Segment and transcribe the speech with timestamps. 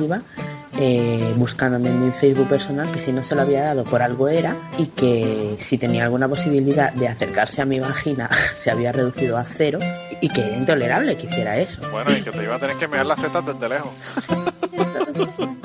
[0.00, 0.22] iba
[0.78, 4.28] eh, buscándome en mi Facebook personal que si no se lo había dado por algo
[4.28, 9.38] era y que si tenía alguna posibilidad de acercarse a mi vagina se había reducido
[9.38, 9.78] a cero
[10.20, 11.80] y que era intolerable que hiciera eso.
[11.90, 13.92] Bueno, y que te iba a tener que mirar las tetas desde lejos.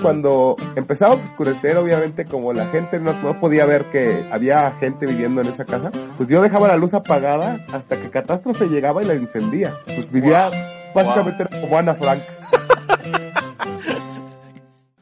[0.02, 5.05] Cuando empezaba a oscurecer, obviamente, como la gente no, no podía ver que había gente
[5.05, 9.05] viviendo en esa casa, pues yo dejaba la luz apagada hasta que Catástrofe llegaba y
[9.05, 9.74] la encendía.
[9.86, 10.49] Pues vivía
[10.94, 12.22] básicamente era como Ana Frank.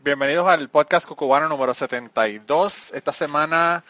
[0.10, 2.94] Bienvenidos al podcast cucubano número 72.
[2.96, 3.84] Esta semana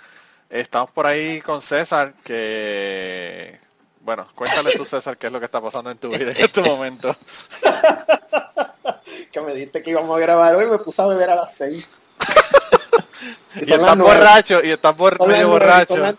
[0.50, 3.58] estamos por ahí con César, que...
[4.02, 6.62] Bueno, cuéntale tú, César, qué es lo que está pasando en tu vida en este
[6.62, 7.16] momento.
[9.32, 11.88] que me dijiste que íbamos a grabar hoy me puse a beber a las 6.
[13.56, 15.96] y estás borracho, y estás bor medio borracho.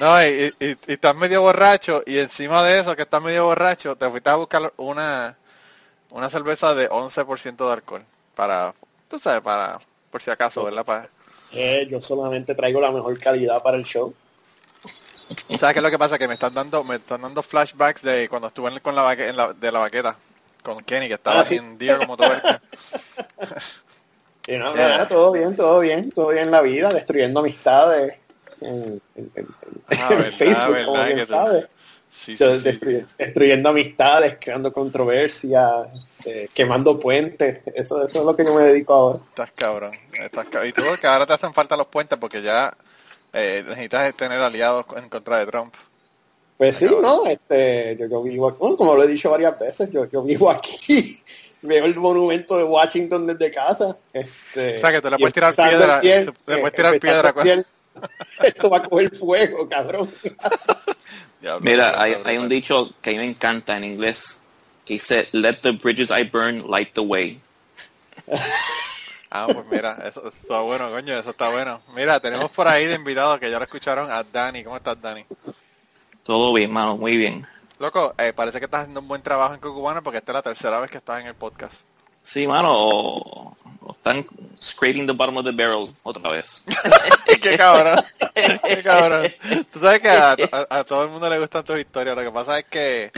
[0.00, 3.94] No, y, y, y, estás medio borracho, y encima de eso, que estás medio borracho,
[3.94, 5.36] te fuiste a buscar una,
[6.10, 8.04] una cerveza de 11% de alcohol.
[8.34, 8.72] Para,
[9.08, 9.78] tú sabes, para,
[10.10, 10.84] por si acaso, ¿verdad?
[10.84, 11.08] Para...
[11.52, 14.14] Eh, yo solamente traigo la mejor calidad para el show.
[15.58, 16.18] ¿Sabes qué es lo que pasa?
[16.18, 19.36] Que me están dando, me están dando flashbacks de cuando estuve con la, vaque, en
[19.36, 20.16] la de la vaqueta
[20.62, 21.56] con Kenny, que estaba ah, ¿sí?
[21.56, 22.28] en día como todo
[24.46, 25.06] sí, no, yeah.
[25.06, 28.18] todo bien, todo bien, todo bien en la vida, destruyendo amistades
[28.60, 29.48] en, en, en,
[29.98, 31.68] ah, verdad, Facebook, verdad, como bien sabes.
[32.18, 35.88] Sí, sí, Destruy, destruyendo amistades, creando controversia,
[36.24, 37.60] eh, quemando puentes.
[37.66, 39.20] Eso, eso es lo que yo me dedico ahora.
[39.28, 39.92] Estás cabrón.
[40.12, 40.68] Estás cabrón.
[40.68, 42.76] Y tú que ahora te hacen falta los puentes porque ya
[43.32, 45.72] eh, necesitas tener aliados en contra de Trump.
[46.56, 50.08] Pues sí, no, este, yo, yo vivo aquí, como lo he dicho varias veces, yo,
[50.08, 51.22] yo vivo aquí,
[51.62, 53.96] veo el monumento de Washington desde casa.
[54.12, 56.00] Este, o sea que te le puedes tirar piedra,
[56.44, 57.64] puedes tirar
[58.42, 60.10] esto va a coger fuego, cabrón.
[61.60, 64.40] Mira, hay, hay un dicho que a mí me encanta en inglés,
[64.84, 67.40] que dice, let the bridges I burn light the way.
[69.30, 71.82] Ah, pues mira, eso está bueno, coño, eso está bueno.
[71.94, 74.64] Mira, tenemos por ahí de invitado que ya lo escucharon a Dani.
[74.64, 75.24] ¿Cómo estás, Dani?
[76.22, 77.46] Todo bien, mano, muy bien.
[77.78, 80.42] Loco, eh, parece que estás haciendo un buen trabajo en Cucubano porque esta es la
[80.42, 81.87] tercera vez que estás en el podcast.
[82.28, 84.26] Sí, mano, o, o están
[84.60, 86.62] scraping the bottom of the barrel otra vez.
[87.42, 88.04] qué cabrón,
[88.66, 89.32] qué cabrón.
[89.72, 92.30] Tú sabes que a, a, a, todo el mundo le gustan tus historias, lo que
[92.30, 93.10] pasa es que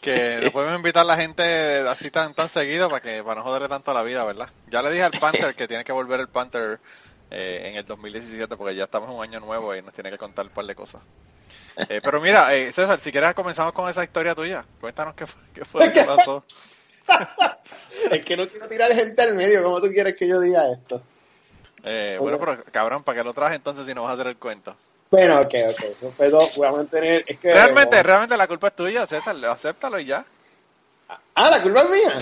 [0.00, 1.42] que no podemos invitar a la gente
[1.88, 4.48] así tan tan seguido para que para no joderle tanto la vida, ¿verdad?
[4.70, 6.78] Ya le dije al Panther que tiene que volver el Panther
[7.32, 10.18] eh, en el 2017 porque ya estamos en un año nuevo y nos tiene que
[10.18, 11.02] contar un par de cosas.
[11.88, 14.64] Eh, pero mira, eh, César, si quieres comenzamos con esa historia tuya.
[14.80, 16.44] Cuéntanos qué fue, qué fue lo que pasó.
[18.10, 21.02] es que no quiero tirar gente al medio, ¿cómo tú quieres que yo diga esto?
[21.84, 24.36] Eh, bueno, pero cabrón, ¿para qué lo traje entonces si no vas a hacer el
[24.36, 24.76] cuento?
[25.10, 26.12] Bueno, ok, ok.
[26.16, 27.24] Pero voy a mantener.
[27.26, 29.36] Es que, realmente, realmente la culpa es tuya, César.
[29.44, 30.24] Acéptalo y ya.
[31.34, 32.18] Ah, la culpa es mía.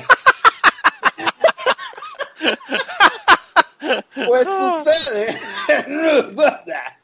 [4.26, 5.40] pues sucede.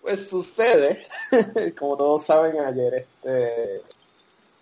[0.00, 1.06] pues sucede.
[1.78, 3.82] Como todos saben, ayer este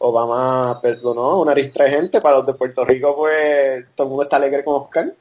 [0.03, 2.21] Obama perdonó una ristra de gente.
[2.21, 5.13] Para los de Puerto Rico, pues todo el mundo está alegre con Oscar.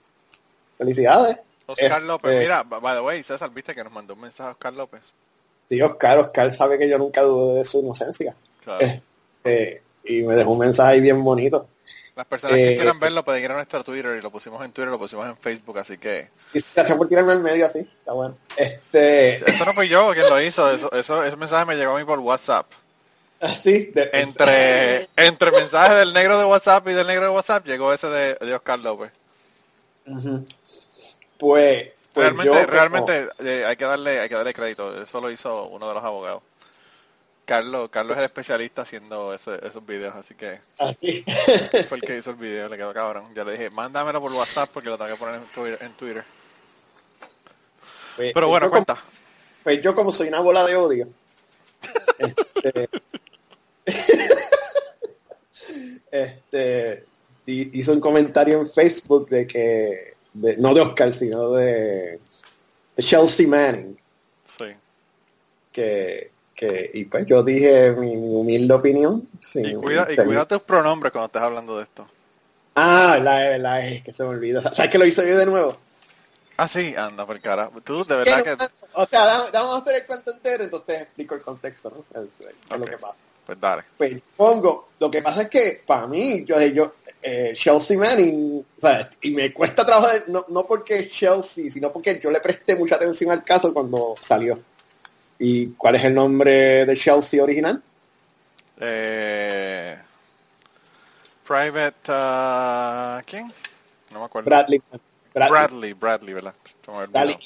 [0.77, 1.37] Felicidades.
[1.65, 4.53] Oscar este, López, mira, by the way, César, viste que nos mandó un mensaje a
[4.53, 5.01] Oscar López.
[5.69, 8.35] Sí, Oscar, Oscar sabe que yo nunca dudo de su inocencia.
[8.63, 9.01] Claro.
[9.43, 11.67] Eh, y me dejó un mensaje ahí bien bonito.
[12.15, 14.71] Las personas eh, que quieran verlo pueden ir a nuestro Twitter y lo pusimos en
[14.71, 16.29] Twitter, lo pusimos en Facebook, así que...
[16.75, 18.35] Gracias por tirarme en medio así, está bueno.
[18.57, 19.35] Este...
[19.35, 22.05] Eso no fui yo quien lo hizo, eso, eso, ese mensaje me llegó a mí
[22.05, 22.65] por WhatsApp.
[23.61, 23.85] ¿Sí?
[23.93, 24.09] De...
[24.13, 28.35] Entre, entre mensajes del negro de WhatsApp y del negro de WhatsApp llegó ese de,
[28.35, 29.11] de Oscar López.
[30.05, 30.45] Uh -huh.
[31.37, 35.01] Pues, pues realmente, yo, realmente eh, hay que darle, hay que darle crédito.
[35.01, 36.43] Eso lo hizo uno de los abogados.
[37.45, 41.23] Carlos, Carlos es el especialista haciendo ese, esos videos, así que ¿Así?
[41.87, 43.33] fue el que hizo el video, le quedó cabrón.
[43.33, 45.77] Ya le dije, mándamelo por WhatsApp porque lo tengo que poner en Twitter.
[45.81, 46.23] En Twitter.
[48.15, 48.93] Pues, Pero bueno, cuenta.
[48.93, 49.07] Como,
[49.63, 51.07] pues yo como soy una bola de odio.
[52.19, 52.89] este,
[56.11, 57.05] este
[57.45, 62.19] hizo un comentario en Facebook de que de, no de Oscar, sino de,
[62.95, 63.97] de Chelsea Manning.
[64.43, 64.65] Sí.
[65.71, 69.27] Que, que, y pues yo dije mi, mi humilde opinión.
[69.47, 72.07] Sí, y, cuida, y cuida tus pronombres cuando estés hablando de esto.
[72.75, 74.61] Ah, la, la es que se me olvida.
[74.75, 75.77] ¿Sabes que lo hice yo de nuevo?
[76.57, 77.71] Ah, sí, anda, por cara.
[77.83, 78.57] Tú, de verdad que...
[78.93, 82.21] O sea, vamos a hacer el cuento entero, entonces explico el contexto, ¿no?
[82.21, 82.77] Okay.
[82.77, 83.15] lo que pasa.
[83.49, 83.83] Pues dale.
[83.97, 88.79] Pues pongo, lo que pasa es que para mí, yo, yo eh, Chelsea Manning, o
[88.79, 92.41] sea, y me cuesta trabajo, de, no, no porque es Chelsea, sino porque yo le
[92.41, 94.59] presté mucha atención al caso cuando salió.
[95.39, 97.81] ¿Y cuál es el nombre de Chelsea original?
[98.79, 99.97] Eh,
[101.47, 103.51] Private, uh, ¿quién?
[104.11, 104.47] No me acuerdo.
[104.47, 104.79] Bradley.
[105.47, 106.53] Bradley, Bradley, ¿verdad?
[107.11, 107.37] Para mí,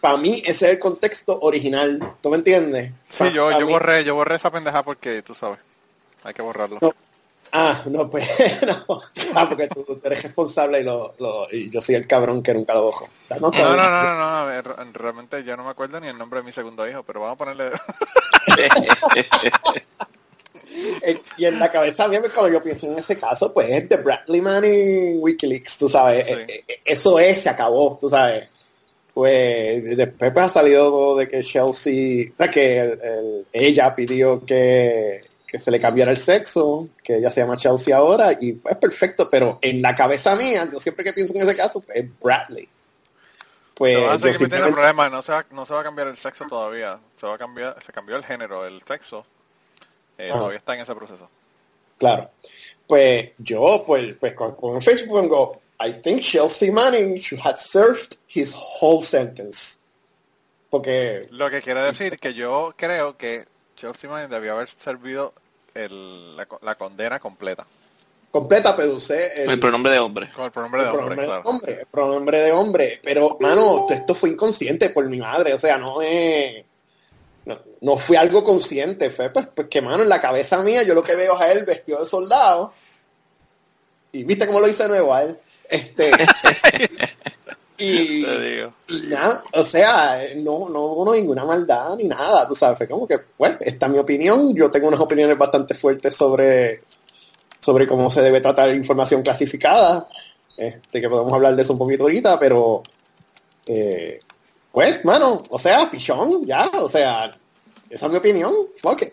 [0.00, 2.92] para mí ese es el contexto original, ¿tú me entiendes?
[3.10, 5.58] Sí, yo, yo borré, yo borré esa pendeja porque tú sabes,
[6.24, 6.80] hay que borrarlo.
[7.56, 8.28] Ah, no, pues
[8.66, 9.00] no.
[9.34, 12.74] Ah, porque tú, eres responsable y, lo, lo, y yo soy el cabrón que nunca
[12.74, 13.08] lo bojo.
[13.30, 16.40] No, no, no, no, no, a ver, realmente yo no me acuerdo ni el nombre
[16.40, 17.70] de mi segundo hijo, pero vamos a ponerle...
[21.36, 24.40] y en la cabeza mía, cuando yo pienso en ese caso, pues es de Bradley
[24.40, 26.26] Manning Wikileaks, tú sabes.
[26.26, 28.48] Eh, eh, eso es, se acabó, tú sabes.
[29.12, 35.20] Pues después pues, ha salido de que Chelsea, o sea, que ella pidió que,
[35.56, 39.60] se le cambiara el sexo, que ella se llama Chelsea ahora, y pues perfecto, pero
[39.62, 42.68] en la cabeza mía, yo siempre que pienso en ese caso, pues es Bradley.
[43.74, 47.26] Pues, no, problema, no se, va, no se va a cambiar el sexo todavía, se
[47.26, 49.26] va a cambiar, se cambió el género, el sexo,
[50.18, 51.28] eh, todavía está en ese proceso.
[51.98, 52.30] Claro.
[52.86, 58.54] Pues yo, pues, pues con, Facebook pongo, I think Chelsea Manning should have served his
[58.54, 59.78] whole sentence.
[60.70, 61.28] Porque...
[61.30, 63.44] Lo que quiere decir que yo creo que
[63.76, 65.32] Chelsea Manning debió haber servido
[65.74, 67.66] el, la, condena completa.
[68.30, 70.28] Completa, pero usé el, pronombre de hombre.
[70.34, 71.42] Con el pronombre de hombre, claro.
[71.42, 73.00] De hombre, el pronombre de hombre.
[73.02, 75.54] Pero, mano, esto fue inconsciente por mi madre.
[75.54, 76.64] O sea, no es
[77.46, 80.94] no, no fue algo consciente, fue pues, pues, que mano, en la cabeza mía yo
[80.94, 82.72] lo que veo es a él vestido de soldado.
[84.12, 85.38] Y viste cómo lo hice de nuevo a él.
[85.68, 86.10] Este,
[87.78, 88.24] y,
[89.08, 93.18] nada, o sea, no, no hubo ninguna maldad ni nada, tú sabes, fue como que,
[93.36, 96.82] pues, esta es mi opinión, yo tengo unas opiniones bastante fuertes sobre,
[97.60, 100.06] sobre cómo se debe tratar información clasificada,
[100.56, 102.82] este, que podemos hablar de eso un poquito ahorita, pero
[103.66, 104.20] eh,
[104.74, 107.36] pues, mano, o sea, pichón, ya, o sea,
[107.88, 109.04] esa es mi opinión, ok.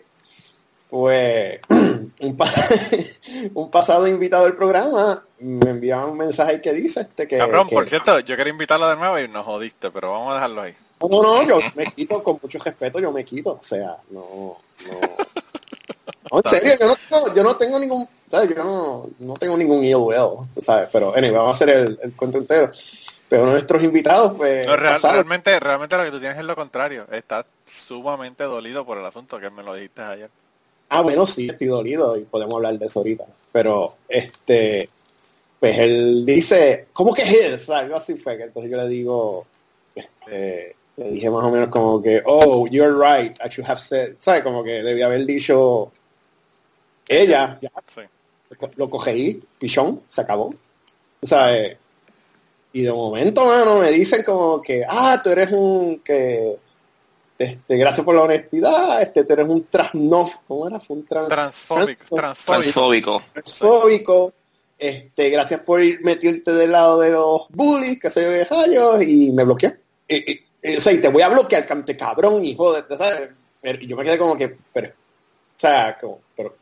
[0.90, 2.10] Pues, un,
[3.54, 7.38] un pasado invitado del programa me enviaba un mensaje que dice este que...
[7.38, 10.62] Cabrón, por cierto, yo quería invitarlo de nuevo y nos jodiste, pero vamos a dejarlo
[10.62, 10.74] ahí.
[11.00, 14.56] No, no, no, yo me quito con mucho respeto, yo me quito, o sea, no,
[14.88, 16.38] no...
[16.38, 18.48] en serio, yo no tengo, yo no tengo ningún, ¿sabes?
[18.48, 20.88] Yo no, no tengo ningún ill will, ¿sabes?
[20.92, 22.72] Pero, anyway, vamos a hacer el, el cuento entero
[23.32, 24.66] pero nuestros invitados, pues...
[24.66, 27.06] realmente, realmente lo que tú tienes es lo contrario.
[27.10, 30.28] Estás sumamente dolido por el asunto que me lo dijiste ayer.
[30.90, 33.24] Ah, bueno, sí, estoy dolido y podemos hablar de eso ahorita.
[33.50, 34.86] Pero, este,
[35.58, 37.74] pues él dice, ¿cómo que es él?
[37.74, 39.46] Algo así fue que entonces yo le digo,
[39.94, 44.16] este, le dije más o menos como que, oh, you're right, I should have said,
[44.18, 44.42] ¿sabes?
[44.42, 45.90] Como que debía haber dicho
[47.08, 47.70] ella, ya,
[48.76, 50.50] lo cogí, pichón, se acabó.
[51.22, 51.78] ¿Sabes?
[52.72, 56.56] Y de momento, mano, me dicen como que, ah, tú eres un, que,
[57.38, 60.80] este, gracias por la honestidad, este, tú eres un trasnof, ¿cómo era?
[60.88, 62.16] un transfóbico.
[62.16, 63.22] Transfóbico.
[63.32, 64.32] Transfóbico.
[64.78, 69.44] Este, gracias por meterte del lado de los bullies, que se ve rayos, y me
[69.44, 69.76] bloqueé.
[70.08, 70.40] Y,
[70.76, 73.30] o sea, y te voy a bloquear, cante cabrón, hijo de, ¿sabes?
[73.62, 76.54] Y yo me quedé como que, pero, o sea, como, pero,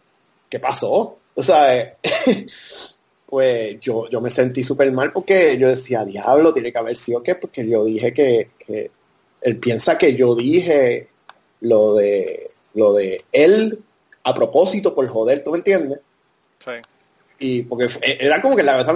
[0.48, 1.18] ¿qué pasó?
[1.34, 1.96] O sea,
[3.30, 7.22] pues yo, yo me sentí súper mal porque yo decía, diablo, tiene que haber sido
[7.22, 8.50] que, porque yo dije que,
[9.40, 11.08] él piensa que yo dije
[11.60, 13.78] lo de, lo de él
[14.24, 16.00] a propósito por joder, ¿tú me entiendes?
[16.58, 16.72] Sí.
[17.38, 18.94] Y porque era como que la verdad,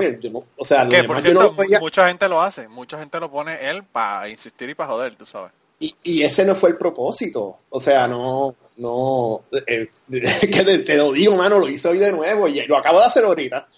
[0.57, 4.29] o sea, que por cierto, mucha gente lo hace, mucha gente lo pone él para
[4.29, 5.53] insistir y para joder, tú sabes.
[5.79, 10.97] Y, y ese no fue el propósito, o sea, no, no, eh, que te, te,
[10.97, 13.69] lo digo, mano, lo hice hoy de nuevo y lo acabo de hacer ahorita.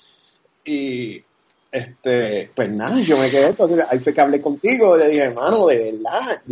[0.67, 1.23] Y
[1.71, 5.23] este, pues nada, yo me quedé, entonces ahí fue que hablé contigo, y le dije,
[5.23, 6.43] hermano, de verdad,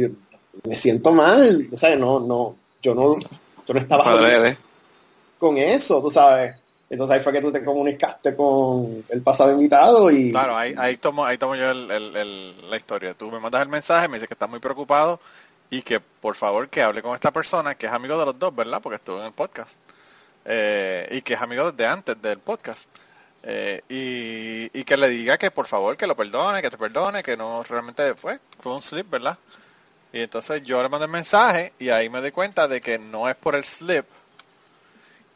[0.64, 3.18] me siento mal, o sea, no, no, yo no,
[3.66, 4.04] yo no estaba
[5.38, 6.54] con eso, tú sabes.
[6.88, 10.30] Entonces ahí fue que tú te comunicaste con el pasado invitado y...
[10.30, 13.14] Claro, ahí, ahí, tomo, ahí tomo yo la historia.
[13.14, 15.20] Tú me mandas el mensaje, me dices que estás muy preocupado
[15.70, 18.54] y que por favor que hable con esta persona que es amigo de los dos,
[18.54, 18.80] ¿verdad?
[18.82, 19.72] Porque estuvo en el podcast.
[20.44, 22.88] Eh, y que es amigo desde antes del podcast.
[23.46, 27.36] Eh, y, que le diga que por favor que lo perdone, que te perdone, que
[27.36, 29.38] no realmente fue, fue un slip, ¿verdad?
[30.12, 33.28] Y entonces yo le mandé el mensaje y ahí me di cuenta de que no
[33.28, 34.04] es por el slip,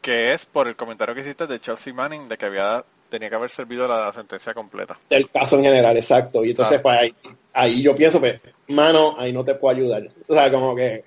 [0.01, 3.35] que es por el comentario que hiciste de Chelsea Manning de que había tenía que
[3.35, 4.97] haber servido la, sentencia completa.
[5.09, 6.45] El caso en general, exacto.
[6.45, 7.13] Y entonces, pues ahí,
[7.53, 10.07] ahí yo pienso, pues, mano, ahí no te puedo ayudar.
[10.27, 11.03] O sea, como que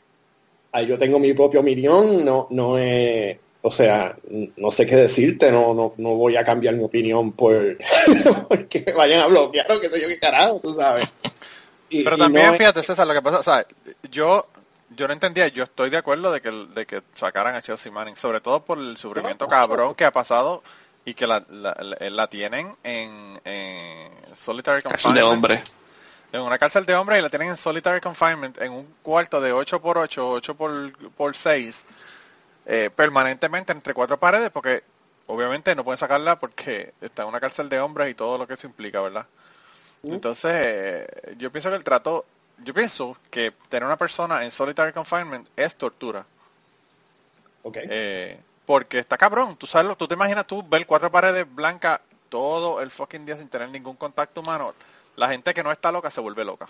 [0.72, 4.16] ahí yo tengo mi propia opinión, no, no es o sea,
[4.56, 7.78] no sé qué decirte, no, no, no voy a cambiar mi opinión por
[8.48, 11.08] porque me vayan a bloquear o que sé yo qué carajo, tú sabes.
[11.88, 13.64] Pero también, fíjate, César, lo que pasa, o sea,
[14.10, 14.48] yo,
[14.96, 18.16] yo no entendía, yo estoy de acuerdo de que, de que sacaran a Chelsea Manning,
[18.16, 20.62] sobre todo por el sufrimiento cabrón que ha pasado
[21.04, 25.16] y que la, la, la, tienen en, en solitary confinement.
[25.16, 25.62] de hombre.
[26.32, 29.52] En una cárcel de hombres y la tienen en solitary confinement en un cuarto de
[29.52, 31.84] 8 por 8 8 por, por 6
[32.66, 34.84] eh, permanentemente entre cuatro paredes porque
[35.26, 38.54] obviamente no pueden sacarla porque está en una cárcel de hombres y todo lo que
[38.54, 39.26] eso implica, ¿verdad?
[40.04, 42.24] Entonces, eh, yo pienso que el trato,
[42.58, 46.26] yo pienso que tener una persona en solitary confinement es tortura.
[47.62, 47.86] Okay.
[47.88, 52.80] Eh, porque está cabrón, tú sabes, tú te imaginas tú ver cuatro paredes blancas todo
[52.80, 54.74] el fucking día sin tener ningún contacto humano.
[55.16, 56.66] La gente que no está loca se vuelve loca.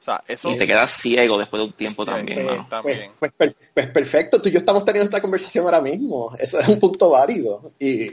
[0.00, 0.50] O sea, eso...
[0.50, 2.46] Y te quedas ciego después de un tiempo también.
[2.46, 6.34] Pues, pues, pues, pues, perfecto, tú y yo estamos teniendo esta conversación ahora mismo.
[6.38, 7.72] Eso es un punto válido.
[7.78, 8.10] Y,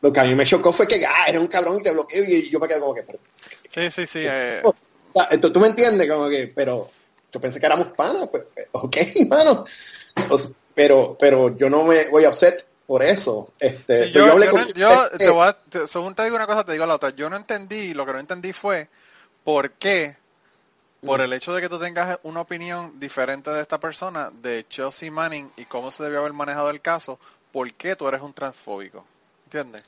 [0.00, 2.22] lo que a mí me chocó fue que ah, era un cabrón y te bloqueó
[2.22, 3.04] y yo me quedé como que...
[3.68, 4.20] sí, sí, sí.
[4.22, 4.62] Eh...
[5.40, 6.88] tú, me entiendes, como que, pero
[7.32, 8.96] yo pensé que éramos panas, pues, ok,
[9.28, 9.64] mano.
[10.72, 13.52] pero, pero yo no me voy a upset por eso.
[13.60, 16.94] Este, yo, yo, yo te voy a, según te digo una cosa, te digo la
[16.94, 17.10] otra.
[17.10, 18.88] Yo no entendí, lo que no entendí fue
[19.44, 20.16] por qué
[21.04, 25.10] por el hecho de que tú tengas una opinión diferente de esta persona, de Chelsea
[25.10, 27.18] Manning y cómo se debió haber manejado el caso,
[27.52, 29.04] ¿por qué tú eres un transfóbico?
[29.46, 29.84] ¿Entiendes?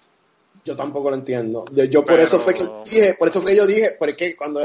[0.65, 1.65] Yo tampoco lo entiendo.
[1.73, 4.61] Yo, por eso fue que dije, por eso que yo dije, porque cuando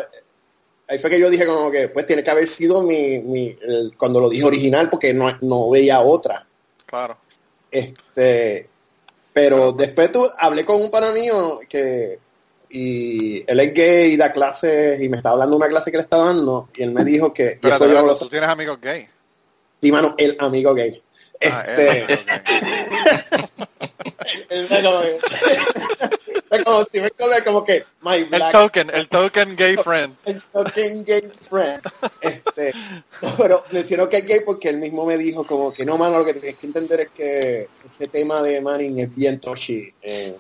[0.88, 3.58] ahí fue que yo dije como que pues tiene que haber sido mi, mi
[3.98, 6.46] cuando lo dije original porque no, no veía otra.
[6.86, 7.18] Claro.
[7.72, 8.68] Este,
[9.34, 12.20] pero después tú hablé con un pana mío que
[12.70, 15.98] y él es gay y da clases y me está hablando de una clase que
[15.98, 19.08] le está dando y él me dijo que pero, pero, tú tienes amigos gay.
[19.82, 21.02] Sí mano el amigo gay.
[21.52, 22.06] Ah, este
[24.50, 24.68] el,
[26.64, 27.12] como, si me
[27.44, 30.16] como que my black, el token el token gay friend.
[30.26, 31.82] El token gay friend.
[32.22, 32.74] Este
[33.38, 36.26] pero mencionó que es gay porque él mismo me dijo como que no mano lo
[36.26, 40.36] que tienes que entender es que ese tema de Manning es bien touchy eh,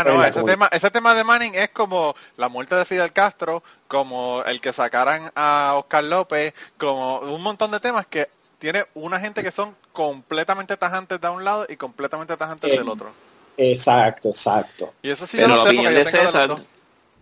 [0.00, 3.62] ah, no, ese tema, ese tema de Manning es como la muerte de Fidel Castro,
[3.88, 9.20] como el que sacaran a Oscar López, como un montón de temas que tiene una
[9.20, 13.12] gente que son completamente tajantes de un lado y completamente tajantes del otro.
[13.56, 14.94] Exacto, exacto.
[15.02, 16.56] Y eso sí pero yo no sé porque de César,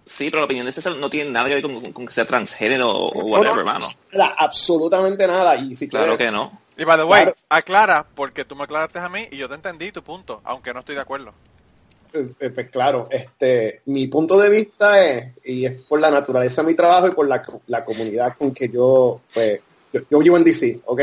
[0.05, 2.91] Sí, pero la opinión de César no tiene nada que ver con, que sea transgénero
[2.91, 3.89] o whatever, hermano.
[4.37, 5.57] absolutamente nada.
[5.57, 6.61] Y si claro que no.
[6.77, 9.93] Y by the way, aclara, porque tú me aclaraste a mí y yo te entendí
[9.93, 11.33] tu punto, aunque no estoy de acuerdo.
[12.15, 16.69] Eh, pues claro, este, mi punto de vista es, y es por la naturaleza de
[16.69, 19.61] mi trabajo y por la, la comunidad con que yo, pues,
[20.11, 21.03] yo, vivo en DC, ¿ok?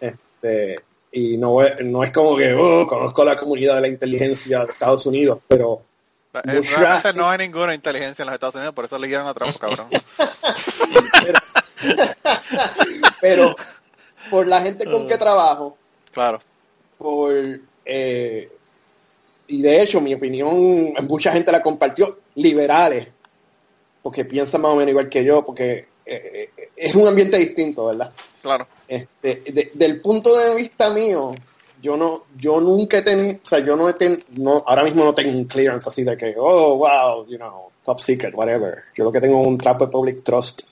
[0.00, 0.80] Este,
[1.12, 5.06] y no, no es como que oh, conozco la comunidad de la inteligencia de Estados
[5.06, 5.82] Unidos, pero
[6.44, 6.62] eh,
[7.14, 9.88] no hay ninguna inteligencia en los Estados Unidos, por eso le guían a Trump, cabrón.
[11.22, 11.38] pero,
[13.22, 13.56] pero,
[14.30, 15.78] por la gente con que trabajo,
[16.12, 16.40] claro,
[16.98, 17.32] por
[17.86, 18.50] eh,
[19.46, 23.08] y de hecho mi opinión, mucha gente la compartió, liberales,
[24.02, 27.86] porque piensan más o menos igual que yo, porque eh, eh, es un ambiente distinto,
[27.86, 28.12] ¿verdad?
[28.42, 28.66] Claro.
[28.86, 31.34] Este, del punto de vista mío,
[31.80, 35.04] yo no, yo nunca he tenido, o sea, yo no he tenido, no, ahora mismo
[35.04, 38.84] no tengo un clearance así de que, oh, wow, you know, top secret, whatever.
[38.96, 40.62] Yo lo que tengo es un trap de public trust.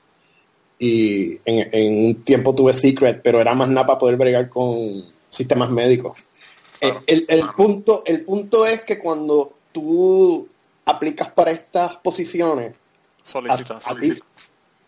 [0.78, 5.04] Y en, en un tiempo tuve secret, pero era más nada para poder bregar con
[5.30, 6.18] sistemas médicos.
[6.82, 10.48] El, el, punto, el punto es que cuando tú
[10.84, 12.74] aplicas para estas posiciones,
[13.22, 13.84] solicitas,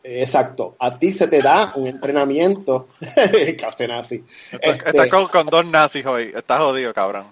[0.03, 2.89] exacto, a ti se te da un entrenamiento,
[3.59, 4.25] café nazi.
[4.51, 7.27] Estás, este, con, dos nazis hoy, estás jodido, cabrón.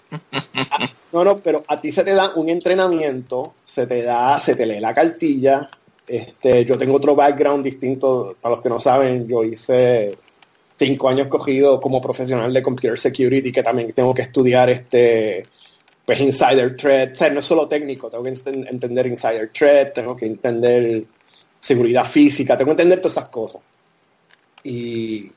[1.12, 4.64] no, no, pero a ti se te da un entrenamiento, se te da, se te
[4.64, 5.69] lee la cartilla.
[6.07, 10.16] Este, yo tengo otro background distinto, para los que no saben, yo hice
[10.84, 15.46] cinco años cogido como profesional de computer security que también tengo que estudiar este
[16.04, 20.16] pues insider threat, o sea, no es solo técnico, tengo que entender insider threat, tengo
[20.16, 21.04] que entender
[21.60, 23.62] seguridad física, tengo que entender todas esas cosas.
[24.64, 25.30] Y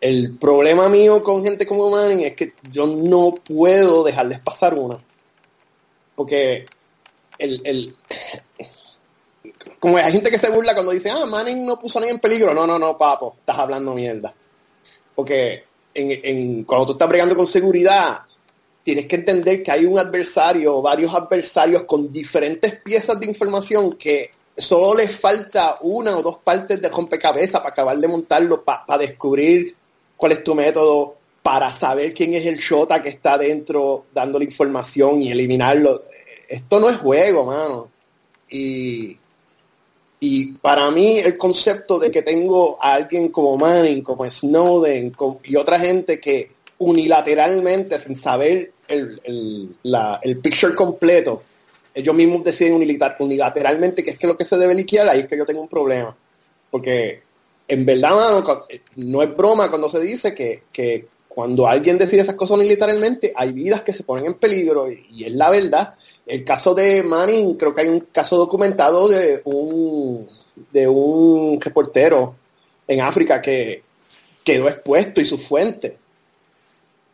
[0.00, 4.98] el problema mío con gente como Manning es que yo no puedo dejarles pasar una.
[6.16, 6.64] Porque
[7.38, 7.94] el, el
[9.78, 12.20] como hay gente que se burla cuando dice, ah, Manning no puso a nadie en
[12.20, 12.54] peligro.
[12.54, 14.34] No, no, no, papo, estás hablando mierda.
[15.20, 18.20] Porque en, cuando tú estás bregando con seguridad,
[18.82, 24.30] tienes que entender que hay un adversario varios adversarios con diferentes piezas de información que
[24.56, 29.76] solo les falta una o dos partes de rompecabezas para acabar de montarlo, para descubrir
[30.16, 35.20] cuál es tu método, para saber quién es el shota que está dentro dándole información
[35.22, 36.04] y eliminarlo.
[36.48, 37.90] Esto no es juego, mano.
[38.48, 39.18] Y
[40.20, 45.12] y para mí el concepto de que tengo a alguien como Manning, como Snowden
[45.44, 51.42] y otra gente que unilateralmente, sin saber el, el, la, el picture completo,
[51.94, 55.38] ellos mismos deciden unilateralmente que es que lo que se debe liquidar, ahí es que
[55.38, 56.14] yo tengo un problema.
[56.70, 57.22] Porque
[57.66, 58.44] en verdad,
[58.96, 61.06] no es broma cuando se dice que, que
[61.40, 65.32] cuando alguien decide esas cosas militarmente, hay vidas que se ponen en peligro y, es
[65.32, 65.94] la verdad.
[66.26, 70.28] El caso de Manning, creo que hay un caso documentado de un,
[70.70, 72.34] de un reportero
[72.86, 73.82] en África que
[74.44, 75.96] quedó expuesto y su fuente.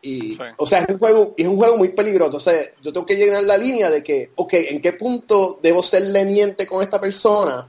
[0.02, 2.38] Y, O sea, es un, juego, es un juego muy peligroso.
[2.38, 5.84] O sea, yo tengo que llenar la línea de que, ok, ¿en qué punto debo
[5.84, 7.68] ser leniente con esta persona?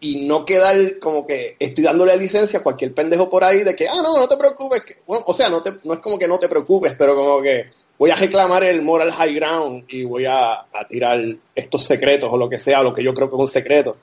[0.00, 3.88] Y no quedar como que estoy dándole licencia a cualquier pendejo por ahí de que,
[3.88, 4.82] ah, no, no te preocupes.
[5.06, 7.70] Bueno, o sea, no, te, no es como que no te preocupes, pero como que
[7.98, 11.20] voy a reclamar el moral high ground y voy a, a tirar
[11.54, 13.96] estos secretos o lo que sea, lo que yo creo que es un secreto.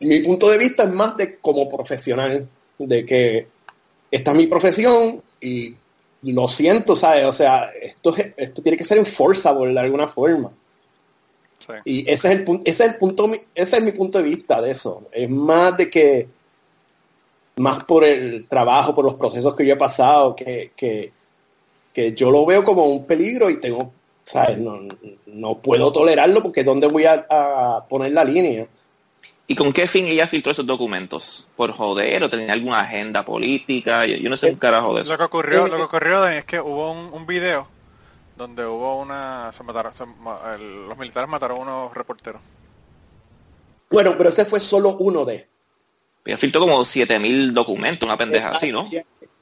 [0.00, 3.46] Mi punto de vista es más de como profesional, de que
[4.10, 5.76] esta es mi profesión y
[6.22, 7.24] lo siento, ¿sabes?
[7.26, 10.50] O sea, esto, esto tiene que ser enforceable de alguna forma.
[11.84, 14.70] Y ese es, el, ese es el punto, ese es mi punto de vista de
[14.70, 15.04] eso.
[15.12, 16.28] Es más de que,
[17.56, 21.12] más por el trabajo, por los procesos que yo he pasado, que, que,
[22.14, 23.92] yo lo veo como un peligro y tengo,
[24.24, 24.58] ¿sabes?
[24.58, 24.80] No,
[25.26, 28.66] no puedo tolerarlo porque ¿dónde voy a, poner la línea?
[29.46, 31.46] ¿Y con qué fin ella filtró esos documentos?
[31.54, 34.06] ¿Por joder o tenía alguna agenda política?
[34.06, 35.12] Yo, no sé un carajo de eso.
[35.12, 37.73] Lo que ocurrió, lo que ocurrió es que hubo un, un video
[38.36, 39.52] donde hubo una...
[39.52, 39.92] Se mataron,
[40.88, 42.40] los militares mataron a unos reporteros.
[43.90, 45.48] Bueno, pero ese fue solo uno de...
[46.24, 48.88] Ella filtró como 7000 documentos, una pendeja así, ¿no?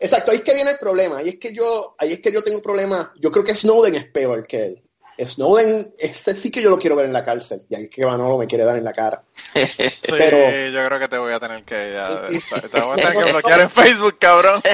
[0.01, 1.19] Exacto, ahí es que viene el problema.
[1.19, 3.12] Ahí es que yo, ahí es que yo tengo un problema.
[3.21, 4.83] Yo creo que Snowden es peor que él.
[5.27, 7.63] Snowden, este sí que yo lo quiero ver en la cárcel.
[7.69, 9.23] Y ahí es que Manolo me quiere dar en la cara.
[10.03, 12.29] pero yo creo que te voy a tener que ya,
[12.71, 14.63] te voy a tener que bloquear en Facebook, cabrón.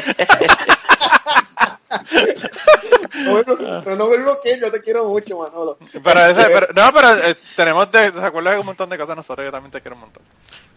[3.85, 5.79] pero no me bloquees, yo te quiero mucho, Manolo.
[6.03, 9.17] Pero ese, pero, no, pero eh, tenemos de, ¿se acuerdan de un montón de cosas
[9.17, 9.45] nosotros?
[9.45, 10.23] Yo también te quiero un montón.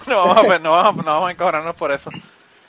[0.07, 2.09] No vamos a, no vamos, no vamos a por eso.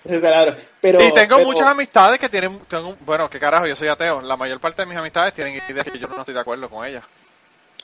[0.20, 4.20] Claro, pero, y tengo muchas amistades que tienen, tengo, bueno, qué carajo, yo soy ateo.
[4.20, 6.84] La mayor parte de mis amistades tienen ideas que yo no estoy de acuerdo con
[6.84, 7.04] ellas.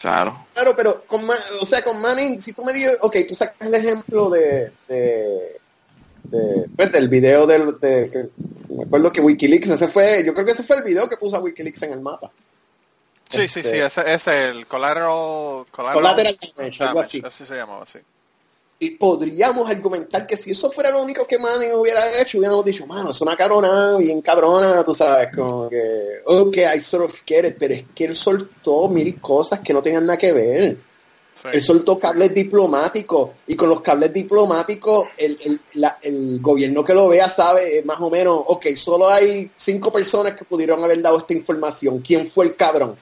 [0.01, 0.47] Claro.
[0.55, 1.23] Claro, pero con,
[1.61, 5.61] o sea, con Manning, si tú me dices, ok, tú sacas el ejemplo de, de,
[6.25, 8.29] de pues, del video del, de, que,
[8.73, 11.37] me acuerdo que Wikileaks, ese fue, yo creo que ese fue el video que puso
[11.37, 12.31] a Wikileaks en el mapa.
[13.29, 16.39] Sí, sí, sí, este, ese es el collateral, collateral,
[16.81, 17.23] algo así.
[17.25, 17.99] Así se llamaba, sí.
[18.81, 22.87] Y podríamos argumentar que si eso fuera lo único que Manning hubiera hecho, hubiéramos dicho,
[22.87, 27.45] mano, es una carona bien cabrona, tú sabes, como que, ok, I sort of get
[27.45, 30.77] it, pero es que él soltó mil cosas que no tenían nada que ver.
[31.53, 36.95] Él soltó cables diplomáticos y con los cables diplomáticos el, el, la, el, gobierno que
[36.95, 41.19] lo vea sabe más o menos, ok, solo hay cinco personas que pudieron haber dado
[41.19, 42.01] esta información.
[42.01, 42.97] ¿Quién fue el cabrón?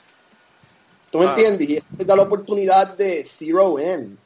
[1.11, 1.31] ¿Tú me ah.
[1.31, 1.69] entiendes?
[1.69, 4.19] Y eso da la oportunidad de zero in.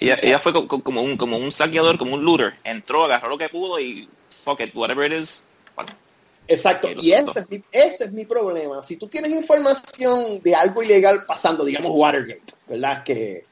[0.00, 2.54] Ella, ella fue como un, como un saqueador, como un looter.
[2.64, 5.42] Entró, agarró lo que pudo y fuck it, whatever it is.
[6.48, 8.80] Exacto, y ese es, mi, ese es mi problema.
[8.82, 13.02] Si tú tienes información de algo ilegal pasando, digamos Watergate, ¿verdad?
[13.02, 13.44] Que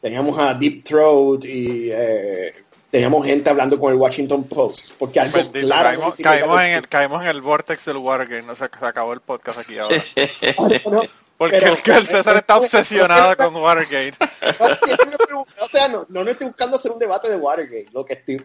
[0.00, 2.52] teníamos a Deep Throat y eh,
[2.90, 4.90] teníamos gente hablando con el Washington Post.
[4.98, 8.86] Porque algo claro caímos, en el, caímos en el vortex del Watergate, no se, se
[8.86, 10.04] acabó el podcast aquí ahora.
[11.42, 14.14] Porque el, César está obsesionado con Watergate.
[15.58, 17.88] o sea, no, no, estoy buscando hacer un debate de Watergate.
[17.92, 18.40] Lo que estoy,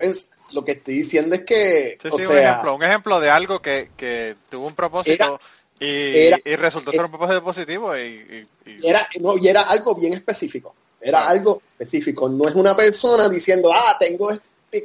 [0.51, 1.99] lo que estoy diciendo es que...
[2.01, 5.39] Sí, sí, un, ejemplo, un ejemplo de algo que, que tuvo un propósito
[5.79, 10.13] y, y, resultó ser un propósito positivo y, y, Era, no, y era algo bien
[10.13, 10.73] específico.
[10.99, 12.27] Era algo específico.
[12.27, 14.35] No es una persona diciendo, ah, tengo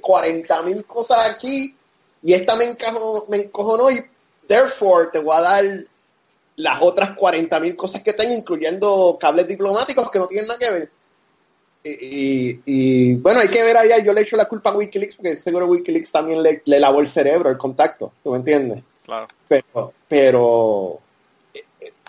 [0.01, 1.75] 40 este mil cosas aquí
[2.22, 4.05] y esta me, encajo, me encojonó y
[4.46, 5.64] therefore te voy a dar
[6.57, 10.91] las otras 40.000 cosas que tengo, incluyendo cables diplomáticos que no tienen nada que ver.
[11.85, 15.67] Y, bueno, hay que ver allá, yo le echo la culpa a Wikileaks porque seguro
[15.67, 18.85] Wikileaks también le, lavó el cerebro, el contacto, ¿tú me entiendes?
[19.05, 19.27] Claro.
[19.49, 21.01] Pero, pero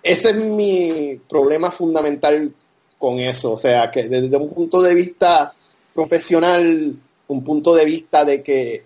[0.03, 2.53] ese es mi problema fundamental
[2.99, 5.53] con eso, o sea, que desde un punto de vista
[5.93, 6.93] profesional,
[7.27, 8.83] un punto de vista de que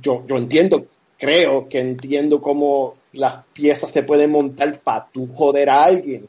[0.00, 0.86] yo, yo entiendo,
[1.18, 6.28] creo que entiendo cómo las piezas se pueden montar para tú joder a alguien.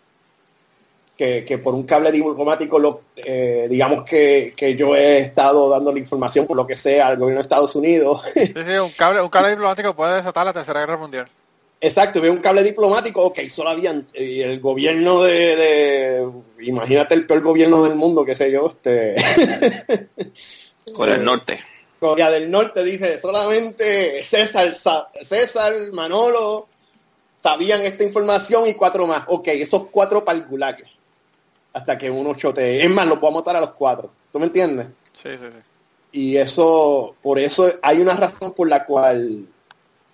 [1.18, 5.94] Que, que por un cable diplomático, lo, eh, digamos que, que, yo he estado dando
[5.94, 8.22] la información por lo que sea al gobierno de Estados Unidos.
[8.34, 11.28] Sí, sí, un cable, un cable diplomático puede desatar la Tercera Guerra Mundial.
[11.80, 17.28] Exacto, veo un cable diplomático, ok, solo habían, y el gobierno de, de, imagínate el
[17.28, 19.16] peor gobierno del mundo, qué sé yo, este...
[20.94, 21.60] Con el norte.
[22.02, 24.74] Corea del Norte dice solamente César,
[25.22, 26.68] César, Manolo
[27.44, 29.26] sabían esta información y cuatro más.
[29.28, 30.44] Ok, esos cuatro para
[31.74, 32.84] Hasta que uno chote.
[32.84, 34.10] Es más, lo puedo matar a los cuatro.
[34.32, 34.88] ¿Tú me entiendes?
[35.14, 35.60] Sí, sí, sí.
[36.12, 39.46] Y eso, por eso hay una razón por la cual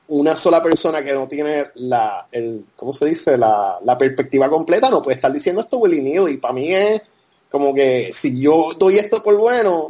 [0.10, 3.38] una sola persona que no tiene la, el, ¿cómo se dice?
[3.38, 6.34] La, la perspectiva completa no puede estar diciendo esto Willy.
[6.34, 7.02] Y para mí es
[7.50, 9.90] como que si yo doy esto por bueno,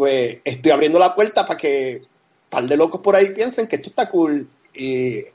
[0.00, 3.76] pues estoy abriendo la puerta para que un par de locos por ahí piensen que
[3.76, 5.26] esto está cool y,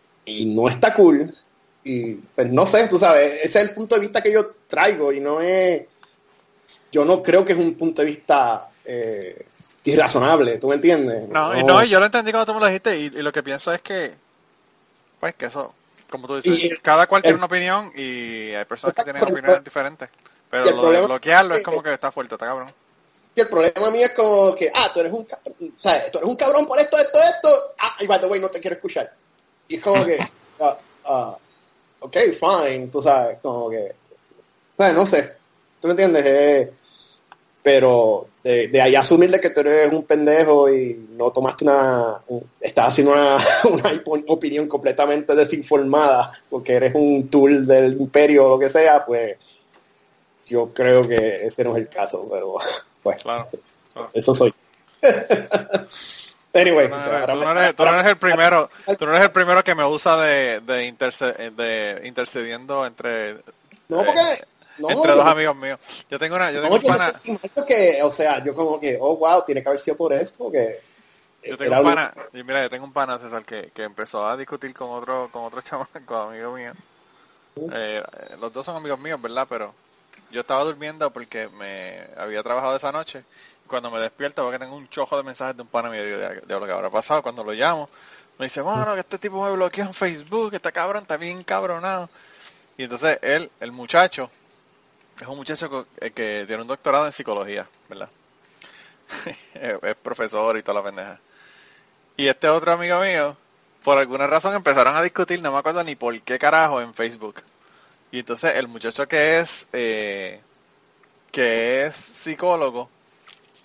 [0.48, 1.32] no está cool.
[1.84, 5.14] Y pues no sé, tú sabes, ese es el punto de vista que yo traigo
[5.14, 5.84] y no es,
[6.92, 9.46] yo no creo que es un punto de vista eh,
[9.84, 11.30] irrazonable, ¿tú me entiendes?
[11.30, 13.44] No, no, y no, yo lo entendí cuando tú me lo dijiste y, lo que
[13.44, 14.14] pienso es que,
[15.20, 15.76] pues que eso,
[16.10, 20.10] como tú dices, cada cual tiene una opinión y hay personas que tienen opiniones diferentes.
[20.50, 22.74] Pero lo de bloquearlo es como que está fuerte, está cabrón.
[23.36, 26.10] Y el problema mío es como que, ah, tú eres un cabrón, ¿sabes?
[26.12, 27.74] Tú eres un cabrón por esto, esto, esto.
[27.78, 29.14] Ah, y by the way, no te quiero escuchar.
[29.68, 30.18] Y es como que,
[30.60, 30.66] uh,
[31.12, 31.36] uh,
[32.00, 33.94] ok, fine, tú sabes, como que,
[34.78, 34.96] ¿sabes?
[34.96, 35.34] No sé.
[35.82, 36.26] ¿Tú me entiendes?
[36.26, 36.74] Eh,
[37.62, 42.22] pero de, de ahí asumirle que tú eres un pendejo y no tomaste una,
[42.62, 43.38] estás haciendo una,
[44.06, 49.38] una opinión completamente desinformada porque eres un tool del imperio o lo que sea, pues
[50.46, 52.58] yo creo que ese no es el caso, pero
[53.06, 53.48] pues claro,
[54.14, 54.52] eso soy.
[56.56, 56.96] anyway, tú
[57.36, 62.84] no, eres, el primero, tú no eres el primero que me usa de, de, intercediendo
[62.84, 63.36] entre
[63.88, 64.44] no, porque,
[64.80, 65.80] entre dos amigos míos.
[66.10, 67.22] Yo tengo una, yo tengo un pana.
[67.68, 70.80] Que, o sea, yo como que, oh wow, tiene que haber sido por eso, porque
[71.44, 74.36] yo tengo un pana, y mira, yo tengo un pana César que, que empezó a
[74.36, 76.74] discutir con otro, con otro chamaco, amigo mío.
[77.72, 78.02] Eh,
[78.42, 79.46] los dos son amigos míos, ¿verdad?
[79.48, 79.76] Pero
[80.36, 83.24] yo estaba durmiendo porque me había trabajado esa noche.
[83.68, 86.60] Cuando me despierto porque tengo un chojo de mensajes de un pana mío de, de,
[86.60, 87.24] lo que habrá pasado.
[87.24, 87.90] Cuando lo llamo,
[88.38, 91.42] me dice, bueno, que este tipo me bloqueó en Facebook, que está cabrón, está bien
[91.44, 92.10] cabronado.
[92.78, 94.30] Y entonces él, el muchacho,
[95.20, 98.10] es un muchacho que, que tiene un doctorado en psicología, ¿verdad?
[99.54, 101.20] es profesor y toda la pendeja.
[102.18, 103.38] Y este otro amigo mío,
[103.86, 107.42] por alguna razón empezaron a discutir, no me acuerdo ni por qué carajo, en Facebook.
[108.16, 110.40] Y entonces el muchacho que es, eh,
[111.34, 112.90] que es psicólogo,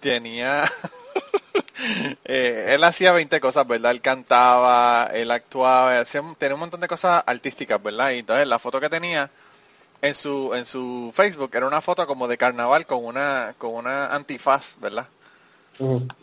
[0.01, 0.65] tenía,
[2.25, 3.93] eh, él hacía 20 cosas, ¿verdad?
[3.93, 8.11] Él cantaba, él actuaba, hacía, tenía un montón de cosas artísticas, ¿verdad?
[8.11, 9.31] Y entonces la foto que tenía
[10.03, 14.13] en su, en su Facebook era una foto como de carnaval con una, con una
[14.13, 15.07] antifaz, ¿verdad?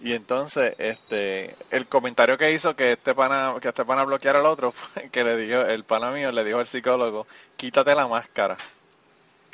[0.03, 4.45] Y entonces, este, el comentario que hizo que este pana, que este pana bloqueara al
[4.45, 4.73] otro,
[5.11, 8.57] que le dijo, el pana mío le dijo al psicólogo, quítate la máscara.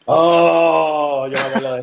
[0.05, 1.73] Oh, yo me lo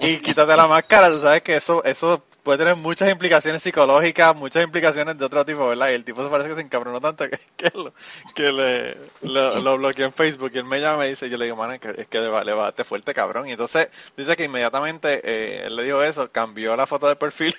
[0.00, 4.64] y quítate la máscara, tú sabes que eso, eso puede tener muchas implicaciones psicológicas, muchas
[4.64, 5.90] implicaciones de otro tipo, ¿verdad?
[5.90, 7.92] Y el tipo se parece que se encabronó tanto que, que, lo,
[8.34, 11.44] que le, lo, bloqueó en Facebook y él me llama y me dice, yo le
[11.44, 13.48] digo, man, es que, es que le va, te fuerte cabrón.
[13.48, 17.54] Y entonces dice que inmediatamente eh, él le dijo eso, cambió la foto de perfil,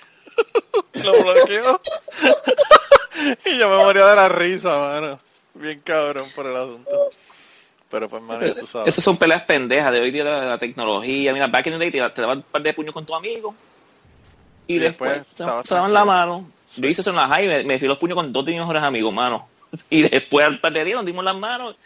[0.94, 1.80] lo bloqueó.
[3.46, 5.18] y yo me moría de la risa, mano.
[5.54, 7.10] Bien cabrón por el asunto.
[7.90, 8.88] Pero pues, man, tú sabes.
[8.88, 11.32] Esas son peleas pendejas de hoy día de la, tecnología.
[11.32, 13.54] Mira, back in the day te, te daban un par de puños con tu amigo.
[14.66, 16.50] Y, después, se, daban la mano.
[16.76, 18.60] Yo hice eso en la high, me, me fui los puños con dos de mis
[18.60, 19.48] mejores amigos, mano.
[19.90, 21.76] Y después al par de días nos dimos las manos.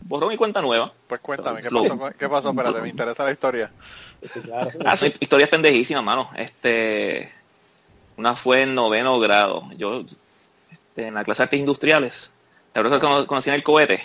[0.00, 0.92] Borró mi cuenta nueva.
[1.06, 2.10] Pues cuéntame, ¿qué pasó?
[2.18, 2.50] ¿Qué pasó?
[2.50, 3.70] Espérate, me interesa la historia.
[4.84, 6.30] ah, son historias pendejísimas, mano.
[6.36, 7.30] Este,
[8.16, 9.64] una fue en noveno grado.
[9.76, 10.04] Yo,
[10.72, 12.30] este, en la clase de artes industriales.
[12.72, 14.02] ¿Te acuerdas que conocían el cohete?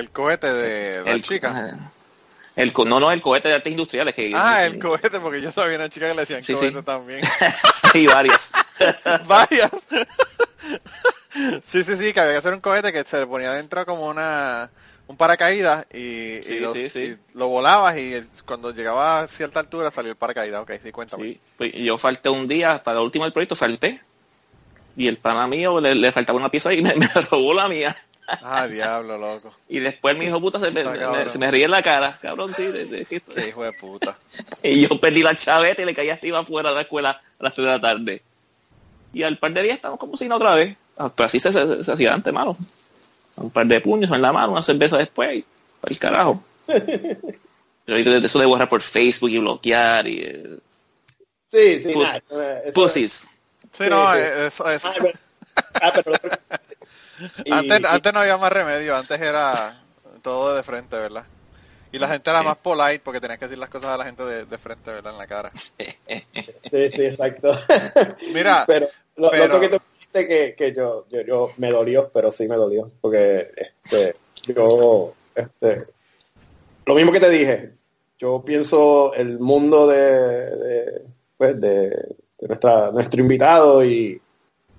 [0.00, 1.90] El cohete de la chica.
[2.56, 4.14] El, no, no, el cohete de artes industriales.
[4.14, 7.20] Que, ah, el cohete, porque yo sabía una chica que le decían cohete también.
[7.94, 8.50] y varias.
[9.26, 9.70] varias.
[11.66, 14.08] sí, sí, sí, que había que hacer un cohete que se le ponía dentro como
[14.08, 14.70] una
[15.06, 16.38] un paracaídas y,
[17.34, 20.62] lo, volabas y cuando llegaba a cierta altura salió el paracaídas.
[20.62, 21.40] Ok, sí, cuéntame.
[21.58, 24.00] Pues, yo falté un día, para el último del proyecto falté.
[24.96, 26.94] Y el pana mío le, le faltaba una pieza y me
[27.28, 27.96] robó la mía.
[28.42, 29.52] Ah, diablo, loco.
[29.68, 32.66] Y después mi hijo puta se me, se me ríe en la cara, cabrón, sí.
[32.66, 34.18] De, Qué hijo de puta.
[34.62, 37.54] y yo perdí la chaveta y le caí arriba afuera de la escuela a las
[37.54, 38.22] 3 de la tarde.
[39.12, 40.76] Y al par de días estamos como si no otra vez.
[40.96, 42.56] Ah, pero así se, se, hacía antes, malo.
[43.36, 45.44] Un par de puños en la mano, una cerveza después y
[45.86, 46.42] el carajo.
[47.86, 50.20] Pero eso de borrar por Facebook y bloquear y...
[50.20, 50.58] Eh,
[51.48, 51.92] sí, sí,
[52.72, 53.26] Pussies.
[53.72, 54.84] Sí, no, eso es...
[55.74, 56.16] Ah, pero,
[57.50, 59.80] antes, antes no había más remedio, antes era
[60.22, 61.24] todo de frente, ¿verdad?
[61.92, 64.24] Y la gente era más polite porque tenías que decir las cosas a la gente
[64.24, 65.12] de, de frente, ¿verdad?
[65.12, 65.50] En la cara.
[65.56, 67.52] Sí, sí, exacto.
[68.32, 72.10] Mira, pero lo, pero- lo que tú dijiste que, que yo, yo, yo me dolió,
[72.14, 73.50] pero sí me dolió, porque
[73.84, 74.14] este,
[74.54, 75.84] yo, este,
[76.86, 77.72] lo mismo que te dije,
[78.18, 81.02] yo pienso el mundo de, de,
[81.36, 84.20] pues, de, de nuestra, nuestro invitado y,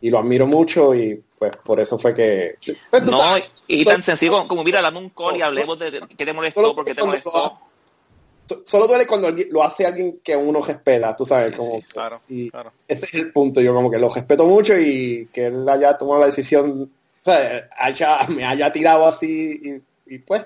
[0.01, 2.55] y lo admiro mucho y pues por eso fue que...
[2.89, 5.77] pues, No, sabes, y so- tan sencillo como, como, mira, dame un call y hablemos
[5.79, 7.31] de, de qué te molestó, Solo por qué te molestó.
[7.31, 11.83] so- Solo duele cuando lo hace alguien que uno respeta, tú sabes, Sí, como sí,
[11.93, 12.73] Claro, y claro.
[12.87, 16.19] ese es el punto, yo como que lo respeto mucho y que él haya tomado
[16.19, 20.43] la decisión, o sea, haya, me haya tirado así y, y pues,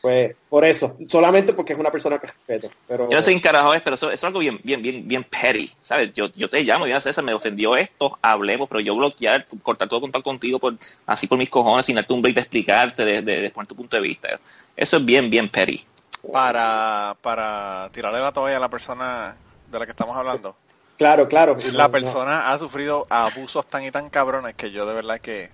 [0.00, 3.40] pues por eso, solamente porque es una persona que respeto, pero Yo no sé quién
[3.40, 6.12] carajo es, pero eso, eso es algo bien, bien, bien, bien petty, ¿sabes?
[6.14, 10.00] Yo, yo te llamo, ya César, me ofendió esto, hablemos, pero yo bloquear, cortar todo
[10.00, 10.74] contacto contigo por,
[11.06, 13.74] así por mis cojones, sin darte un break de explicarte, de, de, de poner tu
[13.74, 14.38] punto de vista.
[14.76, 15.84] Eso es bien, bien petty.
[16.32, 19.36] Para, para tirarle la toalla a la persona
[19.70, 20.56] de la que estamos hablando.
[20.96, 21.56] claro, claro.
[21.60, 24.94] y no- La no- persona ha sufrido abusos tan y tan cabrones que yo de
[24.94, 25.50] verdad que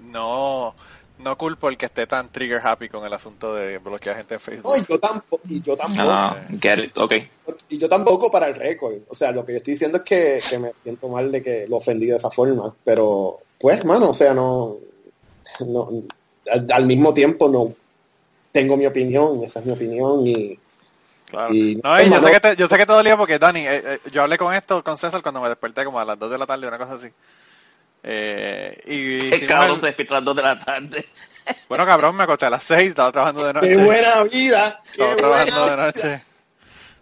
[0.00, 0.74] no,
[1.18, 4.40] no culpo el que esté tan trigger happy con el asunto de bloquear gente en
[4.40, 4.72] Facebook.
[4.72, 7.14] no, y yo tampoco, y yo tampoco, Ah, get it, ok.
[7.68, 10.40] y yo tampoco para el récord, o sea, lo que yo estoy diciendo es que,
[10.48, 14.14] que me siento mal de que lo ofendí de esa forma, pero pues, mano, o
[14.14, 14.76] sea, no,
[15.60, 15.90] no
[16.50, 17.74] al, al mismo tiempo no
[18.52, 20.58] tengo mi opinión, esa es mi opinión y
[21.28, 21.54] Claro.
[21.54, 23.82] Y- no, y yo, sé que te, yo sé que te dolía porque, Dani, eh,
[23.84, 26.38] eh, yo hablé con esto, con César, cuando me desperté como a las 2 de
[26.38, 27.08] la tarde, una cosa así.
[28.02, 31.08] Eh, y El cabrón el- se despierta a las 2 de la tarde.
[31.68, 33.68] Bueno, cabrón, me acosté a las 6, estaba trabajando de noche.
[33.68, 34.80] ¡Qué buena vida!
[34.84, 36.22] ¡Qué Estaba trabajando de noche.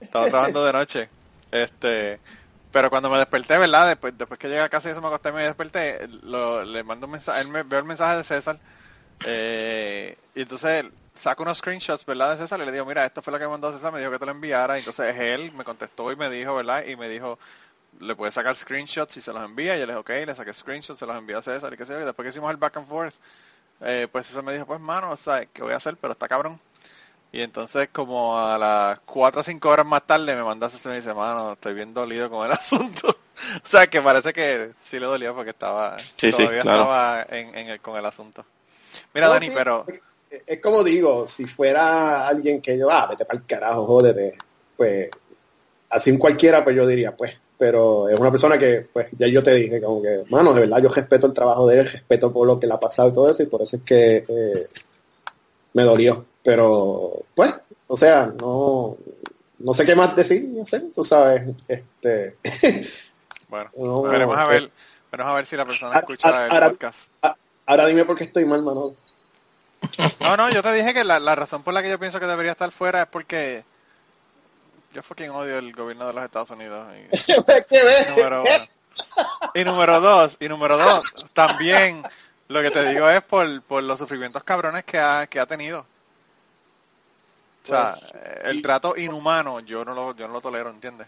[0.00, 1.08] Estaba trabajando de noche.
[1.52, 2.20] Este,
[2.72, 3.88] pero cuando me desperté, ¿verdad?
[3.88, 6.82] Después, después que llegué a casa y eso me acosté y me desperté, lo- le
[6.84, 8.58] mando un mensaje, él me veo el mensaje de César,
[9.24, 10.84] eh, y entonces
[11.18, 12.32] saco unos screenshots, ¿verdad?
[12.32, 14.10] De César y le digo, mira, esto fue lo que me mandó César, me dijo
[14.10, 16.84] que te lo enviara, y entonces él me contestó y me dijo, ¿verdad?
[16.86, 17.38] Y me dijo,
[18.00, 20.52] le puedes sacar screenshots y se los envía, y yo le dije, ok, le saqué
[20.54, 22.56] screenshots, se los envió a César, y qué sé yo, y después que hicimos el
[22.58, 23.14] back and forth,
[23.82, 25.96] eh, pues César me dijo, pues mano, o sea, ¿qué voy a hacer?
[26.00, 26.60] Pero está cabrón.
[27.32, 30.96] Y entonces como a las 4 o 5 horas más tarde me mandaste y me
[30.96, 33.08] dice, mano, estoy bien dolido con el asunto.
[33.10, 36.82] o sea, que parece que sí le dolía porque estaba, Sí, sí, todavía claro.
[36.82, 38.44] estaba en, en el- con el asunto.
[39.14, 39.86] Mira, No, Dani, sí, pero
[40.46, 44.34] Es como digo, si fuera alguien que yo, ah, vete para el carajo, jódete,
[44.76, 45.10] pues
[45.90, 49.42] así en cualquiera, pues yo diría, pues, pero es una persona que, pues, ya yo
[49.42, 52.46] te dije, como que, mano, de verdad, yo respeto el trabajo de él, respeto por
[52.46, 54.66] lo que le ha pasado y todo eso, y por eso es que eh,
[55.72, 56.24] me dolió.
[56.42, 57.52] Pero, pues,
[57.88, 58.96] o sea, no,
[59.58, 62.36] no sé qué más decir, no sé, tú sabes, este,
[63.48, 64.50] bueno, No, veremos a ok.
[64.50, 64.70] ver,
[65.10, 67.10] veremos a ver si la persona escucha el ahora- podcast.
[67.66, 68.94] ahora dime por qué estoy mal, mano.
[70.20, 72.26] No, no, yo te dije que la, la razón por la que yo pienso que
[72.26, 73.62] debería estar fuera es porque
[74.92, 76.86] yo fucking odio el gobierno de los Estados Unidos.
[76.96, 77.16] Y,
[77.68, 78.08] ¿Qué ves?
[78.10, 78.68] número uno.
[79.54, 82.02] Y número dos, y número dos, también
[82.48, 85.80] lo que te digo es por, por los sufrimientos cabrones que ha, que ha tenido.
[87.64, 91.06] O sea, Pues, eh, el trato inhumano yo no lo, yo no lo tolero, ¿entiendes?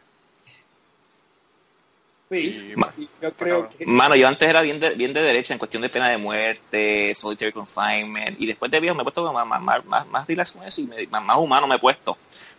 [2.30, 3.86] Sí, Ma- y yo creo que...
[3.86, 7.14] Mano, yo antes era bien de, bien de derecha en cuestión de pena de muerte,
[7.14, 10.52] solitary confinement, y después de viejo me he puesto más, más, más, más, más relax
[10.52, 12.18] con eso y me- más, más humano me he puesto.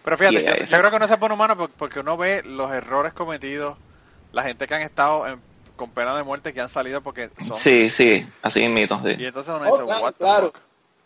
[0.09, 2.41] Pero fíjate, Y, yo, yo creo que no se pone humano por- porque uno ve
[2.43, 3.77] los errores cometidos,
[4.31, 5.39] la gente que han estado en-
[5.75, 7.55] con pena de muerte que han salido porque son...
[7.55, 8.99] Sí, sí, así mismo.
[9.07, 9.25] Y Sí.
[9.25, 10.45] entonces uno Oh, dice, claro, what the claro.
[10.47, 10.57] fuck?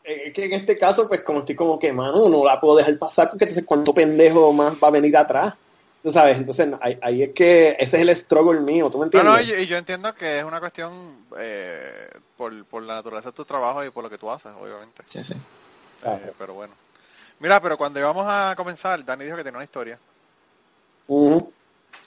[0.05, 2.77] Eh, Es que en este caso, pues como estoy como que, mano, no la puedo
[2.77, 5.53] dejar pasar porque entonces cuánto pendejo más va a venir atrás.
[6.01, 9.05] Tú sabes, entonces ahí, ahí es que ese es el struggle mío, ¿tú me No,
[9.07, 9.33] entiendes?
[9.33, 10.91] no, y yo, y yo entiendo que es una cuestión
[11.37, 15.03] eh, por, por la naturaleza de tu trabajo y por lo que tú haces, obviamente.
[15.07, 15.33] Sí, sí.
[16.01, 16.19] Claro.
[16.25, 16.73] Eh, pero bueno.
[17.43, 19.99] Mira, pero cuando íbamos a comenzar, Dani dijo que tenía una historia.
[21.07, 21.51] Ujú.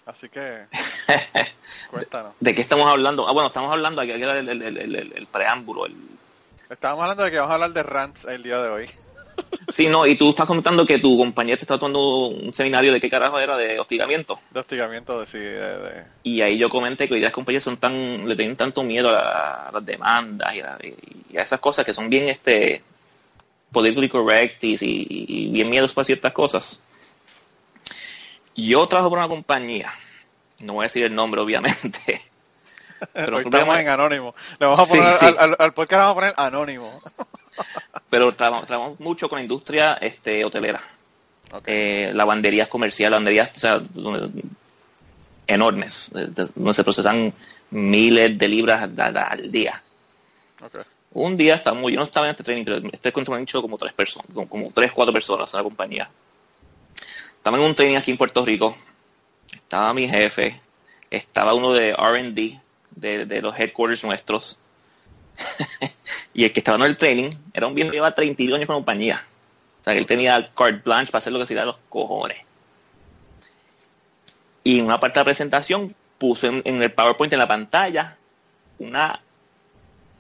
[0.07, 0.65] Así que,
[1.91, 2.33] cuéntanos.
[2.41, 3.29] ¿De qué estamos hablando?
[3.29, 5.87] Ah, bueno, estamos hablando, aquí era el, el, el, el- el preámbulo.
[6.71, 8.91] Estábamos hablando de que vamos a hablar de rants el día de hoy.
[9.69, 13.01] Sí, no, y tú estás comentando que tu compañera te está tomando un seminario de
[13.01, 14.41] qué carajo era de hostigamiento.
[14.51, 17.63] De hostigamiento, de, sí, de, de- Y ahí yo comenté que hoy día las compañías
[17.65, 20.79] son tan, le tienen tanto miedo a, la- a las demandas y a,
[21.31, 22.83] y a esas cosas que son bien este
[23.77, 26.81] politically correct y, y- y bien miedos para ciertas cosas.
[28.57, 29.93] Yo trabajo por una compañía,
[30.61, 32.23] no voy a decir el nombre obviamente,
[33.13, 34.35] pero hoy estamos en anónimo.
[34.59, 35.27] Le vamos a Sí, poner sí.
[35.27, 37.03] Al, al- al podcast le vamos a poner anónimo.
[38.11, 40.81] pero trabajamos, trabajamos mucho con la industria este, hotelera.
[41.53, 41.65] Ok.
[41.67, 43.83] eh, lavanderías comerciales, lavanderías o sea,
[45.47, 47.31] enormes, de- de- donde se procesan
[47.71, 49.83] miles de libras al día.
[51.19, 53.63] Un día estábamos, yo no estaba en este training, pero este encuentro me han dicho
[53.63, 56.11] como tres personas, como, tres, cuatro personas en la compañía.
[57.39, 58.77] Estaba en un training aquí en Puerto Rico.
[59.51, 60.61] Estaba mi jefe.
[61.09, 64.59] Estaba uno de R&D, de, de los headquarters nuestros.
[66.35, 68.75] y el que estaba en el training era un viejo que lleva 32 años con
[68.75, 69.27] la compañía.
[69.81, 72.43] O sea, que él tenía carte blanche para hacer lo que se da los cojones.
[74.65, 78.19] Y en una parte de la presentación puso en, en el PowerPoint en la pantalla
[78.79, 79.19] una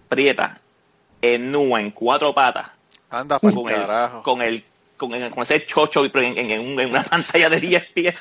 [0.08, 0.62] prieta
[1.22, 2.68] en nua en cuatro patas
[3.10, 4.64] Anda para con el, con el
[4.96, 8.14] con, el- con ese chocho en, en- en un- en una pantalla de 10 pies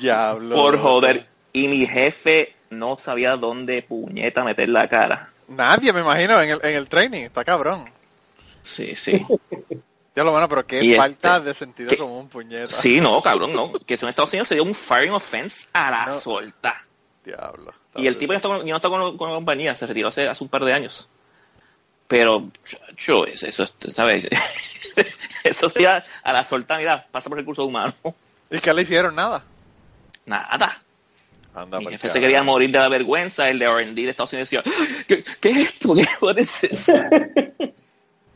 [0.00, 0.54] Diablo.
[0.56, 6.42] por joder y mi jefe no sabía dónde puñeta meter la cara Nadie, me imagino,
[6.42, 7.22] en el, en el training.
[7.22, 7.86] Está cabrón.
[8.62, 9.24] sí sí
[10.16, 11.96] Ya lo bueno, pero qué Y falta este- de sentido ¿qué?
[11.96, 12.68] común, puñeta.
[12.74, 15.90] sí no cabrón no que eso en Estados Unidos se dio un firing offense a
[15.90, 16.20] la No.
[16.20, 16.84] solta
[17.24, 17.72] Diablo.
[17.96, 20.08] Y el tipo ya, está con, ya no está con, con la compañía se retiró
[20.08, 21.08] hace, hace un par de años
[22.06, 22.50] pero
[22.96, 24.28] yo eso, sabes
[25.44, 27.94] eso sería a la solta mira pasa por recursos humanos
[28.50, 29.14] ¿Y qué le hicieron?
[29.14, 29.44] Nada.
[30.24, 30.82] nada
[31.54, 34.50] Anda Mi jefe se quería morir de la vergüenza, el de R&D de Estados Unidos
[34.50, 34.64] decía,
[35.06, 35.94] ¿qué, qué es esto?
[35.94, 36.92] ¿Qué what is this?"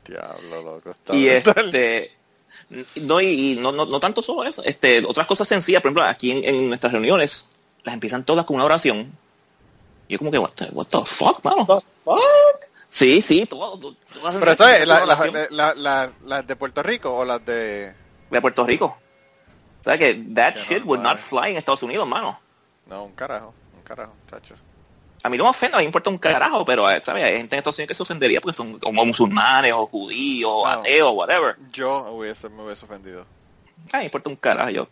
[0.07, 0.91] Diablo, loco.
[0.91, 1.67] Está Y brutal.
[1.67, 2.13] este,
[2.97, 6.03] no, y, y no, no, no tanto solo eso, este, otras cosas sencillas, por ejemplo,
[6.05, 7.47] aquí en, en nuestras reuniones,
[7.85, 9.13] las empiezan todas con una oración.
[10.13, 11.65] Yo como que, what the, what the fuck, mano?
[11.67, 11.83] Fuck.
[12.89, 16.57] Sí, sí, todo, todo- todas Pero eso es, la, la- la- la- la- las de
[16.57, 17.95] Puerto Rico o las de...
[18.31, 18.99] de Puerto Rico.
[19.81, 21.17] O sea que that Qué shit would normal.
[21.17, 22.39] not fly en Estados Unidos, mano.
[22.87, 24.55] No, un carajo, un carajo, tacho.
[25.25, 27.25] A mí no me ofende, a mí me importa un carajo, pero eh, ¿sabes?
[27.25, 30.65] hay gente en Estados Unidos que se ofendería porque son como musulmanes o judíos o
[30.67, 30.71] No.
[30.81, 31.57] ateos, whatever.
[31.73, 33.23] Yo hubiese, me hubiese ofendido.
[33.93, 34.71] A mí me importa un carajo.
[34.71, 34.89] Yo,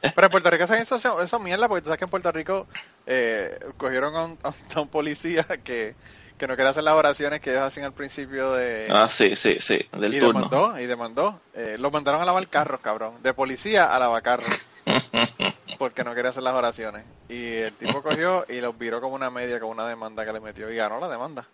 [0.00, 2.66] Pero en Puerto Rico hacen eso, eso mierda, porque tú sabes que en Puerto Rico
[3.06, 4.38] eh, cogieron a un,
[4.74, 5.94] a un policía que,
[6.38, 8.88] que no quería hacer las oraciones que ellos hacían al principio de...
[8.90, 10.40] ah, sí, sí, sí, del y turno.
[10.40, 11.40] demandó, y demandó.
[11.54, 13.22] Eh, lo mandaron a lavar carros, cabrón.
[13.22, 14.48] De policía a lavar carros.
[15.78, 17.04] porque no quería hacer las oraciones.
[17.28, 20.40] Y el tipo cogió y los viró como una media con una demanda que le
[20.40, 21.46] metió y ganó la demanda.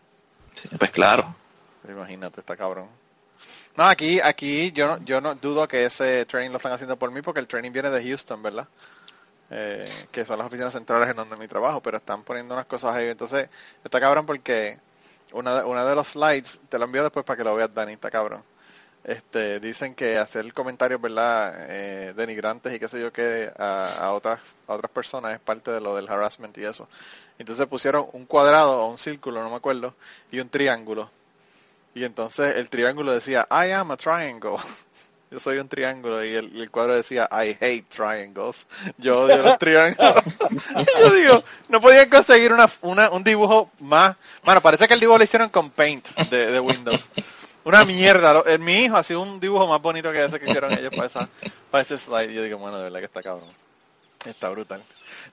[0.54, 1.34] Sí, pues claro.
[1.88, 2.88] Imagínate, está cabrón.
[3.76, 7.11] No, aquí, aquí yo no, yo no dudo que ese training lo están haciendo por
[7.11, 8.66] mí porque el training viene de Houston, ¿verdad?
[9.50, 12.94] Eh, que son las oficinas centrales en donde mi trabajo, pero están poniendo unas cosas
[12.96, 13.08] ahí.
[13.08, 13.48] Entonces,
[13.84, 14.78] está cabrón porque
[15.32, 17.92] una, de- una de los slides, te lo envío después para que lo veas, Dani,
[17.94, 18.42] está cabrón.
[19.04, 21.54] Este, dicen que hacer comentarios, ¿verdad?
[21.70, 25.70] Eh, denigrantes y qué sé yo qué a, a otras a otras personas es parte
[25.70, 26.88] de lo del harassment y eso.
[27.38, 29.94] Entonces pusieron un cuadrado o un círculo, no me acuerdo,
[30.30, 31.11] y un triángulo.
[31.94, 34.56] Y entonces el triángulo decía, I am a triangle.
[35.30, 36.24] Yo soy un triángulo.
[36.24, 38.66] Y el, cuadro decía, I hate triangles.
[38.96, 40.14] Yo odio los triángulos.
[41.00, 44.16] yo digo, no podían conseguir una, una, un dibujo más.
[44.42, 47.10] Bueno, parece que el dibujo lo hicieron con Paint de, de Windows.
[47.64, 48.42] Una mierda.
[48.46, 51.28] Eh, Mi hijo hacía un dibujo más bonito que ese que hicieron ellos para, esa,
[51.70, 52.30] para ese slide.
[52.32, 53.50] Yo digo, bueno, de verdad que está cabrón.
[54.24, 54.82] Está brutal.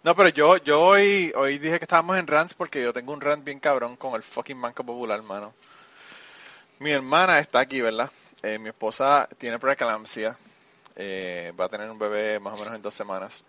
[0.04, 3.22] No, pero yo, yo hoy, hoy dije que estábamos en rants porque yo tengo un
[3.22, 5.54] rant bien cabrón con el fucking Banco Popular, mano.
[6.80, 8.12] Mi hermana está aquí, ¿verdad?
[8.46, 10.38] Eh, mi esposa tiene preeclampsia.
[10.96, 13.44] Eh, va a tener un bebé más o menos en dos semanas.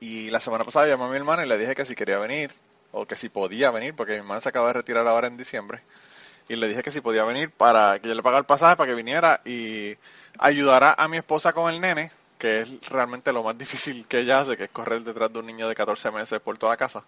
[0.00, 2.50] Y la semana pasada llamé a mi hermana y le dije que si quería venir,
[2.92, 5.82] o que si podía venir, porque mi hermana se acaba de retirar ahora en diciembre.
[6.48, 8.88] Y le dije que si podía venir para que yo le pagara el pasaje para
[8.88, 9.98] que viniera y
[10.38, 14.40] ayudara a mi esposa con el nene, que es realmente lo más difícil que ella
[14.40, 17.04] hace, que es correr detrás de un niño de 14 meses por toda la casa.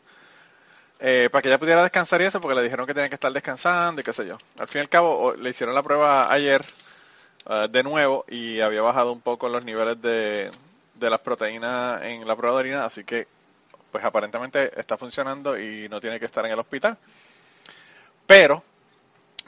[1.05, 3.33] Eh, para que ella pudiera descansar y eso, porque le dijeron que tenía que estar
[3.33, 4.39] descansando y qué sé yo.
[4.61, 6.65] Al fin y al cabo, le hicieron la prueba ayer
[7.51, 10.49] eh, de nuevo y había bajado un poco los niveles de,
[10.95, 13.27] de las proteínas en la prueba de orina, así que
[13.91, 16.97] pues aparentemente está funcionando y no tiene que estar en el hospital.
[18.25, 18.63] Pero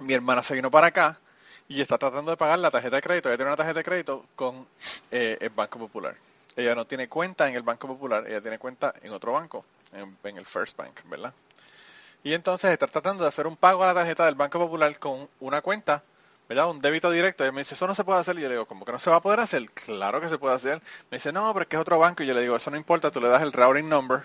[0.00, 1.20] mi hermana se vino para acá
[1.68, 3.28] y está tratando de pagar la tarjeta de crédito.
[3.28, 4.66] Ella tiene una tarjeta de crédito con
[5.12, 6.16] eh, el Banco Popular.
[6.56, 9.64] Ella no tiene cuenta en el Banco Popular, ella tiene cuenta en otro banco,
[9.94, 11.32] en, en el First Bank, ¿verdad?
[12.24, 15.28] Y entonces está tratando de hacer un pago a la tarjeta del Banco Popular con
[15.40, 16.02] una cuenta,
[16.48, 16.70] ¿verdad?
[16.70, 17.46] Un débito directo.
[17.46, 18.38] Y me dice, eso no se puede hacer.
[18.38, 19.70] Y yo le digo, ¿cómo que no se va a poder hacer?
[19.70, 20.80] Claro que se puede hacer.
[21.10, 22.22] Me dice, no, pero es que es otro banco.
[22.22, 24.22] Y yo le digo, eso no importa, tú le das el routing number,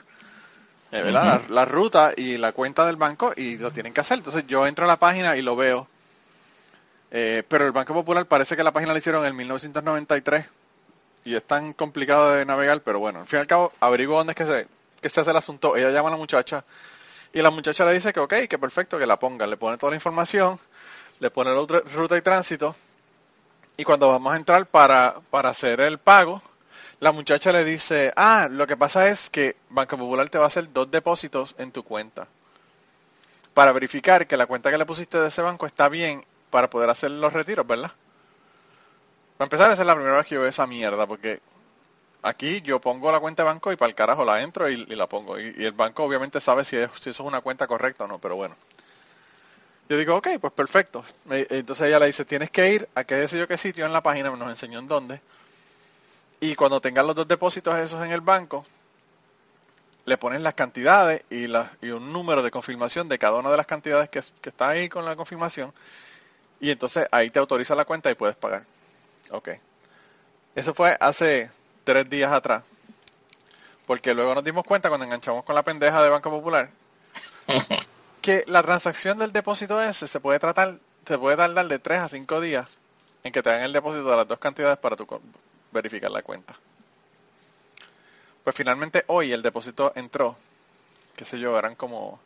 [0.94, 1.42] eh, ¿verdad?
[1.50, 4.20] la, la ruta y la cuenta del banco y lo tienen que hacer.
[4.20, 5.86] Entonces yo entro a la página y lo veo.
[7.12, 10.46] Eh, pero el Banco Popular parece que la página la hicieron en 1993
[11.26, 14.34] y es tan complicado de navegar, pero bueno, al fin y al cabo averiguo dónde
[14.34, 14.68] es que se,
[15.02, 15.76] que se hace el asunto.
[15.76, 16.64] Ella llama a la muchacha
[17.34, 19.48] y la muchacha le dice que ok, que perfecto, que la ponga.
[19.48, 20.60] Le pone toda la información,
[21.20, 22.76] le pone la ruta y tránsito
[23.78, 26.42] y cuando vamos a entrar para, para hacer el pago,
[27.00, 30.48] La muchacha le dice, ah, lo que pasa es que Banco Popular te va a
[30.48, 32.28] hacer dos depósitos en tu cuenta
[33.54, 36.90] para verificar que la cuenta que le pusiste de ese banco está bien para poder
[36.90, 37.92] hacer los retiros, ¿verdad?
[39.38, 41.40] Para empezar, esa es la primera vez que yo veo esa mierda, porque
[42.22, 45.08] aquí yo pongo la cuenta de banco y para el carajo la entro y, la
[45.08, 45.40] pongo.
[45.40, 48.20] Y, el banco obviamente sabe si, es, si eso es una cuenta correcta o no,
[48.20, 48.56] pero bueno.
[49.88, 51.04] Yo digo, ok, pues perfecto.
[51.30, 54.04] Entonces ella le dice, tienes que ir a qué sé yo qué sitio en la
[54.04, 55.20] página, nos enseñó en dónde.
[56.40, 58.66] Y cuando tengas los dos depósitos esos en el banco,
[60.06, 63.58] le pones las cantidades y, la, y un número de confirmación de cada una de
[63.58, 65.74] las cantidades que, que está ahí con la confirmación.
[66.60, 68.64] Y entonces ahí te autoriza la cuenta y puedes pagar.
[69.32, 69.50] Ok.
[70.56, 71.50] Eso fue hace
[71.84, 72.64] tres días atrás.
[73.86, 76.70] Porque luego nos dimos cuenta cuando enganchamos con la pendeja de Banco Popular
[78.22, 82.10] que la transacción del depósito ese se puede tratar, se puede tardar de tres a
[82.10, 82.68] cinco días
[83.24, 85.08] en que te hagan el depósito de las dos cantidades para tu
[85.72, 86.56] verificar la cuenta.
[88.44, 90.36] Pues finalmente hoy el depósito entró,
[91.16, 92.20] qué sé yo, eran como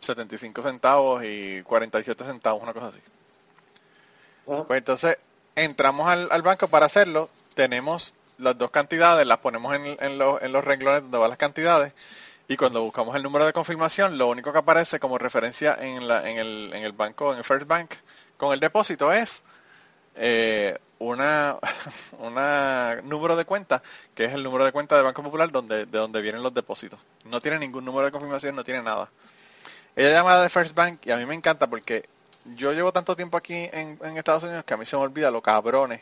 [0.00, 3.00] 75 centavos y 47 centavos, una cosa así.
[4.44, 5.18] Pues entonces
[5.54, 10.40] entramos al, al, banco para hacerlo, tenemos las dos cantidades, las ponemos en, en, los,
[10.42, 11.92] en los renglones donde van las cantidades
[12.50, 16.28] y cuando buscamos el número de confirmación, lo único que aparece como referencia en, la,
[16.28, 17.92] en, el, en el banco, en el First Bank,
[18.36, 19.44] con el depósito es
[20.16, 21.58] eh, una,
[22.18, 23.84] una número de cuenta,
[24.16, 26.98] que es el número de cuenta de Banco Popular donde, de donde vienen los depósitos.
[27.24, 29.08] No tiene ningún número de confirmación, no tiene nada.
[29.94, 32.08] Ella llama de First Bank y a mí me encanta porque
[32.56, 35.30] yo llevo tanto tiempo aquí en, en Estados Unidos que a mí se me olvida
[35.30, 36.00] lo cabrones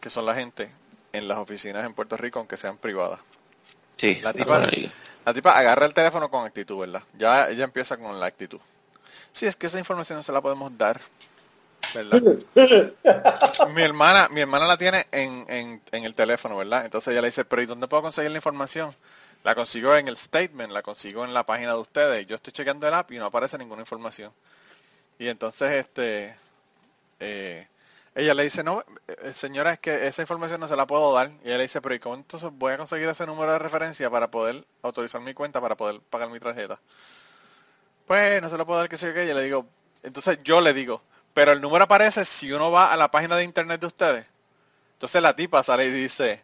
[0.00, 0.70] que son la gente
[1.16, 3.20] en las oficinas en Puerto Rico, aunque sean privadas.
[3.96, 4.66] Sí, la tipa,
[5.24, 7.02] la tipa agarra el teléfono con actitud, ¿verdad?
[7.18, 8.60] Ya ella empieza con la actitud.
[9.32, 11.00] Sí, es que esa información no se la podemos dar.
[11.94, 12.20] ¿verdad?
[13.74, 16.84] mi hermana, mi hermana la tiene en, en, en, el teléfono, ¿verdad?
[16.84, 18.94] Entonces ella le dice, pero ¿y dónde puedo conseguir la información?
[19.44, 22.26] La consigo en el statement, la consigo en la página de ustedes.
[22.26, 24.32] Yo estoy chequeando el app y no aparece ninguna información.
[25.18, 26.36] Y entonces, este,
[27.20, 27.68] eh,
[28.16, 31.30] ella le dice, no, eh, señora, es que esa información no se la puedo dar.
[31.44, 34.08] Y ella le dice, pero ¿y cómo entonces voy a conseguir ese número de referencia
[34.08, 36.80] para poder autorizar mi cuenta, para poder pagar mi tarjeta?
[38.06, 39.66] Pues no se lo puedo dar que sea que ella le digo,
[40.02, 41.02] entonces yo le digo,
[41.34, 44.26] pero el número aparece si uno va a la página de internet de ustedes.
[44.94, 46.42] Entonces la tipa sale y dice,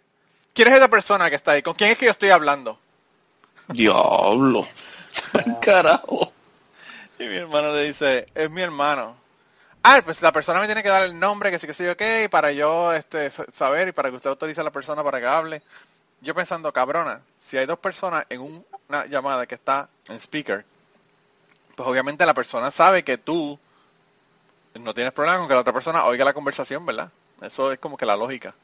[0.53, 1.63] ¿quién es esa persona que está ahí?
[1.63, 2.79] ¿Con quién es que yo estoy hablando?
[3.69, 4.67] Diablo.
[5.63, 6.35] Carajo.
[7.19, 9.22] Y mi hermano le dice, es mi hermano.
[9.85, 12.31] Ah, pues la persona me tiene que dar el nombre, que sí que sí, ok,
[12.31, 15.63] para yo este, saber y para que usted autorice a la persona para que hable.
[16.21, 20.65] Yo pensando, cabrona, si hay dos personas en una llamada que está en speaker,
[21.75, 23.59] pues obviamente la persona sabe que tú
[24.75, 27.11] no tienes problema con que la otra persona oiga la conversación, ¿verdad?
[27.41, 28.55] Eso es como que la lógica.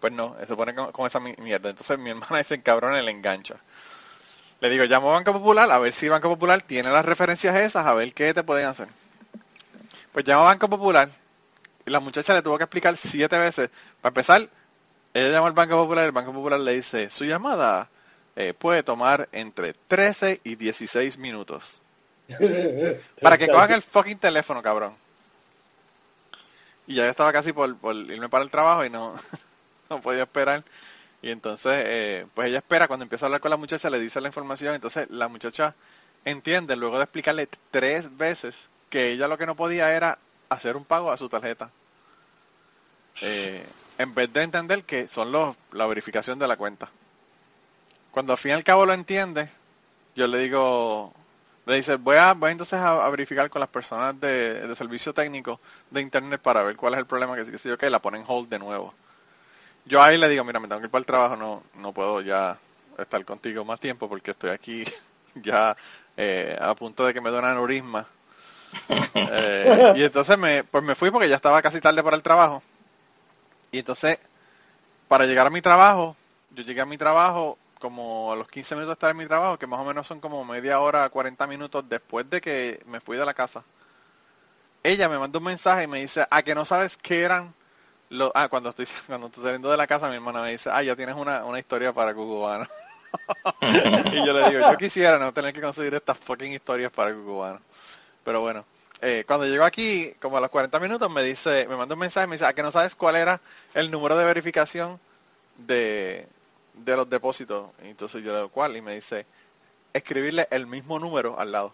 [0.00, 1.70] Pues no, se pone con, esa mierda.
[1.70, 3.56] Entonces mi hermana dice cabrón le engancha.
[4.60, 7.84] Le digo, llamo a Banco Popular a ver si Banco Popular tiene las referencias esas,
[7.84, 8.86] a ver qué te pueden hacer.
[10.12, 11.10] Pues llamo a Banco Popular
[11.86, 13.70] y la muchacha le tuvo que explicar siete veces.
[14.00, 14.48] Para empezar,
[15.14, 17.88] ella llama al Banco Popular y el Banco Popular le dice, su llamada
[18.36, 21.80] eh, puede tomar entre 13 y 16 minutos.
[23.20, 24.94] Para que cojan el fucking teléfono, cabrón.
[26.86, 29.14] Y ya yo estaba casi por, por irme para el trabajo y no,
[29.90, 30.62] no podía esperar.
[31.20, 34.20] Y entonces, eh, pues ella espera, cuando empieza a hablar con la muchacha, le dice
[34.20, 34.74] la información.
[34.74, 35.74] Entonces la muchacha
[36.24, 40.18] entiende, luego de explicarle tres veces, que ella lo que no podía era
[40.50, 41.70] hacer un pago a su tarjeta.
[43.22, 43.66] Eh,
[43.96, 46.90] en vez de entender que son los, la verificación de la cuenta.
[48.10, 49.48] Cuando al fin y al cabo lo entiende,
[50.14, 51.10] yo le digo,
[51.64, 55.58] le dice, voy a, voy entonces a, verificar con las personas de, de, servicio técnico
[55.90, 58.24] de internet para ver cuál es el problema, que, que sé yo que la ponen
[58.26, 58.92] hold de nuevo.
[59.86, 62.20] Yo ahí le digo, mira, me tengo que ir para el trabajo, no, no puedo
[62.20, 62.58] ya
[62.98, 64.84] estar contigo más tiempo porque estoy aquí
[65.36, 65.74] ya
[66.18, 68.06] eh, a punto de que me dé un.
[69.14, 72.62] Eh, y entonces me, pues me fui porque ya estaba casi tarde para el trabajo.
[73.70, 74.18] Y entonces,
[75.08, 76.16] para llegar a mi trabajo,
[76.50, 79.58] yo llegué a mi trabajo como a los 15 minutos de estar en mi trabajo,
[79.58, 83.16] que más o menos son como media hora, 40 minutos después de que me fui
[83.16, 83.64] de la casa.
[84.84, 87.52] Ella me mandó un mensaje y me dice, ah, que no sabes qué eran
[88.08, 88.30] los...
[88.34, 90.94] Ah, cuando estoy, cuando estoy saliendo de la casa, mi hermana me dice, ah, ya
[90.94, 92.66] tienes una, una historia para Cucubano.
[94.12, 97.60] y yo le digo, yo quisiera no tener que conseguir estas fucking historias para Cucubano.
[98.24, 98.64] Pero bueno,
[99.00, 102.26] eh, cuando llego aquí, como a los 40 minutos, me dice, me manda un mensaje,
[102.26, 103.40] me dice, ah, que no sabes cuál era
[103.74, 105.00] el número de verificación
[105.58, 106.26] de,
[106.74, 107.70] de los depósitos.
[107.84, 108.76] Y entonces yo le digo, ¿cuál?
[108.76, 109.26] Y me dice,
[109.92, 111.72] escribirle el mismo número al lado.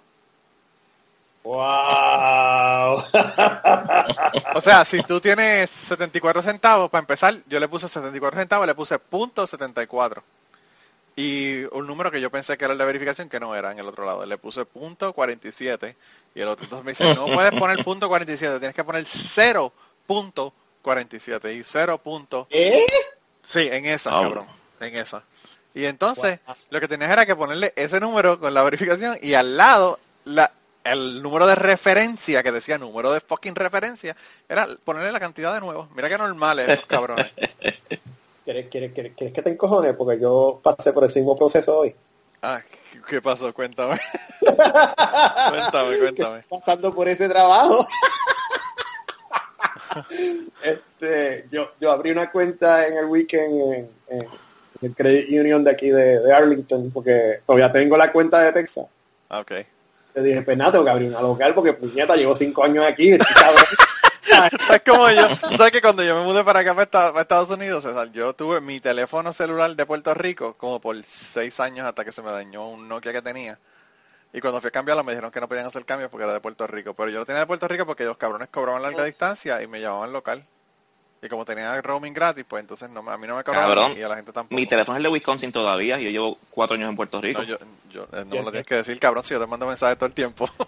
[1.44, 3.04] ¡Wow!
[4.54, 8.74] O sea, si tú tienes 74 centavos, para empezar, yo le puse 74 centavos, le
[8.74, 10.22] puse punto 74.
[11.20, 13.78] Y un número que yo pensé que era el de verificación, que no era en
[13.80, 14.24] el otro lado.
[14.24, 15.96] Le puse punto 47
[16.36, 21.56] y el otro entonces me dice, no puedes poner punto 47, tienes que poner 0.47
[21.56, 21.98] y 0.
[21.98, 22.86] punto- ¿Eh?
[23.42, 24.46] Sí, en esa, cabrón,
[24.80, 25.22] en esa.
[25.74, 26.38] Y entonces,
[26.70, 30.52] lo que tenías era que ponerle ese número con la verificación y al lado la,
[30.84, 34.14] el número de referencia que decía número de fucking referencia
[34.48, 35.88] era ponerle la cantidad de nuevos.
[35.96, 37.26] Mira qué normales esos cabrones.
[38.48, 39.94] ¿Quieres, quieres, quieres, quieres que te encojones?
[39.94, 41.94] Porque yo pasé por ese mismo proceso hoy.
[42.40, 43.52] Ah, ¿qué- ¿qué pasó?
[43.52, 44.00] Cuéntame.
[44.40, 46.44] cuéntame, cuéntame.
[46.48, 47.86] pasando por ese trabajo.
[50.64, 54.26] este, yo, yo abrí una cuenta en el weekend en, en
[54.80, 58.86] el Credit Union de aquí de, de Arlington, porque todavía tengo la cuenta de Texas.
[59.28, 59.52] Ah, Ok.
[60.14, 63.10] Le dije, pues nada, tengo que abrir una local porque puñeta, llevo cinco años aquí,
[63.12, 63.24] este
[64.72, 67.50] Es como yo, ¿sabes que cuando yo me mudé para acá, para Esta- para Estados
[67.50, 72.04] Unidos, César, yo tuve mi teléfono celular de Puerto Rico como por seis años hasta
[72.04, 73.58] que se me dañó un Nokia que tenía.
[74.32, 76.40] Y cuando fui a cambiarlo me dijeron que no podían hacer cambios porque era de
[76.40, 76.94] Puerto Rico.
[76.94, 79.80] Pero yo lo tenía de Puerto Rico porque los cabrones cobraban larga distancia y me
[79.80, 80.44] llamaban local.
[81.20, 83.98] Y como tenía roaming gratis, pues entonces no, me- a mí no me cobraban Cabrón,
[83.98, 84.54] y a la gente tampoco.
[84.54, 87.40] Mi teléfono es el de Wisconsin todavía y yo llevo cuatro años en Puerto Rico.
[87.42, 87.56] No, yo,
[87.90, 90.06] yo- eh, no me lo tienes que decir, cabrón, si yo te mando mensajes todo
[90.06, 90.46] el tiempo.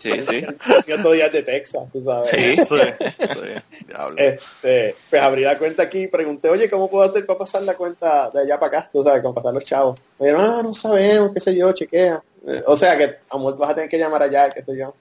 [0.00, 0.46] Sí, sí.
[0.86, 2.28] Yo todavía de Texas, tú sabes.
[2.30, 2.56] Sí.
[2.56, 4.16] sí, sí, diablo.
[4.16, 7.74] Este, pues abrí la cuenta aquí y pregunté, oye, ¿cómo puedo hacer para pasar la
[7.74, 8.90] cuenta de allá para acá?
[8.92, 9.98] Tú sabes, con pasar los chavos.
[10.20, 12.22] Me dijeron, ah, no sabemos, qué sé yo, chequea.
[12.66, 14.94] O sea que, amor, vas a tener que llamar allá, qué sé yo.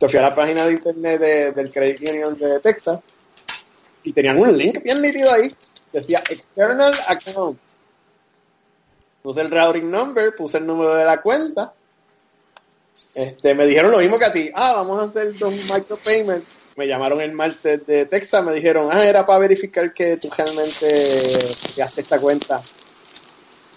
[0.00, 2.98] Yo fui a la página de internet de- del Credit Union de Texas
[4.06, 5.50] y tenían un link bien nítido ahí.
[5.92, 7.58] Decía External Account.
[9.20, 11.72] Puse el routing number, puse el número de la cuenta.
[13.14, 14.48] Este, me dijeron lo mismo que a ti.
[14.54, 16.58] Ah, vamos a hacer dos micropayments.
[16.76, 20.86] Me llamaron el martes de Texas, me dijeron, ah, era para verificar que tú realmente
[21.74, 22.60] creaste esta cuenta.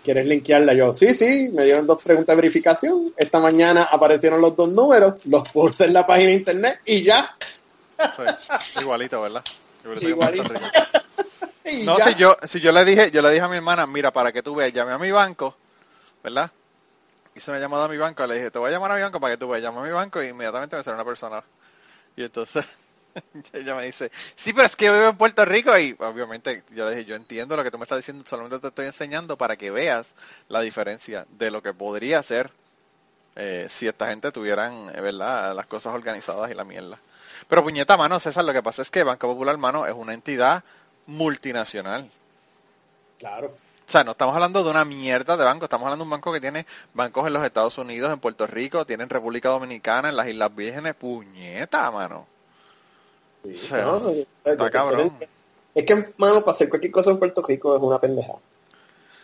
[0.03, 0.73] ¿Quieres linkearla?
[0.73, 3.13] Yo, sí, sí, me dieron dos preguntas de verificación.
[3.17, 7.35] Esta mañana aparecieron los dos números, los puse en la página de internet y ya.
[8.79, 9.43] Igualito, ¿verdad?
[10.01, 10.53] Igualito
[11.85, 12.05] No, ya.
[12.05, 14.41] si yo, si yo le dije, yo le dije a mi hermana, mira, para que
[14.41, 15.55] tú veas, llamé a mi banco,
[16.23, 16.49] ¿verdad?
[17.35, 19.19] Hice una llamada a mi banco, le dije, te voy a llamar a mi banco
[19.19, 21.43] para que tú veas, llamé a mi banco y inmediatamente me salió una persona.
[22.15, 22.65] Y entonces
[23.53, 26.85] ella me dice, sí, pero es que yo vivo en Puerto Rico y obviamente yo
[26.85, 29.55] le dije, yo entiendo lo que tú me estás diciendo, solamente te estoy enseñando para
[29.55, 30.15] que veas
[30.47, 32.51] la diferencia de lo que podría ser
[33.35, 36.99] eh, si esta gente tuvieran, eh, ¿verdad?, las cosas organizadas y la mierda.
[37.47, 40.63] Pero puñeta, mano, César, lo que pasa es que Banco Popular, mano, es una entidad
[41.07, 42.09] multinacional.
[43.17, 43.47] Claro.
[43.47, 46.31] O sea, no estamos hablando de una mierda de banco, estamos hablando de un banco
[46.31, 50.15] que tiene bancos en los Estados Unidos, en Puerto Rico, tiene en República Dominicana, en
[50.15, 52.27] las Islas Vírgenes, puñeta, mano.
[53.43, 55.11] Sí, O sea, no, no, está no, cabrón.
[55.73, 58.33] Es que, mano, para hacer cualquier cosa en Puerto Rico es una pendeja.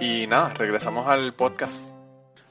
[0.00, 1.86] y nada, regresamos al podcast.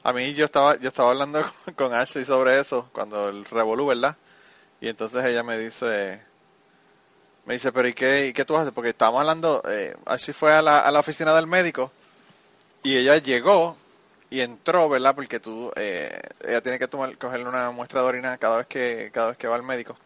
[0.02, 3.86] A mí yo estaba yo estaba hablando con, con Ashley sobre eso cuando el revolú,
[3.86, 4.16] ¿verdad?
[4.80, 6.20] Y entonces ella me dice
[7.44, 8.72] me dice, pero ¿y qué, y qué tú haces?
[8.72, 11.92] Porque estábamos hablando, eh, Ashley fue a la, a la oficina del médico
[12.82, 13.76] y ella llegó
[14.30, 15.14] y entró, ¿verdad?
[15.14, 19.10] Porque tú, eh, ella tiene que tomar, cogerle una muestra de orina cada vez que,
[19.12, 19.96] cada vez que va al médico.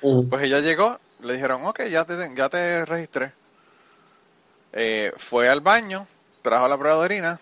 [0.00, 3.32] Pues ella llegó, le dijeron, ok, ya te, ya te registré.
[4.72, 6.06] Eh, fue al baño,
[6.42, 7.40] trajo la prueba de orina,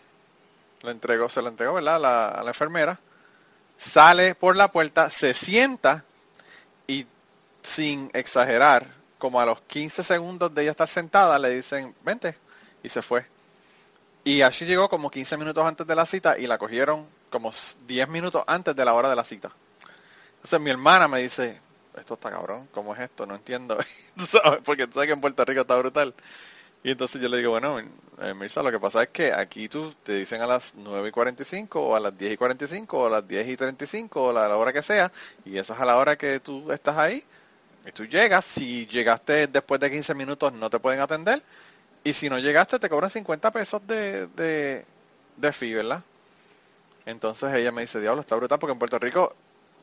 [0.82, 2.00] le entregó, se la entregó, ¿verdad?
[2.00, 2.98] La, a la enfermera.
[3.76, 6.04] Sale por la puerta, se sienta
[6.86, 7.06] y
[7.62, 8.86] sin exagerar,
[9.18, 12.36] como a los 15 segundos de ella estar sentada, le dicen, vente,
[12.82, 13.26] y se fue.
[14.24, 17.52] Y Ashley llegó como 15 minutos antes de la cita y la cogieron como
[17.86, 19.50] 10 minutos antes de la hora de la cita.
[20.36, 21.60] Entonces mi hermana me dice,
[21.96, 23.26] esto está cabrón, ¿cómo es esto?
[23.26, 23.78] No entiendo.
[24.16, 24.60] ¿Tú sabes?
[24.64, 26.14] Porque tú sabes que en Puerto Rico está brutal.
[26.82, 29.92] Y entonces yo le digo, bueno, eh, Mirza, lo que pasa es que aquí tú
[30.04, 33.10] te dicen a las 9 y 45 o a las 10 y 45 o a
[33.10, 35.10] las 10 y 35 o a la hora que sea
[35.44, 37.24] y esa es a la hora que tú estás ahí
[37.86, 41.42] y tú llegas, si llegaste después de 15 minutos no te pueden atender
[42.04, 44.86] y si no llegaste te cobran 50 pesos de, de,
[45.36, 46.04] de fee, ¿verdad?
[47.06, 49.34] Entonces ella me dice, diablo, está brutal porque en Puerto Rico,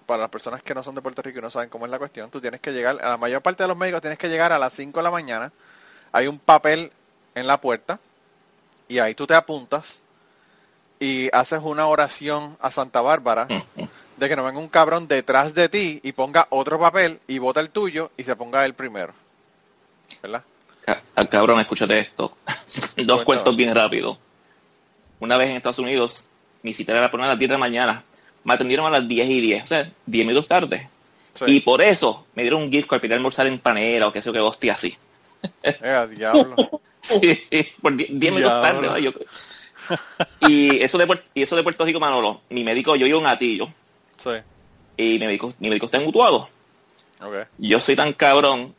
[0.05, 1.97] para las personas que no son de Puerto Rico y no saben cómo es la
[1.99, 4.51] cuestión, tú tienes que llegar, a la mayor parte de los médicos tienes que llegar
[4.53, 5.51] a las 5 de la mañana,
[6.11, 6.91] hay un papel
[7.33, 7.99] en la puerta
[8.87, 10.03] y ahí tú te apuntas
[10.99, 13.47] y haces una oración a Santa Bárbara
[14.17, 17.59] de que no venga un cabrón detrás de ti y ponga otro papel y bota
[17.59, 19.13] el tuyo y se ponga el primero.
[20.21, 20.43] ¿Verdad?
[21.15, 22.37] Ah, Cabrón, escúchate esto.
[22.97, 24.17] Dos cuentos bien rápido.
[25.19, 26.27] Una vez en Estados Unidos,
[26.61, 28.03] mi cita era por a las 10 de la mañana.
[28.43, 30.89] Me atendieron a las 10 y 10, o sea, 10 minutos tarde.
[31.33, 31.45] Sí.
[31.47, 34.13] Y por eso me dieron un gift card para ir a almorzar en panera o
[34.13, 34.95] qué sé yo, qué hostia así.
[35.63, 36.55] Eh, diablo.
[37.05, 37.39] Sí,
[37.83, 39.13] por 10 10 minutos tarde.
[40.47, 43.69] y, eso de, y eso de Puerto Rico, Manolo, mi médico, yo iba un gatillo
[44.17, 44.31] Sí.
[44.97, 46.49] y mi médico, mi médico está mutuado.
[47.21, 47.47] Ok.
[47.59, 48.73] Yo soy tan cabrón.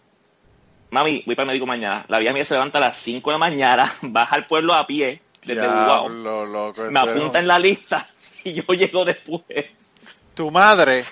[0.91, 2.05] Mami, voy para el médico mañana.
[2.09, 4.87] La vieja mía se levanta a las 5 de la mañana, baja al pueblo a
[4.89, 6.09] pie, desde loco.
[6.09, 8.09] me eres apunta un- en la lista
[8.43, 9.67] y yo llego después.
[10.37, 11.03] Tu madre,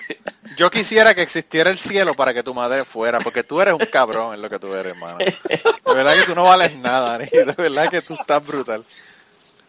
[0.55, 3.79] yo quisiera que existiera el cielo para que tu madre fuera, porque tú eres un
[3.91, 5.17] cabrón en lo que tú eres, hermano.
[5.17, 8.83] De verdad que tú no vales nada, ni de verdad que tú estás brutal.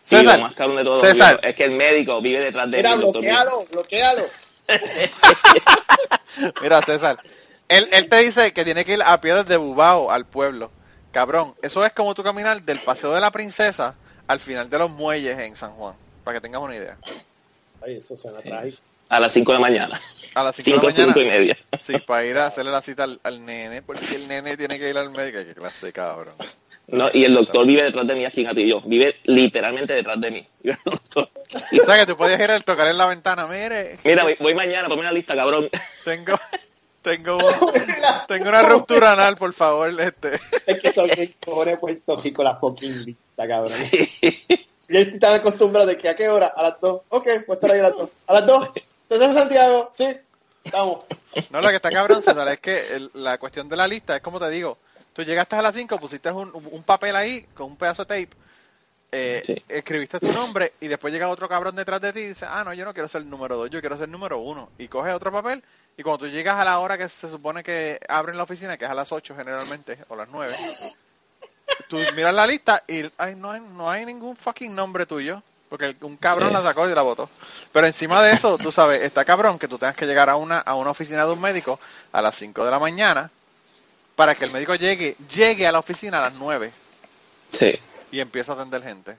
[0.05, 1.41] Sí, César, lo más cabrón de todo César.
[1.43, 4.27] es que el médico vive detrás de Mira, doctor bloquealo, bloquealo.
[6.61, 7.19] Mira, César,
[7.69, 10.71] él, él te dice que tiene que ir a pie desde Bubao al pueblo.
[11.13, 13.97] Cabrón, eso es como tú caminar del Paseo de la Princesa
[14.27, 15.95] al final de los muelles en San Juan,
[16.25, 16.99] para que tengas una idea.
[17.83, 18.83] Ay, eso suena trágico.
[19.09, 20.01] A las 5 de la mañana.
[20.35, 21.39] A las 5 de 5, la 5 y mañana.
[21.39, 21.59] media.
[21.81, 24.91] Sí, para ir a hacerle la cita al, al nene, porque el nene tiene que
[24.91, 25.39] ir al médico.
[25.45, 26.35] Qué clase de cabrón.
[26.89, 28.81] No, y el doctor vive detrás de mí aquí en Atillo.
[28.83, 30.47] Vive literalmente detrás de mí.
[30.63, 31.31] Vive el doctor.
[31.83, 34.55] O sea que tú podías ir a tocar en la ventana, mire, Mira, voy, voy
[34.55, 35.69] mañana, ponme una lista, cabrón.
[36.05, 36.35] tengo,
[37.03, 37.39] tengo,
[38.29, 40.39] tengo una ruptura anal, por favor, este.
[40.67, 41.09] Es que son
[41.45, 43.73] cojones Puerto Rico la fucking lista, cabrón.
[43.73, 44.11] Sí.
[44.89, 47.01] Y él estaba acostumbrado de que a qué hora, a las 2.
[47.09, 48.11] Ok, voy a estar ahí a las 2.
[48.29, 48.69] A las 2.
[49.09, 49.91] ¿Estás en Santiago?
[49.93, 50.17] Sí.
[50.65, 51.05] Estamos.
[51.51, 54.23] No, lo que está cabrón, César, es que el- la cuestión de la lista es
[54.23, 54.79] como te digo,
[55.13, 58.37] tú llegaste a las 5, pusiste un, un papel ahí con un pedazo de tape,
[59.13, 59.63] eh, Sí.
[59.69, 62.75] escribiste tu nombre y después llega otro cabrón detrás de ti y dice, ah, no,
[62.75, 64.71] yo no quiero ser el número 2, yo quiero ser el número 1.
[64.79, 65.63] Y coges otro papel
[65.97, 68.87] y cuando tú llegas a la hora que se supone que abren la oficina, que
[68.87, 70.57] es a las 8 generalmente, o las 9,
[71.89, 75.43] tú miras la lista y ay, no, hay, no hay ningún fucking nombre tuyo.
[75.69, 76.55] Porque un cabrón Sí.
[76.55, 77.29] la sacó y la votó.
[77.73, 80.59] Pero encima de eso, tú sabes, está cabrón que tú tengas que llegar a una,
[80.61, 81.81] a una oficina de un médico
[82.13, 83.31] a las 5 de la mañana
[84.15, 86.73] para que el médico llegue, llegue a la oficina a las 9
[87.51, 87.79] Sí.
[88.13, 89.17] y empiece a atender gente.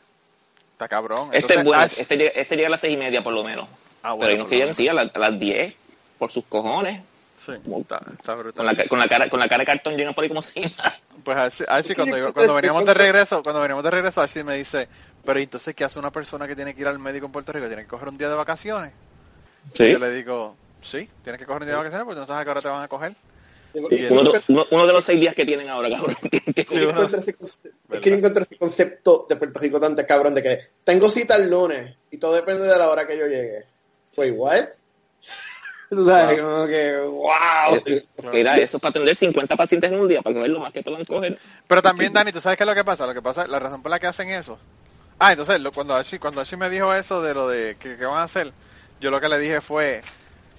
[0.72, 1.30] Está cabrón.
[1.34, 1.82] Este es bueno.
[1.84, 3.68] Ash- Este, llega- este llega a las 6 y media por lo menos.
[4.04, 5.74] Ah, bueno, Pero hay unos que llegan sí, a, la- a las 10
[6.18, 7.02] por sus cojones.
[7.45, 8.54] sí, está, está brutal.
[8.56, 10.41] Con la, ca- con la cara con la cara de cartón llena por ahí como
[10.41, 10.98] si nada.
[11.24, 14.88] Pues Archie, cuando, cuando veníamos de regreso, cuando veníamos de regreso, Archie me dice,
[15.28, 17.67] pero entonces ¿qué hace una persona que tiene que ir al médico en Puerto Rico?
[17.67, 18.93] ¿Tiene que coger un día de vacaciones?
[19.73, 22.41] Y yo le digo, sí, tienes que coger un día de vacaciones porque no sabes
[22.41, 23.13] a qué hora te van a coger.
[23.73, 23.89] Y Uno,
[24.32, 26.15] de- uno- uno de los seis días que tienen ahora, cabrón.
[26.55, 30.59] Sí, uno- es que yo encuentro ese concepto de Puerto Rico tan cabrón de que
[30.86, 33.65] tengo cita el lunes y todo depende de la hora que yo llegue.
[34.15, 34.73] Pues igual.
[35.89, 37.82] Tú sabes, como que, wow.
[37.86, 40.73] Eh, Mira, eso es para atender 50 pacientes en un día, para coger lo más
[40.73, 41.38] que puedan coger.
[41.67, 43.05] Pero también, Dani, ¿tú sabes qué es lo que pasa?
[43.07, 44.57] Lo que pasa, la razón por la que hacen eso.
[45.20, 48.24] Ah, entonces, lo- cuando cuando me dijo eso de lo de que, que van a
[48.24, 48.51] hacer,
[48.99, 50.01] yo lo que le dije fue,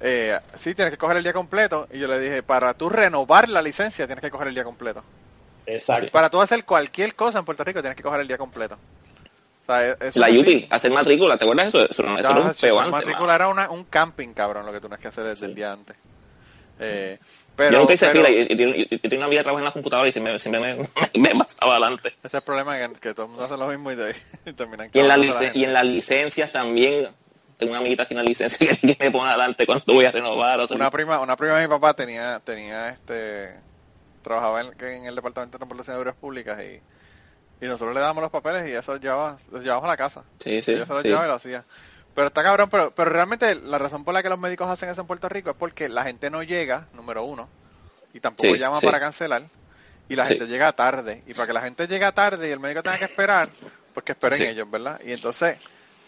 [0.00, 1.86] eh, sí, tienes que coger el día completo.
[1.92, 5.04] Y yo le dije, para tú renovar la licencia, tienes que coger el día completo.
[5.66, 6.11] Exacto.
[6.11, 8.76] Para tú hacer cualquier cosa en Puerto Rico, tienes que coger el día completo.
[9.64, 10.28] O sea, e- eso La.
[10.30, 11.88] UTI, hacer matrícula, ¿te acuerdas eso?
[11.88, 14.80] Eso, no- eso era Ah, un antes, matrícula era una- un camping, cabrón, lo que
[14.80, 15.94] tú tienes que hacer desde el día antes.
[16.80, 17.18] Eh,
[17.59, 19.44] pero, Yo nunca hice pero- fila y, y, y- y- y tenía una vida de
[19.44, 20.88] trabajo en la computadora y siempre, siempre me,
[21.20, 22.09] me, pasaba adelante.
[22.22, 23.96] Ese es el problema, que, que todo el mundo hace lo mismo y,
[24.46, 27.09] y terminan Y en, la la y en las licencias también,
[27.59, 30.12] tengo una amiguita aquí en la licencia que, que me pone adelante cuando voy a
[30.12, 30.61] renovar.
[30.61, 33.54] O sea, Una prima, una prima de mi papá tenía, tenía este,
[34.22, 36.80] trabajaba en, en el departamento de transportación de obras públicas y,
[37.64, 40.22] y nosotros le dábamos los papeles y eso los llevaba, los llevábamos a la casa.
[40.38, 41.09] sí, sí, se los sí.
[41.09, 41.64] llevaba y lo hacía.
[42.18, 45.02] Pero está cabrón, pero, pero realmente la razón por la que los médicos hacen eso
[45.02, 47.48] en Puerto Rico es porque la gente no llega, número uno,
[48.12, 48.86] y tampoco Sí, llama sí.
[48.86, 49.42] para cancelar,
[50.08, 50.30] y la Sí.
[50.30, 51.22] gente llega tarde.
[51.28, 53.48] Y para que la gente llegue tarde y el médico tenga que esperar,
[53.94, 55.00] pues que esperen ellos, ¿verdad?
[55.04, 55.58] Y entonces,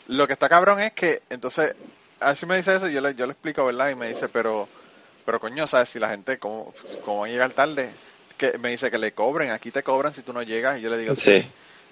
[0.08, 1.76] lo que está cabrón es que, entonces,
[2.18, 3.90] así me dice eso, y yo le, yo le explico, ¿verdad?
[3.90, 4.68] Y me dice, pero,
[5.24, 5.90] pero coño, ¿sabes?
[5.90, 7.94] Si la gente, ¿cómo, cómo va a llegar tarde?
[8.36, 10.90] que me dice que le cobren, aquí te cobran si tú no llegas, y yo
[10.90, 11.44] le digo, Sí.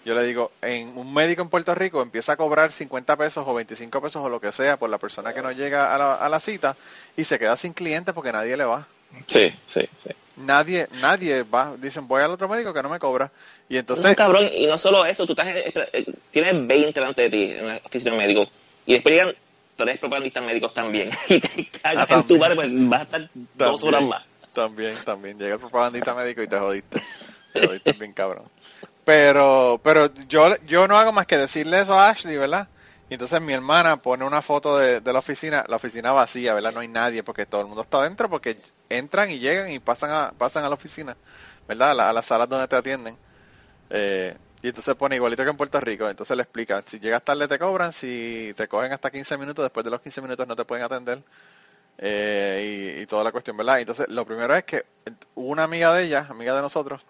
[0.05, 3.55] Yo le digo, en un médico en Puerto Rico empieza a cobrar 50 pesos o
[3.55, 6.29] 25 pesos o lo que sea por la persona que no llega a la, a
[6.29, 6.77] la cita
[7.17, 8.87] y se queda sin cliente porque nadie le va.
[9.27, 10.11] Sí, sí, sí.
[10.37, 11.75] Nadie, nadie va.
[11.79, 13.31] Dicen, voy al otro médico que no me cobra.
[13.69, 15.49] Y entonces, cabrón, y no solo eso, tú estás,
[16.31, 18.49] tienes 20 delante de ti en la oficina de médico
[18.87, 19.35] y después llegan
[19.77, 23.31] tres propagandistas médicos también y te cagas Ah, en tu bar, pues vas a estar
[23.55, 24.23] dos horas más.
[24.53, 27.03] también, también, llega el propagandista médico y te jodiste.
[27.53, 28.45] Te jodiste bien cabrón.
[29.09, 32.69] Pero, pero yo, yo no hago más que decirle eso a Ashley, ¿verdad?
[33.09, 36.73] Y entonces mi hermana pone una foto de, de la oficina, la oficina vacía, ¿verdad?
[36.75, 38.59] No hay nadie porque todo el mundo está adentro porque
[38.91, 41.17] entran y llegan y pasan a, pasan a la oficina,
[41.67, 41.93] ¿verdad?
[41.93, 43.19] A, la- a las salas donde te atienden.
[43.91, 46.09] Eh, y entonces pone igualito que en Puerto Rico.
[46.11, 49.85] Entonces le explica, si llegas tarde te cobran, si te cogen hasta 15 minutos, después
[49.85, 51.23] de los 15 minutos no te pueden atender.
[51.99, 53.81] Eh, y, y toda la cuestión, ¿verdad?
[53.81, 54.85] Entonces lo primero es que
[55.35, 57.05] una amiga de ella, amiga de nosotros,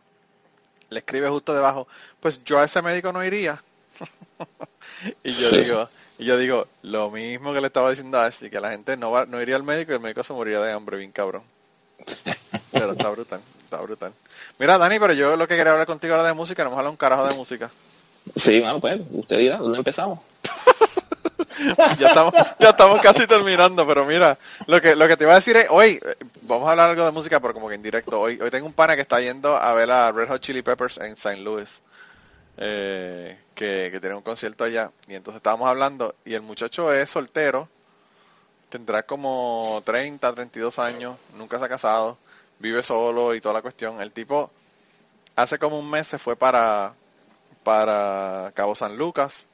[0.90, 1.86] le escribe justo debajo,
[2.20, 3.62] pues yo a ese médico no iría.
[5.24, 8.60] y yo digo, y yo digo, lo mismo que le estaba diciendo a Ashley, que
[8.60, 10.96] la gente no va, no iría al médico y el médico se moriría de hambre,
[10.96, 11.42] bien cabrón.
[12.72, 14.12] Pero está brutal, está brutal.
[14.58, 16.90] Mira, Dani, pero yo lo que quería hablar contigo ahora de música, no hemos hablado
[16.92, 17.70] un carajo de música.
[18.34, 20.18] Sí, bueno, pues, usted dirá, ¿dónde empezamos?
[21.98, 25.36] Ya estamos, ya estamos casi terminando, pero mira, lo que, lo que te iba a
[25.36, 26.00] decir es, hoy,
[26.42, 28.72] vamos a hablar algo de música, pero como que en directo, hoy, hoy tengo un
[28.72, 31.38] pana que está yendo a ver a Red Hot Chili Peppers en St.
[31.38, 31.82] Louis,
[32.56, 37.10] eh, que, que tiene un concierto allá, y entonces estábamos hablando, y el muchacho es
[37.10, 37.68] soltero,
[38.68, 42.18] tendrá como 30, 32 años, nunca se ha casado,
[42.58, 44.50] vive solo y toda la cuestión, el tipo
[45.36, 46.94] hace como un mes se fue para,
[47.62, 49.46] para Cabo San Lucas,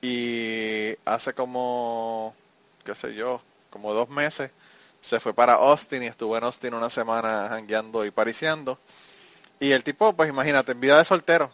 [0.00, 2.34] y hace como,
[2.84, 3.40] qué sé yo,
[3.70, 4.50] como dos meses,
[5.02, 8.78] se fue para Austin y estuvo en Austin una semana jangueando y pariciando.
[9.60, 11.50] Y el tipo, pues imagínate, en vida de soltero,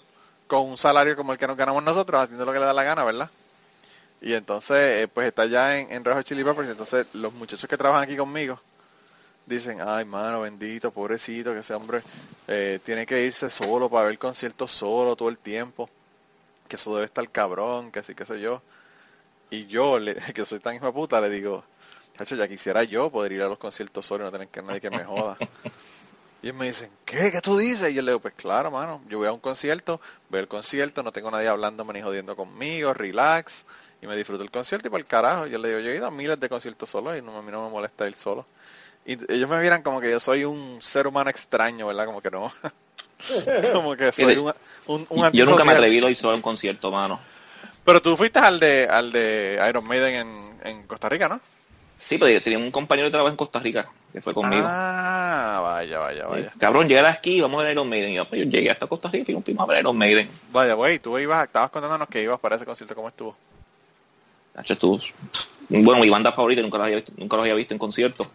[0.46, 2.84] con un salario como el que nos ganamos nosotros, haciendo lo que le da la
[2.84, 3.30] gana, ¿verdad?
[4.20, 7.32] Y entonces, eh, pues está ya en, en Red Hot Chili Peppers, y entonces los
[7.32, 8.60] muchachos que trabajan aquí conmigo
[9.46, 12.00] dicen, ay, mano, bendito, pobrecito, que ese hombre
[12.48, 15.88] eh, tiene que irse solo para ver conciertos solo todo el tiempo
[16.68, 18.62] que eso debe estar cabrón, que así, qué sé yo.
[19.50, 21.64] Y yo, le, que soy tan hijo de puta, le digo,
[22.16, 24.80] chacho, ya quisiera yo poder ir a los conciertos solo y no tener que nadie
[24.80, 25.36] que me joda.
[26.44, 27.32] Y me dicen, ¿qué?
[27.32, 27.90] ¿Qué tú dices?
[27.90, 29.98] Y yo le digo, pues claro, mano, yo voy a un concierto,
[30.28, 33.64] veo el concierto, no tengo nadie hablándome ni jodiendo conmigo, relax,
[34.02, 35.46] y me disfruto el concierto y por el carajo.
[35.46, 37.50] Yo le digo, yo he ido a miles de conciertos solo y no, a mí
[37.50, 38.44] no me molesta ir solo.
[39.06, 42.04] Y ellos me miran como que yo soy un ser humano extraño, ¿verdad?
[42.04, 42.52] Como que no.
[43.72, 44.52] como que soy un,
[44.86, 47.20] un, un Yo nunca me atreví a ir solo a un concierto, mano.
[47.84, 51.40] Pero tú fuiste al de al de Iron Maiden en, en Costa Rica, ¿no?
[51.98, 54.66] Sí, pero yo tenía un compañero de trabajo en Costa Rica que fue conmigo.
[54.68, 56.52] Ah, vaya, vaya, vaya.
[56.58, 58.10] Cabrón, llega aquí, vamos a ver Iron Maiden.
[58.10, 60.28] Y yo, pues, yo llegué hasta Costa Rica y fuimos a ver Iron Maiden.
[60.52, 63.36] Vaya, güey, tú ibas, estabas contándonos que ibas para ese concierto, ¿cómo estuvo?
[64.62, 65.00] Estuvo-
[65.68, 68.30] Bueno, mi banda favorita nunca los había visto, nunca los había visto en concierto.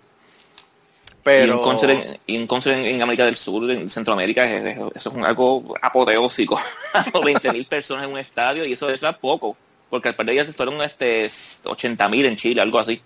[1.23, 1.47] Pero...
[1.47, 4.65] Y un concert en, y un concert en, en América del Sur, en Centroamérica, es-
[4.65, 6.59] es- eso es un- algo apoteósico.
[6.93, 9.55] 20.000 personas en un estadio y eso, eso es poco.
[9.89, 13.01] Porque al par de días fueron este, 80.000 en Chile, algo así.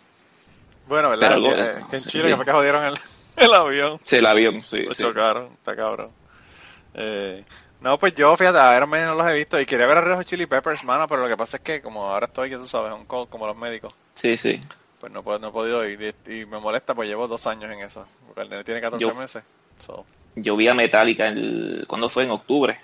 [0.88, 1.34] Bueno, ¿verdad?
[1.34, 2.30] Algo- Eh, que en Chile sí.
[2.30, 2.98] que fue que jodieron el,
[3.38, 4.00] el avión.
[4.04, 4.84] Sí, el avión, sí.
[4.84, 5.02] Lo sí.
[5.04, 6.12] chocaron, está cabrón.
[6.94, 7.44] Eh,
[7.82, 10.16] no, pues yo, fíjate, a Iron no los he visto y quería ver a Red
[10.18, 12.68] Hot Chili Peppers, mano, pero lo que pasa es que como ahora estoy, que tú
[12.68, 14.60] sabes, un co- como los médicos, Sí, sí.
[15.04, 17.70] Pues no, puedo- no he podido ir y, y me molesta, pues llevo dos años
[17.70, 19.44] en eso, porque el nene tiene 14 Yo- meses.
[19.80, 20.06] So,
[20.38, 22.24] Yo vi a Metallica, el, ¿cuándo fue?
[22.24, 22.80] En octubre.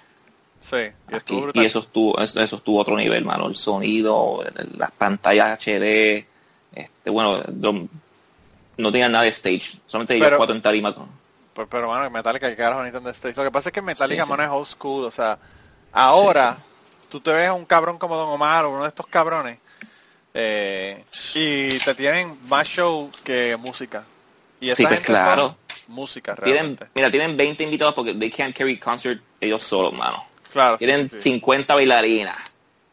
[0.60, 0.76] sí,
[1.10, 3.48] y Aquí, y eso estuvo, eso, eso estuvo otro nivel, mano.
[3.48, 4.44] El sonido,
[4.76, 6.26] las pantallas HD,
[6.76, 7.42] este, bueno,
[8.78, 10.94] no, tenían nada de stage, solamente Pero- cuatro en tarima.
[11.54, 13.36] Pues, pero mano, Metallica, que carajo necesitan de Stage?
[13.38, 14.30] Lo que pasa es que Metallica, Sí, sí.
[14.30, 15.40] mano, es old school, o sea,
[15.94, 16.58] ahora
[17.10, 19.58] tú te ves a un cabrón como Don Omar o uno de estos cabrones
[20.42, 21.04] eh,
[21.36, 24.06] y te tienen más show que música.
[24.62, 25.58] Y Sí, esta pues gente claro.
[25.88, 26.86] música Tienen, realmente.
[26.96, 30.24] mira, tienen 20 invitados porque they can't carry concert ellos solos, mano.
[30.52, 31.24] Claro, sí, Tienen sí, sí.
[31.32, 32.38] 50 bailarinas,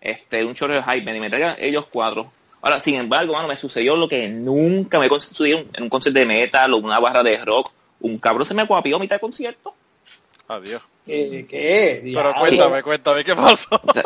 [0.00, 2.30] este, un chorro de hype, y me traigan ellos cuatro.
[2.62, 6.26] Ahora, sin embargo, mano, me sucedió lo que nunca me sucedió en un concierto de
[6.26, 7.72] metal o una barra de rock.
[8.00, 9.74] Un cabrón se me guapió a mitad de concierto.
[10.48, 10.82] Adiós.
[11.06, 11.46] ¿Qué?
[11.48, 12.00] ¿Qué?
[12.12, 13.80] Pero cuéntame, cuéntame, ¿qué pasó?
[13.82, 14.02] O sea,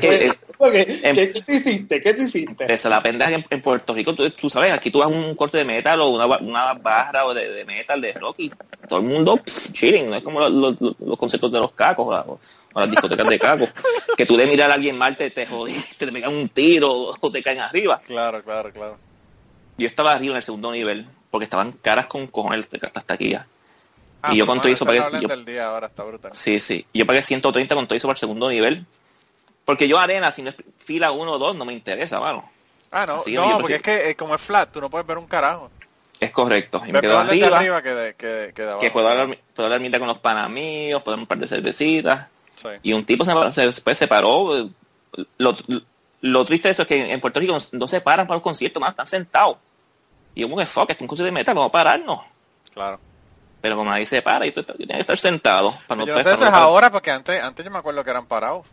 [0.00, 0.32] que,
[0.66, 2.02] eh, ¿Qué, Em- qué, qué te hiciste?
[2.02, 2.72] ¿Qué te hiciste?
[2.72, 5.34] esa la pendeja en, en Puerto Rico, tú, tú sabes, aquí tú vas a un
[5.34, 8.52] corte de metal o una, una barra o de, de metal, de rock y
[8.88, 12.06] todo el mundo pff, chilling, no es como los, los, los conciertos de los cacos
[12.26, 12.38] o,
[12.74, 13.68] o las discotecas de cacos,
[14.16, 17.30] que tú de mirar a alguien mal te, te jodiste, te pegan un tiro o
[17.32, 18.00] te caen arriba.
[18.06, 18.98] claro, claro, claro.
[19.78, 23.46] Yo estaba arriba en el segundo nivel porque estaban caras con cojones las taquillas.
[24.22, 26.30] Ah, y yo pero con todo eso pagué, yo- día ahora está brutal.
[26.32, 28.86] sí, sí, yo pagué 130 con todo eso para el segundo nivel.
[29.64, 32.50] Porque yo arena, si no es fila 1 o 2, no me interesa, mano.
[32.90, 35.18] Ah, no, Así, no, porque es que eh, como es flat, tú no puedes ver
[35.18, 35.70] un carajo.
[36.20, 36.82] Es correcto.
[36.86, 38.80] Y me quedo desde arriba, que de, que, de- que de abajo.
[38.80, 41.48] que puedo hablar, puedo hablar mitad con los panas míos, puedo dar un par de
[41.48, 42.28] cervecitas.
[42.54, 42.68] Sí.
[42.82, 44.68] Y un tipo se, se, después se paró.
[45.38, 45.56] Lo,
[46.20, 48.80] lo triste de eso es que en Puerto Rico no, se paran para los conciertos,
[48.80, 49.56] más están sentados.
[50.34, 52.20] Y yo como que fuck, es un concierto de metal, vamos a pararnos.
[52.72, 53.00] Claro.
[53.60, 55.74] Pero como nadie se para, y tú tenía que estar sentado.
[55.86, 57.78] Para no, yo no sé para eso no- es ahora, porque antes, antes yo me
[57.78, 58.66] acuerdo que eran parados.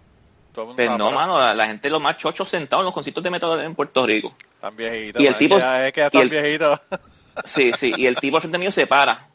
[0.53, 3.59] Pues no, mano, la, la gente los más chochos sentados en los conciertos de metal
[3.61, 4.33] en Puerto Rico.
[4.55, 5.21] Están viejitos.
[5.21, 6.79] Y el tipo- ya es que ya y están el- viejitos.
[7.45, 9.27] Sí, sí, y el tipo al frente mío se para.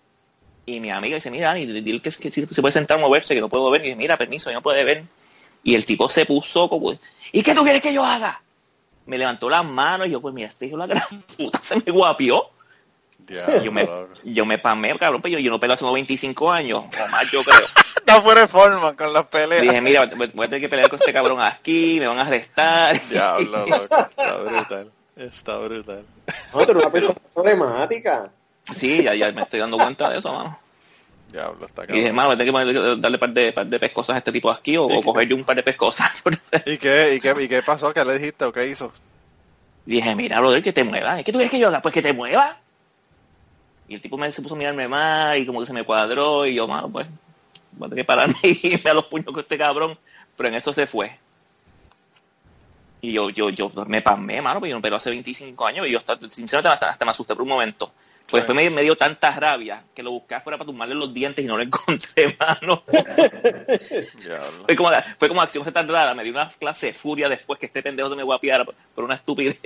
[0.66, 3.40] Y mi amiga dice, mira, Dani, dile que, que si se puede sentar moverse, que
[3.40, 3.80] no puedo ver.
[3.80, 5.04] Y dice, mira, permiso, yo no puede ver.
[5.62, 6.92] Y el tipo se puso como,
[7.32, 8.42] ¿y qué tú quieres que yo haga?
[9.06, 11.92] Me levantó las manos y yo, pues mira, este hijo la gran puta se me
[11.92, 12.50] guapió.
[13.26, 13.88] Diablo, Yo me,
[14.24, 17.30] yo me pamé, cabrón, pero yo, yo no peleo hace como 25 años, o más
[17.30, 17.66] yo creo.
[17.96, 19.62] Está fuera de forma con las peleas.
[19.62, 23.00] Dije, mira, voy a tener que pelear con este cabrón aquí, me van a arrestar.
[23.10, 23.84] Diablo, loco.
[24.16, 24.90] Está brutal.
[25.16, 26.04] Está brutal.
[26.52, 26.90] No, eres una
[27.34, 28.30] problemática.
[28.72, 30.58] Sí, ya, ya me estoy dando cuenta de eso, mano.
[31.30, 32.16] Diablo, está Y dije, cabrón.
[32.16, 34.50] mano, voy a tener que poner- darle par de, par de pescosas a este tipo
[34.50, 36.10] aquí o, o coger yo un par de pescosas.
[36.66, 37.92] ¿Y qué, y, qué, ¿Y qué pasó?
[37.92, 38.92] ¿Qué le dijiste o qué hizo?
[39.86, 41.22] dije, mira, brother, que te muevas.
[41.24, 41.80] ¿Qué tú quieres que yo haga?
[41.82, 42.56] Pues que te muevas.
[43.94, 46.44] Y el tipo me se puso a mirarme mal y como que se me cuadró
[46.46, 47.06] y yo, mano, pues,
[47.70, 49.96] voy a tener que pararme y irme a los puños con este cabrón.
[50.36, 51.16] Pero en eso se fue.
[53.02, 55.92] Y yo, yo, yo me pasmé, mano, porque yo no pero hace 25 años y
[55.92, 57.92] yo, hasta- sinceramente, hasta, hasta me asusté por un momento.
[58.28, 58.48] Pues Sí.
[58.48, 61.46] después me, me dio tanta rabia que lo busqué afuera para tumbarle los dientes y
[61.46, 62.82] no lo encontré, mano.
[64.66, 64.90] Fue como,
[65.20, 68.08] fue como acción tan rara, me dio una clase de furia después que este pendejo
[68.10, 69.60] se me guapiara por, por una estupidez.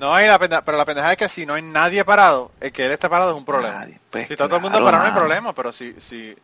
[0.00, 2.72] No, y la pende- pero la pendeja es que si no hay nadie parado, el
[2.72, 3.80] que él esté parado es un problema.
[3.80, 6.34] Nadie, pues, si está todo el mundo parado no hay problema, pero si, si,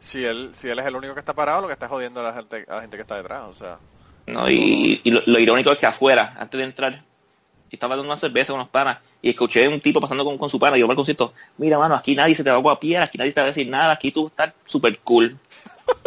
[0.00, 2.24] si, él, si él es el único que está parado, lo que está jodiendo a
[2.24, 3.42] la gente, a la gente que está detrás.
[3.44, 3.78] O sea,
[4.26, 4.50] ¿no?
[4.50, 7.02] Y, y lo, lo irónico es que afuera, antes de entrar,
[7.70, 10.50] estaba dando una cerveza con unos panas y escuché a un tipo pasando con, con
[10.50, 13.04] su pana y yo al concierto, mira mano, aquí nadie se te va a guapiar,
[13.04, 15.38] aquí nadie te va a decir nada, aquí tú estás súper cool.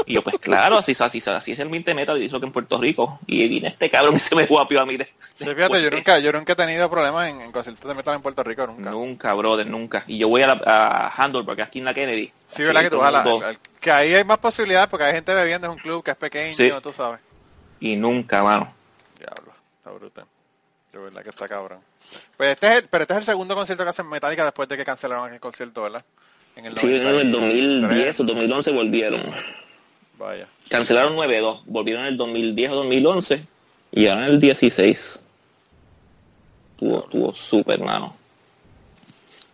[0.06, 2.52] Y yo, pues claro, así, así, así es el 20 metal y eso que en
[2.52, 3.20] Puerto Rico.
[3.28, 4.96] Y viene este cabrón que se me guapió a mí.
[4.98, 8.16] de- sí, fíjate, yo nunca, yo nunca he tenido problemas en, en conciertos de metal
[8.16, 8.90] en Puerto Rico, nunca.
[8.92, 10.04] Nunca, brother, nunca.
[10.08, 12.32] Y yo voy a, la, a Handleburg, aquí en la Kennedy.
[12.48, 15.34] Sí, ¿verdad que tú vas a la- que ahí hay más posibilidades porque hay gente
[15.34, 16.72] bebiendo, es un club que es pequeño, Sí.
[16.82, 17.20] tú sabes.
[17.80, 18.74] Y nunca, mano.
[19.20, 20.26] Diablo, está brutal.
[20.94, 21.80] De verdad que está cabrón.
[22.38, 24.78] Pues este es el, pero este es el segundo concierto que hacen Metallica después de
[24.78, 26.04] que cancelaron el concierto, ¿verdad?
[26.56, 27.32] En el Sí, en el 93.
[27.82, 29.22] 2010 o 2011 volvieron.
[30.28, 30.46] Vaya.
[30.68, 33.46] Cancelaron 9-2, volvieron en el 2010 o 2011
[33.94, 35.22] y ahora en el 16.
[36.74, 38.14] Estuvo, estuvo súper, mano.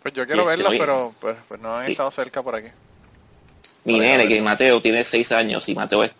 [0.01, 1.91] Pues yo quiero oye, pero pues, pues no han sí.
[1.91, 2.69] estado cerca por aquí.
[3.83, 6.15] Mi nene, que Mateo tiene 6 años y Mateo es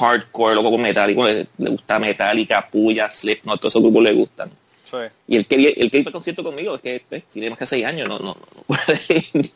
[0.00, 4.50] hardcore, loco con Metallica, le, le gusta Metallica, Puya, Slipknot, todos esos grupos le gustan.
[4.84, 4.96] Sí.
[5.28, 7.66] Y el que, el que iba al concierto conmigo es que pues, tiene más que
[7.66, 9.00] 6 años, no, no, no puede
[9.32, 9.52] ir.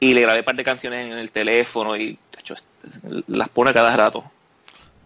[0.00, 2.18] Y le grabé un par de canciones en el teléfono y
[2.54, 2.64] tacho,
[3.28, 4.30] las pone cada rato.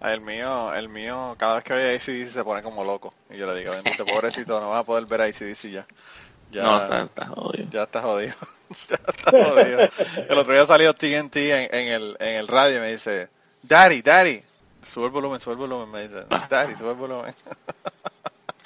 [0.02, 3.12] El mío, el mío, cada vez que ve a ACDC se pone como loco.
[3.30, 5.86] Y yo le digo, bendito pobrecito, no vas a poder ver a ACDC ya.
[6.50, 7.68] Ya, No, está, está jodido.
[7.70, 8.34] ya está jodido.
[8.88, 9.80] ya está jodido.
[10.28, 13.28] El otro día salió TNT en, en el, en el radio y me dice,
[13.62, 14.42] Daddy, Daddy,
[14.82, 16.46] sube el volumen, sube el volumen, me dice, Ah.
[16.48, 17.34] Daddy, sube el volumen.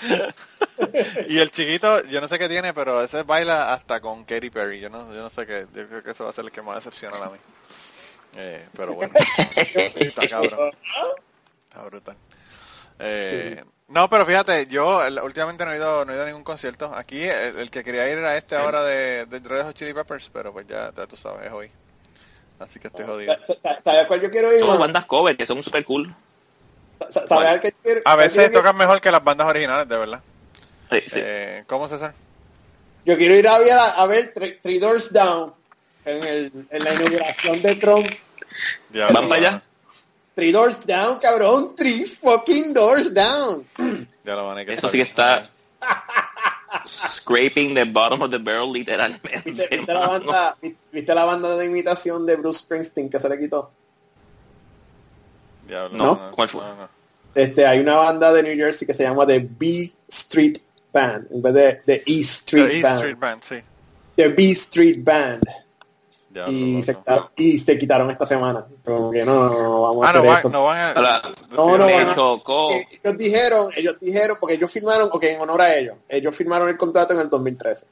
[1.28, 4.80] y el chiquito, yo no sé qué tiene, pero ese baila hasta con Katy Perry.
[4.80, 6.62] Yo no, yo no sé qué, yo creo que eso va a ser el que
[6.62, 7.38] más decepciona a mí.
[8.36, 9.12] Eh, pero bueno,
[9.96, 10.72] está cabrón.
[11.64, 12.16] Está brutal.
[12.98, 16.92] Eh, no, pero fíjate, yo últimamente no he ido, no he ido a ningún concierto.
[16.94, 20.30] Aquí el, el que quería ir era este ahora de, de Red Hot Chili Peppers,
[20.32, 21.70] pero pues ya, ya tú sabes, es hoy.
[22.58, 23.36] Así que estoy jodido.
[23.84, 24.78] ¿Sabes cuál yo quiero ir, mano?
[24.78, 26.14] bandas cover que son súper cool.
[27.10, 29.98] Sa- ¿Sabes al que yo quiero- A veces tocan mejor que las bandas originales, de
[29.98, 30.20] verdad.
[30.90, 31.20] Sí, sí.
[31.22, 32.14] Eh, ¿Cómo César?
[33.04, 34.32] Yo quiero ir a ver, a, ver
[34.62, 35.52] Three Doors Down
[36.04, 38.06] en, el, en la inauguración de Trump.
[38.90, 39.62] Diablo, ¿Van para allá?
[40.34, 41.74] Three Doors Down, cabrón.
[41.76, 43.64] Three fucking Doors Down.
[44.24, 45.48] Ya lo van a Eso sí que está
[46.86, 49.42] scraping the bottom of the barrel literalmente.
[49.44, 50.56] ¿Viste, viste la banda,
[50.92, 53.70] ¿Viste la banda de imitación de Bruce Springsteen que se le quitó?
[55.66, 56.62] Diablo, No, ¿cuál fue?
[56.62, 56.88] no, no.
[57.34, 60.58] Este, hay una banda de New Jersey que se llama The B Street
[60.92, 62.96] Band, en vez de The E Street The E Band.
[62.98, 63.56] Street Band, sí.
[64.16, 65.42] The B Street Band.
[66.48, 66.96] Y se,
[67.36, 68.66] y se quitaron esta semana.
[68.84, 70.48] Como que no, no, no vamos a Ah, hacer no van, eso.
[70.48, 70.88] no van a...
[70.90, 72.70] Ahora, No, no van a- chocó.
[72.72, 76.68] Eh, Ellos dijeron, ellos dijeron, porque ellos firmaron, ok, en honor a ellos, ellos firmaron
[76.68, 77.86] el contrato en el 2013.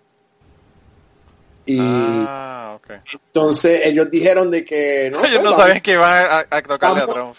[1.66, 2.90] Y Ah, ok.
[3.26, 7.07] Entonces ellos dijeron de que no, Ellos pues, no que van a, a tocarle a
[7.07, 7.14] Vamos.
[7.14, 7.36] Trump.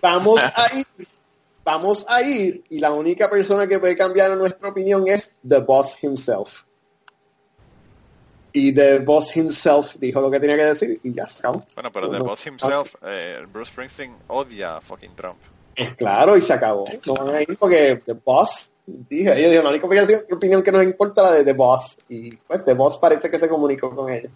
[0.00, 0.86] vamos a ir,
[1.64, 5.96] vamos a ir y la única persona que puede cambiar nuestra opinión es the boss
[6.02, 6.62] himself.
[8.58, 11.66] Y the boss himself dijo lo que tenía que decir y ya se acabó.
[11.74, 15.36] Bueno, pero The No, Boss himself, eh, Bruce Springsteen odia a fucking Trump.
[15.74, 16.86] Es claro y se acabó.
[17.04, 20.72] No van a ir porque the boss dije, ellos dijeron, la única opinión- opinión que
[20.72, 24.10] nos importa la de the boss y pues the boss parece que se comunicó con
[24.10, 24.30] ella.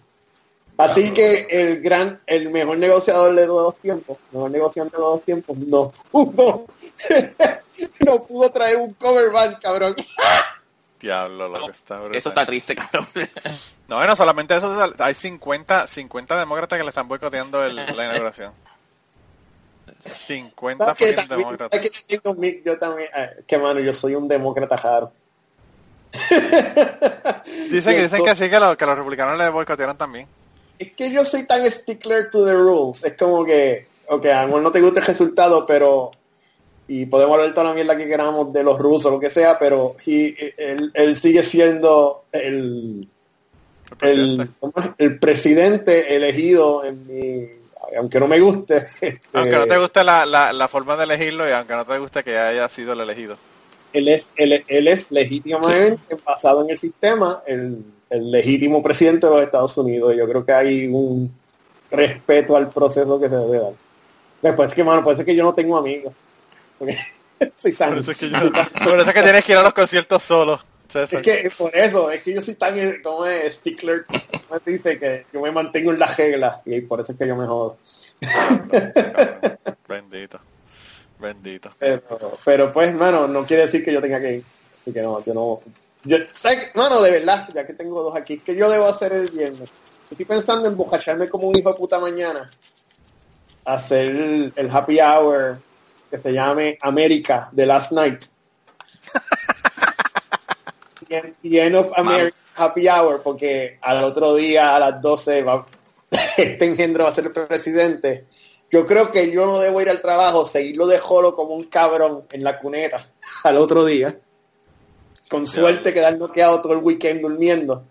[0.77, 5.01] Así que el gran, el mejor negociador de todos los tiempos, el mejor negociante de
[5.01, 6.65] todos los tiempos, no pudo,
[8.05, 9.95] no pudo traer un cover band, cabrón.
[11.01, 12.15] Diablo, lo que está brutal.
[12.15, 13.07] Eso está triste, cabrón.
[13.87, 18.53] No, bueno, solamente eso, hay 50, 50 demócratas que le están boicoteando el- la inauguración.
[20.05, 21.79] 50 ¿Sabes que fucking también- demócratas.
[21.81, 25.11] que yo también, eh, que mano, yo soy un demócrata raro.
[27.69, 30.27] Dicen, que dicen que sí, que, lo- que los republicanos le boicotearon también.
[30.79, 33.03] es que yo soy tan stickler to the rules.
[33.03, 36.11] Es como que, ok, a lo mejor no te gusta el resultado, pero.
[36.93, 39.95] Y podemos hablar toda la mierda que queramos de los rusos, lo que sea, pero
[40.05, 43.07] he- él, él sigue siendo el,
[44.01, 44.93] El presidente.
[44.97, 47.49] el presidente elegido en mi.
[47.97, 48.77] Aunque no me guste.
[49.01, 51.97] este, Aunque no te guste la, la, la forma de elegirlo y aunque no te
[51.97, 53.37] guste que haya sido el elegido.
[53.93, 59.33] él es, él, él es legítimamente basado en el sistema, el, el legítimo presidente de
[59.33, 60.13] los Estados Unidos.
[60.17, 61.31] Yo creo que hay un
[61.89, 63.73] respeto al proceso que se debe dar.
[64.41, 66.13] Después que, mano, es que yo no tengo amigos.
[66.81, 66.97] Porque
[67.55, 69.61] soy tan- Por eso es que, yo- por eso es que tienes que ir a
[69.61, 70.59] los conciertos solo.
[70.89, 71.21] César.
[71.25, 74.99] es que por eso, es que yo soy tan como es, stickler, como se dice
[74.99, 77.77] que yo me mantengo en las reglas y por eso es que yo me jodo.
[79.87, 80.39] Bendito.
[81.19, 81.71] Bendito.
[81.77, 84.43] Pero, pero pues, mano, no quiere decir que yo tenga que ir.
[84.81, 85.61] Así que no, yo no.
[86.03, 86.17] Yo.
[86.73, 89.69] Mano, de verdad, ya que tengo dos aquí, ¿qué yo debo hacer el viernes?
[90.09, 92.49] Estoy pensando en bocacharme como un hijo de puta mañana.
[93.63, 95.59] Hacer el, el happy hour
[96.11, 98.25] que se llame América de Last Night.
[101.09, 105.43] Y en- y end of America Happy Hour, porque al otro día a las 12
[105.43, 105.65] va,
[106.37, 108.27] este engendro va a ser el presidente.
[108.71, 112.23] Yo creo que yo no debo ir al trabajo, seguirlo de jolo como un cabrón
[112.31, 113.07] en la cuneta
[113.43, 114.17] al otro día.
[115.29, 117.83] Con suerte quedar noqueado todo el weekend durmiendo.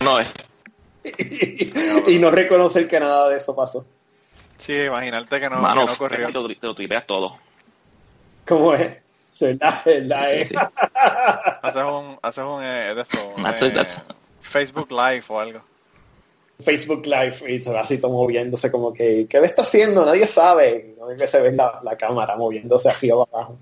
[0.00, 0.28] No es.
[2.06, 3.84] y no reconocer que nada de eso pasó.
[4.58, 6.26] Sí, imaginarte que no, Mano, que no ocurrió.
[6.58, 7.36] te, lo- tripeas todo.
[8.48, 8.96] ¿Cómo es?
[9.38, 9.82] ¿Verdad?
[9.84, 10.28] ¿Verdad?
[10.32, 10.54] Sí, sí.
[11.62, 14.02] Haces un, haces un, eh, de esto, un, That's eh, it, that's-
[14.40, 15.60] Facebook Live o algo.
[16.64, 20.04] Facebook Live y se va así todo moviéndose como que ¿qué le está haciendo?
[20.04, 20.94] Nadie sabe.
[20.96, 23.58] Y no que se ve la, la cámara moviéndose arriba o abajo.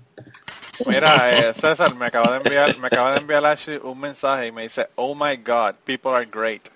[0.85, 4.51] Mira, eh, César, me acaba de enviar, me acaba de enviar Ashley un mensaje y
[4.51, 6.69] me dice, oh my god, people are great,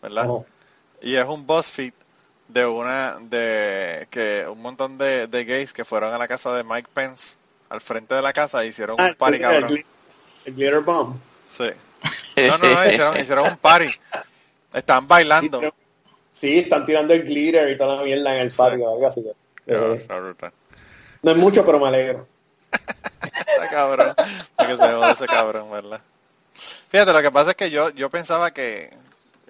[0.00, 0.24] ¿verdad?
[0.24, 0.46] Ojo.
[1.02, 1.92] Y es un BuzzFeed
[2.48, 6.64] de una, de que un montón de, de gays que fueron a la casa de
[6.64, 7.36] Mike Pence,
[7.70, 9.84] al frente de la casa, e hicieron Ah, un party, el, cabrón.
[10.44, 11.16] el glitter bomb.
[11.48, 11.70] Sí.
[12.36, 13.90] No, no, no, hicieron, hicieron un party.
[14.74, 15.60] Estaban bailando.
[16.32, 19.22] Sí, están tirando el glitter y toda la mierda en el patio, algo así.
[19.22, 19.32] que-
[19.66, 20.06] eh,
[21.22, 22.26] no es mucho, pero me alegro.
[22.72, 24.14] Está cabrón.
[24.58, 26.00] Se ese cabrón, ¿verdad?
[26.88, 28.90] Fíjate, lo que pasa es que yo, yo pensaba que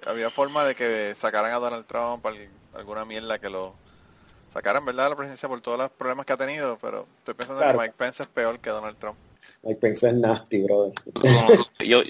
[0.05, 3.73] había forma de que sacaran a Donald Trump, al- alguna mierda que lo
[4.51, 5.09] sacaran, ¿verdad?
[5.09, 7.77] La presidencia por todos los problemas que ha tenido, pero estoy pensando Claro.
[7.79, 9.17] que Mike Pence es peor que Donald Trump.
[9.63, 10.93] Mike Pence es nasty, brother.
[11.79, 12.01] yo,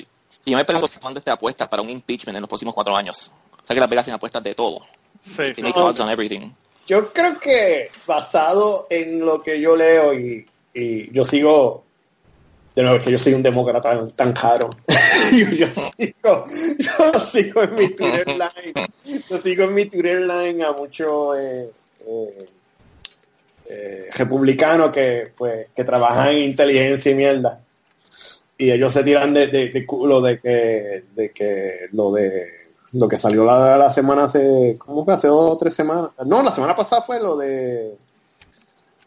[0.45, 3.31] yo me pregunto cuándo este apuesta para un impeachment en los próximos cuatro años.
[3.63, 4.79] O sea que Las Vegas tiene apuestas de todo.
[5.21, 5.53] Sí, sí.
[5.55, 6.49] Tiene odds on everything.
[6.87, 11.83] Yo creo que basado en lo que yo leo y, y yo sigo,
[12.75, 14.69] de nuevo, es que yo soy un demócrata tan, tan caro.
[15.31, 16.45] yo, yo sigo,
[16.79, 18.89] yo sigo en mi Twitter line,
[19.29, 21.71] yo sigo en mi Twitter line a muchos eh,
[22.07, 22.45] eh,
[23.69, 27.61] eh, republicanos que, pues, que trabajan en inteligencia y mierda.
[28.57, 32.59] Y ellos se tiran de, de, de culo de que, de que lo de
[32.93, 35.13] lo que salió la, la semana hace, ¿cómo fue?
[35.13, 36.09] Hace dos o tres semanas.
[36.25, 37.95] No, la semana pasada fue lo de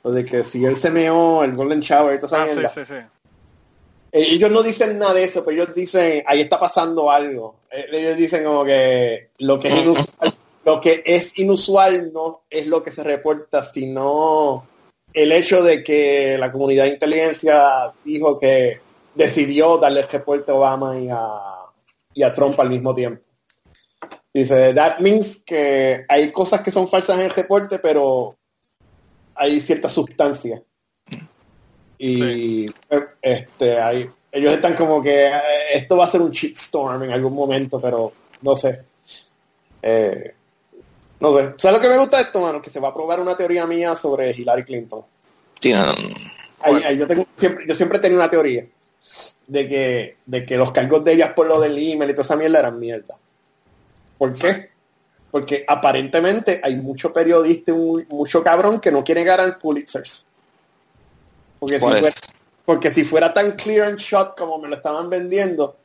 [0.03, 2.55] lo de que si él se meó, el Golden Shower y toda esa Ah, sí,
[2.59, 2.70] mierda.
[2.70, 2.95] sí, sí.
[4.12, 7.57] Eh, Ellos no dicen nada de eso, pero ellos dicen, ahí está pasando algo.
[7.70, 10.34] Eh, Ellos dicen como que lo que es inusual,
[10.65, 14.67] lo que es inusual no es lo que se reporta, sino
[15.12, 18.81] el hecho de que la comunidad de inteligencia dijo que
[19.15, 21.29] decidió darle el reporte a Obama y a,
[22.15, 23.23] y a Trump al mismo tiempo.
[24.33, 28.37] Dice, that means que hay cosas que son falsas en el reporte, pero
[29.37, 30.61] hay cierta sustancia.
[31.97, 35.41] Y eh, este hay, ellos están como que eh,
[35.75, 38.12] esto va a ser un shitstorm en algún momento, pero
[38.43, 38.81] no sé.
[39.81, 40.35] Eh,
[41.25, 41.55] No sé.
[41.57, 42.61] ¿Sabes lo que me gusta de esto, mano?
[42.61, 45.03] Que se va a probar una teoría mía sobre Hillary Clinton.
[45.59, 45.93] Sí, no, no.
[46.61, 48.66] Ahí- ahí yo, tengo, siempre, yo siempre tenía una teoría
[49.47, 52.37] de que, de que los cargos de ellas por lo del email y toda esa
[52.37, 53.16] mierda eran mierda.
[54.18, 54.70] ¿Por qué?
[55.31, 60.25] Porque aparentemente hay mucho periodista y mu- mucho cabrón que no quiere ganar Pulitzers.
[61.59, 62.16] Porque si, fuera,
[62.66, 65.77] porque si fuera tan clear and shot como me lo estaban vendiendo,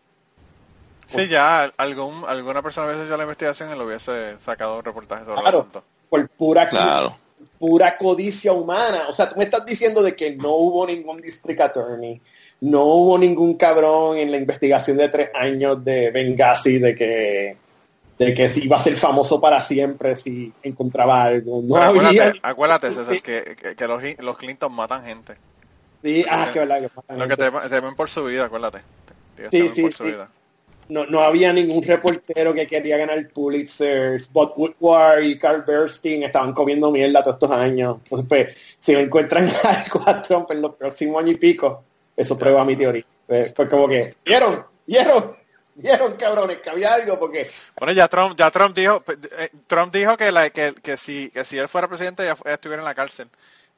[1.09, 5.25] Sí, ya algún, alguna persona hubiese hecho la investigación y lo hubiese sacado un reportaje
[5.25, 5.57] sobre Claro.
[5.57, 5.83] el asunto.
[6.09, 7.17] por pura, claro.
[7.57, 9.05] pura codicia humana.
[9.09, 12.21] O sea, tú me estás diciendo de que no hubo ningún district attorney,
[12.61, 17.57] no hubo ningún cabrón en la investigación de tres años de Benghazi de que
[18.19, 21.61] de que si iba a ser famoso para siempre si encontraba algo.
[21.63, 22.01] No Pero había.
[22.09, 25.35] acuérdate, acuérdate, César, que, que, que los, los Clinton matan gente.
[26.03, 28.79] Sí, ah, que verdad que matan Lo que te, temen por su vida, acuérdate.
[29.51, 30.11] Sí, sí, por su sí.
[30.11, 30.29] vida.
[30.89, 34.21] No, no había ningún reportero que quería ganar Pulitzer.
[34.31, 37.97] Bob Woodward y Carl Bernstein estaban comiendo mierda todos estos años.
[38.03, 39.47] Entonces, pues, si me encuentran
[40.05, 41.83] a Trump en los próximos años y pico,
[42.17, 43.05] eso prueba mi teoría.
[43.27, 44.65] Pues, pues como que, ¿vieron?
[44.85, 45.37] ¿Vieron?
[45.75, 46.57] ¿Vieron, cabrones?
[46.57, 47.49] Que había algo porque...
[47.77, 49.03] Bueno, ya Trump, ya Trump dijo,
[49.37, 52.81] eh, Trump dijo que, la, que, que si, que si él fuera presidente ya estuviera
[52.81, 53.29] en la cárcel.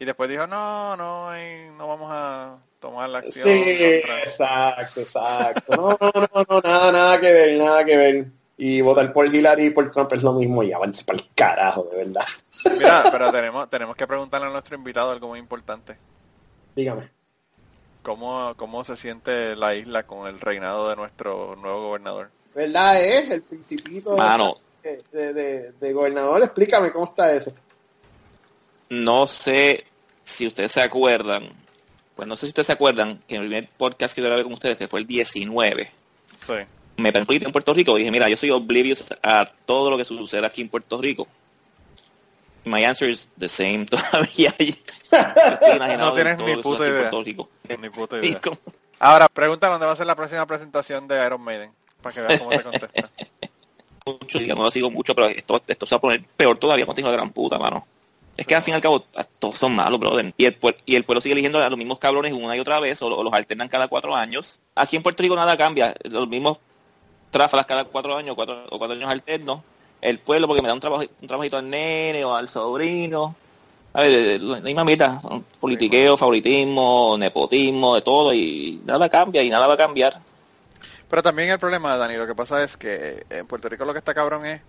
[0.01, 1.29] Y después dijo, no, no,
[1.77, 3.47] no vamos a tomar la acción.
[3.47, 5.75] Sí, contra- exacto, exacto.
[5.75, 8.25] No, no, no, no, nada, nada que ver, nada que ver.
[8.57, 11.83] Y votar por Hillary y por Trump es lo mismo y avance para el carajo,
[11.91, 12.25] de verdad.
[12.79, 15.95] Mira, pero tenemos, tenemos que preguntarle a nuestro invitado algo muy importante.
[16.75, 17.11] Dígame.
[18.01, 22.31] ¿Cómo, ¿Cómo se siente la isla con el reinado de nuestro nuevo gobernador?
[22.55, 24.55] ¿Verdad es el principito Mano.
[24.81, 26.41] de, de, de- de gobernador?
[26.41, 27.53] Explícame cómo está eso.
[28.89, 29.85] No sé
[30.23, 31.49] si ustedes se acuerdan,
[32.15, 34.43] pues no sé si ustedes se acuerdan que en el primer podcast que yo grabé
[34.43, 35.91] con ustedes, que fue el 19,
[36.39, 36.53] Sí.
[36.97, 40.05] me permití en Puerto Rico y dije, mira, yo soy oblivious a todo lo que
[40.05, 41.27] sucede aquí en Puerto Rico.
[42.63, 44.53] My answer is the same todavía.
[45.97, 46.99] No tienes ni puta idea.
[47.09, 47.49] Puerto Rico.
[47.79, 48.39] Ni puta idea.
[48.39, 48.57] como-
[48.99, 51.71] Ahora, pregunta dónde va a ser la próxima presentación de Iron Maiden.
[52.03, 53.09] Para que veas cómo te contesta.
[54.05, 56.97] mucho, no lo sigo mucho, pero esto, esto se va a poner peor todavía con
[56.97, 57.85] hijo de gran puta, mano.
[58.41, 60.33] Es que al fin y al cabo a- todos son malos, brother.
[60.35, 62.79] Y el, pue- y el pueblo sigue eligiendo a los mismos cabrones una y otra
[62.79, 64.59] vez, o, lo- o los alternan cada cuatro años.
[64.73, 66.57] Aquí en Puerto Rico nada cambia, los mismos
[67.29, 69.59] tráfalas cada cuatro años, cuatro, o cuatro años alternos.
[70.01, 73.35] El pueblo porque me da un, trabajo, un trabajito al nene o al sobrino.
[73.93, 75.21] A ver, la misma mierda,
[75.59, 80.19] politiqueo, favoritismo, nepotismo, de todo, y nada cambia y nada va a cambiar.
[81.09, 83.99] Pero también el problema, Dani, lo que pasa es que en Puerto Rico lo que
[83.99, 84.61] está cabrón es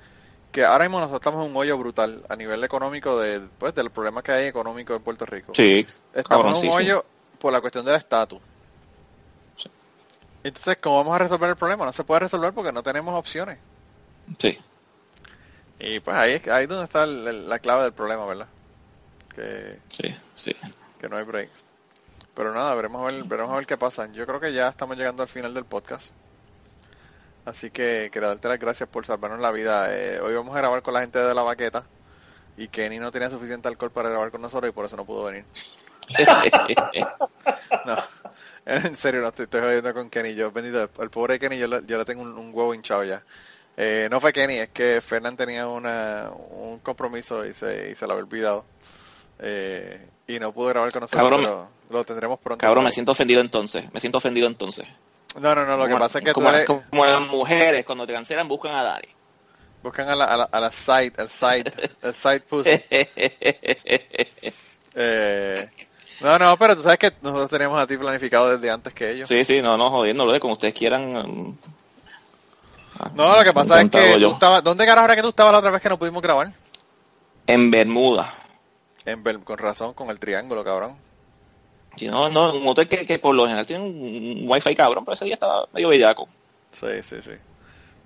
[0.53, 3.91] que ahora mismo nosotros estamos en un hoyo brutal a nivel económico de, pues, del
[3.91, 5.53] problema que hay económico en Puerto Rico.
[5.55, 5.85] Sí,
[6.15, 7.05] Estamos en un hoyo
[7.39, 8.39] por la cuestión del estatus.
[9.57, 9.71] Sí.
[10.45, 11.85] Entonces, ¿cómo vamos a resolver el problema?
[11.87, 13.59] No se puede resolver porque no tenemos opciones.
[14.39, 14.59] Sí.
[15.81, 18.47] Y pues ahí es ahí donde está el- el- la clave del problema, ¿verdad?
[19.35, 20.53] Que, Sí, sí.
[21.01, 21.49] que no hay break.
[22.35, 24.07] Pero nada, veremos a ver, veremos a ver qué pasa.
[24.13, 26.13] Yo creo que ya estamos llegando al final del podcast.
[27.45, 29.89] Así que quiero darte las gracias por salvarnos la vida.
[29.97, 31.85] Eh, hoy vamos a grabar con la gente de la baqueta.
[32.57, 35.25] Y Kenny no tenía suficiente alcohol para grabar con nosotros y por eso no pudo
[35.25, 35.45] venir.
[37.87, 37.97] No,
[38.67, 40.35] en serio, no estoy, estoy jodiendo con Kenny.
[40.35, 43.23] Yo, bendito, el pobre Kenny, yo, le- yo le tengo un, un huevo hinchado ya.
[43.77, 48.07] Eh, no fue Kenny, es que Fernán tenía una, un compromiso y se, y se
[48.07, 48.65] lo había olvidado.
[49.41, 51.41] Eh, y no pudo grabar con nosotros, Cabrón.
[51.43, 51.69] pero
[51.99, 52.61] lo tendremos pronto.
[52.65, 53.91] Cabrón, me siento ofendido entonces.
[53.93, 54.87] Me siento ofendido entonces.
[55.41, 58.07] No, no, no, lo que pasa es que tú como, eres- como las mujeres cuando
[58.07, 59.09] te cancelan buscan a Dari.
[59.83, 61.73] buscan a la, a la, a la side, el side,
[62.03, 62.71] el side pussy.
[64.95, 65.71] Eh,
[66.21, 69.27] no, no, pero tú sabes que nosotros teníamos a ti planificado desde antes que ellos.
[69.27, 71.17] sí, sí, no, no, jodiendo, lo de como ustedes quieran.
[71.17, 71.57] um,
[73.15, 74.29] No, lo que pasa es que yo.
[74.29, 76.53] tú estabas, ¿dónde carajo era que tú estabas la otra vez que no pudimos grabar?
[77.47, 78.35] En Bermuda.
[79.07, 80.95] En Bel- con razón, con el triángulo, cabrón.
[81.97, 83.91] Si no, no, un hotel que, que por lo general tiene un,
[84.43, 86.29] un wifi cabrón, pero ese día estaba medio bellaco.
[86.73, 87.33] Sí, sí, sí.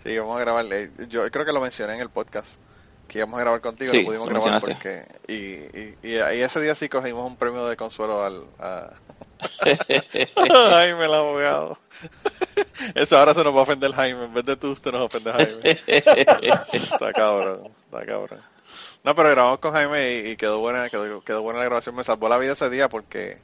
[0.04, 0.66] Sí, vamos a grabar.
[0.72, 2.58] eh, Yo creo que lo mencioné en el podcast.
[3.08, 5.04] Que íbamos a grabar contigo, Sí, no pudimos lo grabar porque...
[5.28, 8.42] Y, y, y, y ese día sí cogimos un premio de consuelo al...
[8.58, 8.90] A...
[10.70, 11.78] Jaime, el abogado.
[12.94, 14.24] Eso ahora se nos va a ofender Jaime.
[14.24, 15.60] En vez de tú, usted nos ofende Jaime.
[16.72, 18.40] está cabrón, está cabrón.
[19.04, 21.94] No, pero grabamos con Jaime y, y quedó buena, quedó, quedó buena la grabación.
[21.94, 23.38] Me salvó la vida ese día porque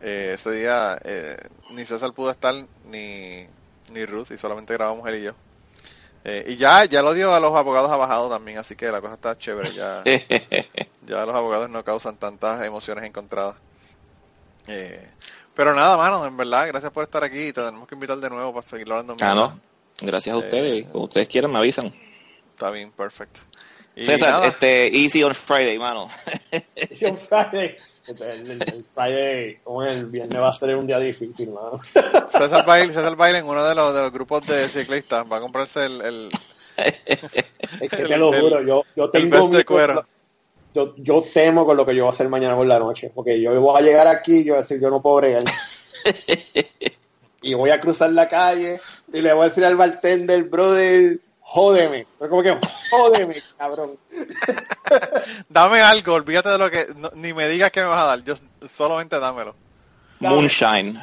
[0.00, 1.36] eh, ese día eh,
[1.70, 2.54] ni César pudo estar
[2.86, 3.46] ni,
[3.92, 5.34] ni Ruth y solamente grabamos él y yo.
[6.28, 9.00] Eh, y ya, ya lo dio a los abogados ha bajado también, así que la
[9.00, 9.70] cosa está chévere.
[9.72, 10.02] Ya,
[11.06, 13.54] ya los abogados no causan tantas emociones encontradas.
[14.66, 15.08] Eh,
[15.54, 17.52] pero nada, mano, en verdad, gracias por estar aquí.
[17.52, 19.16] Te tenemos que invitar de nuevo para seguir hablando.
[19.20, 19.60] ah, no.
[20.00, 20.88] Gracias a ustedes.
[20.88, 21.94] Como ustedes quieran, me avisan.
[22.50, 23.40] Está bien, perfecto.
[23.94, 26.10] Y César, nada, este, easy on Friday, mano.
[26.92, 27.78] Sí, un Friday.
[28.08, 31.80] El, el- el Friday, como el viernes va a ser un día difícil, mano.
[32.30, 35.40] César Baile, César Baile en uno de los, de los grupos de ciclistas va a
[35.40, 36.30] comprarse el, el,
[36.76, 40.04] Es que El- te lo juro, yo, yo tengo cuero.
[40.74, 43.40] Yo, yo temo con lo que yo voy a hacer mañana por la noche, porque
[43.40, 45.44] yo voy a llegar aquí y yo voy a decir, yo no puedo bregar.
[47.42, 48.80] y voy a cruzar la calle
[49.12, 51.18] y le voy a decir al bartender, brother,
[51.48, 52.06] jódeme.
[52.18, 52.58] Pero como que,
[52.90, 53.98] jódeme, cabrón.
[55.48, 56.88] Dame algo, olvídate de lo que...
[56.96, 58.34] no- ni me digas que me vas a dar, yo
[58.68, 59.54] solamente dámelo.
[60.20, 61.00] Moonshine.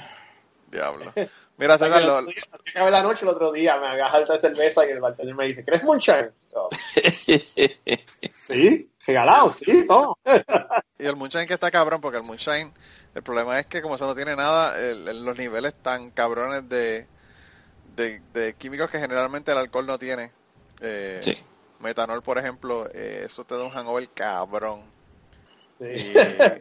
[0.69, 1.11] Diablo.
[1.57, 4.99] Mira, César, lo- Acabé la noche el otro día, me agarra de cerveza y el
[4.99, 6.31] bartender me dice, ¿crees moonshine?
[6.51, 6.69] Yo,
[8.31, 10.17] sí, regalado, sí, no.
[10.99, 12.71] y el moonshine que está cabrón, porque el moonshine,
[13.15, 16.67] el problema es que como eso no tiene nada, el- el- los niveles tan cabrones
[16.69, 17.07] de,
[17.95, 20.31] de, de químicos que generalmente el alcohol no tiene.
[20.81, 21.37] Eh, Sí.
[21.79, 24.83] Metanol, por ejemplo, eh, eso te da un hangover cabrón.
[25.79, 25.85] Sí.
[25.85, 26.13] Y,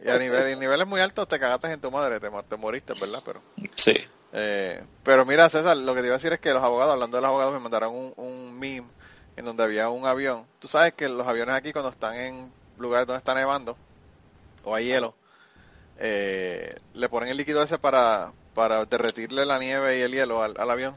[0.05, 2.93] y a nivel, y niveles muy altos te cagaste en tu madre, te, te moriste,
[2.99, 3.21] ¿verdad?
[3.23, 3.41] Pero
[3.75, 3.95] Sí.
[4.33, 7.17] Eh, pero mira, César, lo que te iba a decir es que los abogados, hablando
[7.17, 8.87] de los abogados, me mandaron un, un meme
[9.37, 10.45] en donde había un avión.
[10.59, 13.77] Tú sabes que los aviones aquí cuando están en lugares donde está nevando
[14.65, 15.15] o hay hielo,
[15.99, 20.55] eh, le ponen el líquido ese para, para derretirle la nieve y el hielo al,
[20.57, 20.95] al avión.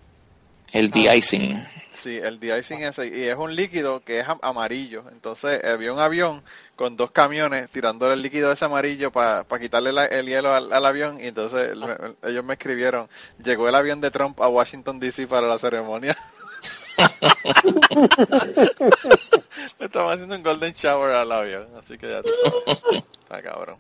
[0.73, 1.67] El de-icing.
[1.93, 5.05] Sí, el de-icing ese, y es un líquido que es am- amarillo.
[5.13, 6.43] Entonces había un avión
[6.75, 10.85] con dos camiones tirándole el líquido ese amarillo para quitarle la- el hielo al, al
[10.85, 11.19] avión.
[11.21, 11.97] Y entonces me-
[12.31, 13.09] ellos me escribieron,
[13.43, 16.17] llegó el avión de Trump a Washington DC para la ceremonia.
[19.79, 23.03] Le estaban haciendo un golden shower al avión, así que ya tú sabes.
[23.21, 23.77] Está cabrón.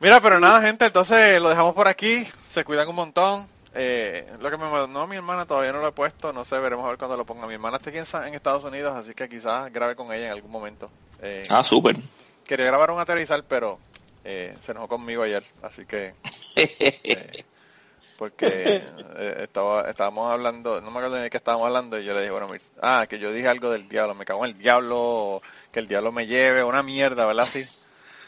[0.00, 2.26] Mira, pero nada, gente, entonces lo dejamos por aquí.
[2.48, 3.46] Se cuidan un montón.
[3.74, 6.32] Eh, lo que me mandó mi hermana todavía no lo he puesto.
[6.32, 7.46] No sé, veremos a ver cuando lo ponga.
[7.46, 10.32] Mi hermana está aquí en, en Estados Unidos, así que quizás grabe con ella en
[10.32, 10.90] algún momento.
[11.20, 11.96] Eh, Ah, súper.
[12.46, 13.78] Quería grabar un aterrizar, pero
[14.24, 16.14] eh, se enojó conmigo ayer, así que...
[16.56, 17.44] eh,
[18.18, 18.80] porque
[19.16, 22.30] eh, estaba, estábamos hablando, no me acuerdo de qué estábamos hablando, y yo le dije,
[22.30, 25.42] bueno, mir- ah, que yo dije algo del diablo, me cago en el diablo,
[25.72, 27.44] que el diablo me lleve, una mierda, ¿verdad?
[27.44, 27.64] Así.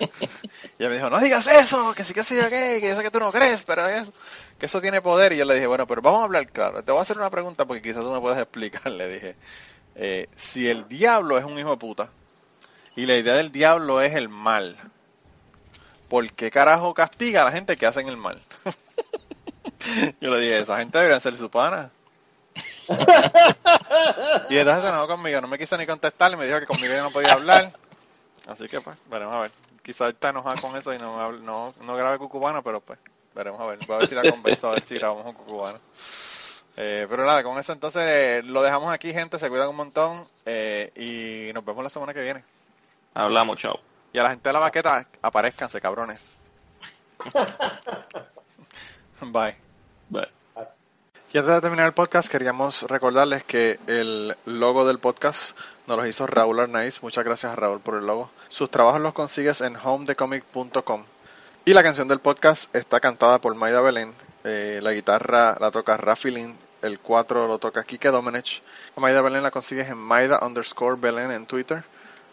[0.79, 3.03] Y ella me dijo, no digas eso, que sí que sí, que, que yo sé
[3.03, 4.11] que tú no crees, pero es,
[4.59, 5.33] que eso tiene poder.
[5.33, 6.83] Y yo le dije, bueno, pero vamos a hablar claro.
[6.83, 8.87] Te voy a hacer una pregunta porque quizás tú me puedes explicar.
[8.91, 9.37] Le dije,
[9.95, 12.09] eh, si el diablo es un hijo de puta
[12.97, 14.77] y la idea del diablo es el mal,
[16.09, 18.41] ¿por qué carajo castiga a la gente que hacen el mal?
[20.21, 21.91] yo le dije, esa gente debería ser su pana.
[24.51, 27.03] y entonces se enojó conmigo, no me quiso ni contestar, me dijo que conmigo ya
[27.03, 27.73] no podía hablar.
[28.47, 29.51] Así que pues, veremos a ver.
[29.83, 32.99] Quizás está enojada con eso y no, no, no grabe cucubano, pero pues,
[33.35, 33.79] veremos a ver.
[33.87, 35.79] Voy a ver si la convenzo, a ver si grabamos un cucubano.
[36.77, 39.39] Eh, pero nada, con eso entonces eh, lo dejamos aquí, gente.
[39.39, 42.45] Se cuidan un montón eh, y nos vemos la semana que viene.
[43.15, 43.79] Hablamos, chao.
[44.13, 46.21] Y a la gente de la baqueta, aparezcanse, cabrones.
[49.21, 49.57] Bye.
[50.09, 50.29] Bye.
[51.33, 56.07] Y antes de terminar el podcast, queríamos recordarles que el logo del podcast nos lo
[56.07, 57.03] hizo Raúl Arnaiz.
[57.03, 58.31] Muchas gracias a Raúl por el logo.
[58.49, 61.05] Sus trabajos los consigues en homedecomic.com.
[61.67, 64.13] Y la canción del podcast está cantada por Maida Belén.
[64.45, 66.57] Eh, la guitarra la toca Rafi Lin.
[66.83, 68.63] El 4 lo toca Kike Domenech.
[68.97, 71.83] A Maida Belén la consigues en Maida underscore Belén en Twitter.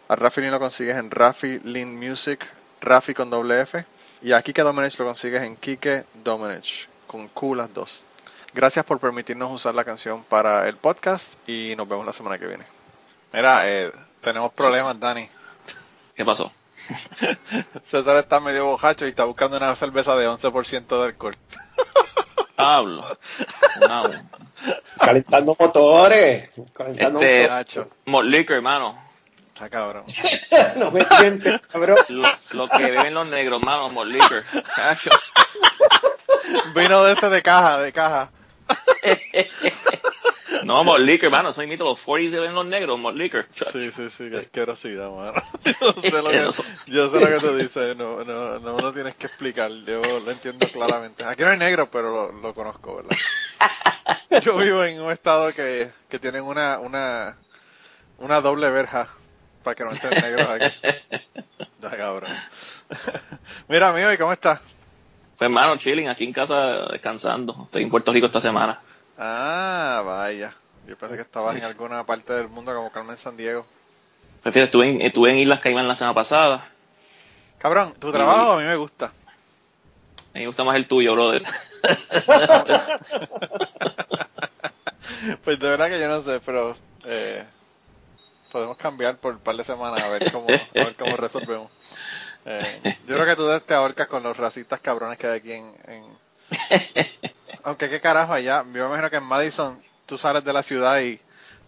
[0.08, 2.46] A Rafi Lin lo consigues en Rafi Lin Music.
[2.80, 3.84] Rafi con doble F.
[4.22, 6.88] Y a Kike Domenech lo consigues en Kike Domenech.
[7.06, 8.02] Con Q las dos.
[8.54, 12.46] Gracias por permitirnos usar la canción para el podcast y nos vemos la semana que
[12.46, 12.81] viene.
[13.32, 13.90] Mira, eh,
[14.20, 15.28] tenemos problemas, Dani.
[16.14, 16.52] ¿Qué pasó?
[17.84, 21.36] César está medio bojacho y está buscando una cerveza de 11% de alcohol.
[22.56, 23.04] Pablo.
[23.80, 24.12] Wow.
[24.98, 26.50] Calentando motores.
[26.72, 27.84] Calentando Este-.
[28.06, 28.98] Malt liquor, hermano.
[29.54, 30.04] Está cabrón.
[30.06, 30.48] motores.
[30.76, 31.96] No me sientes, cabrón.
[32.08, 34.44] Lo, lo que beben los negros, hermano, liquor.
[36.74, 38.30] Vino de ese de caja, de caja.
[40.64, 41.50] No, malt liquor, hermano.
[41.50, 43.46] Eso imito los 40s que beben los negros, malt liquor.
[43.48, 43.72] Chacho.
[43.72, 45.32] Sí, sí, sí, qué asquerosidad, mano.
[46.02, 48.92] Yo sé lo que, yo sé lo que tú dices, no, no, no me lo
[48.92, 51.24] tienes que explicar, yo lo entiendo claramente.
[51.24, 53.16] Aquí no hay negro, pero lo, lo conozco, ¿verdad?
[54.42, 57.36] Yo vivo en un estado que, que tienen una, una,
[58.18, 59.08] una doble verja
[59.62, 60.74] para que no entren negros aquí.
[61.80, 62.30] Ya, cabrón.
[63.68, 64.60] Mira, amigo, ¿y cómo estás?
[65.38, 67.62] Pues, hermano, chilling aquí en casa descansando.
[67.64, 68.80] Estoy en Puerto Rico esta semana.
[69.24, 70.52] Ah, vaya.
[70.84, 73.64] Yo pensé que estabas en alguna parte del mundo como Carmen San Diego.
[74.42, 76.68] Fíjate, estuve en, estuve en Islas Caimán la semana pasada.
[77.58, 79.06] Cabrón, tu trabajo a mí me gusta.
[79.06, 81.44] A mí me gusta más el tuyo, brother.
[85.44, 87.44] Pues de verdad que yo no sé, pero eh,
[88.50, 91.70] podemos cambiar por un par de semanas a ver cómo, a ver cómo resolvemos.
[92.44, 95.72] Eh, yo creo que tú te ahorcas con los racistas cabrones que hay aquí en,
[95.86, 96.04] en...
[97.64, 101.00] Aunque qué carajo allá, yo me imagino que en Madison tú sales de la ciudad
[101.00, 101.20] y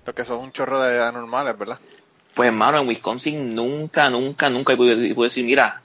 [0.04, 1.78] lo que son un chorro de anormales, ¿verdad?
[2.34, 5.82] Pues hermano, en Wisconsin nunca, nunca, nunca pude, pude decir, mira,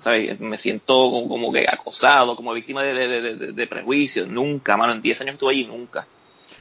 [0.00, 0.40] ¿sabes?
[0.40, 4.94] me siento como, como que acosado, como víctima de, de, de, de prejuicios, nunca, mano,
[4.94, 6.06] en 10 años estuve allí, nunca.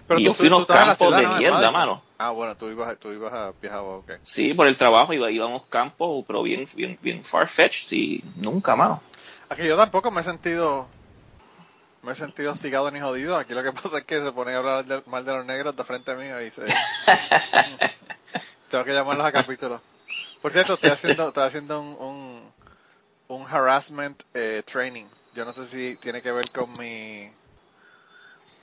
[0.05, 2.03] Pero y tú, yo fui a tú unos campos ciudad, de mierda, mano.
[2.17, 4.11] Ah, bueno, tú ibas, tú ibas a viajar, ok.
[4.23, 8.23] Sí, por el trabajo iba, iba a unos campos, pero bien, bien, bien far-fetched y
[8.35, 9.01] nunca, mano.
[9.47, 10.87] Aquí yo tampoco me he sentido
[12.01, 13.38] me he sentido hostigado ni jodido.
[13.38, 15.76] Aquí lo que pasa es que se ponen a hablar de- mal de los negros
[15.76, 16.65] de frente mío y se...
[18.69, 19.81] Tengo que llamarlos a capítulo.
[20.41, 22.53] Por cierto, estoy haciendo, estoy haciendo un, un,
[23.30, 25.05] un harassment eh, training.
[25.34, 27.31] Yo no sé si tiene que ver con mi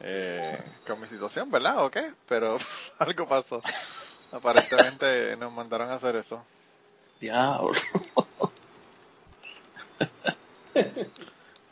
[0.00, 1.84] eh, con mi situación, ¿verdad?
[1.84, 2.12] ¿O qué?
[2.26, 2.58] Pero
[2.98, 3.62] algo pasó.
[4.32, 6.44] Aparentemente nos mandaron a hacer eso.
[7.20, 7.74] Diablo.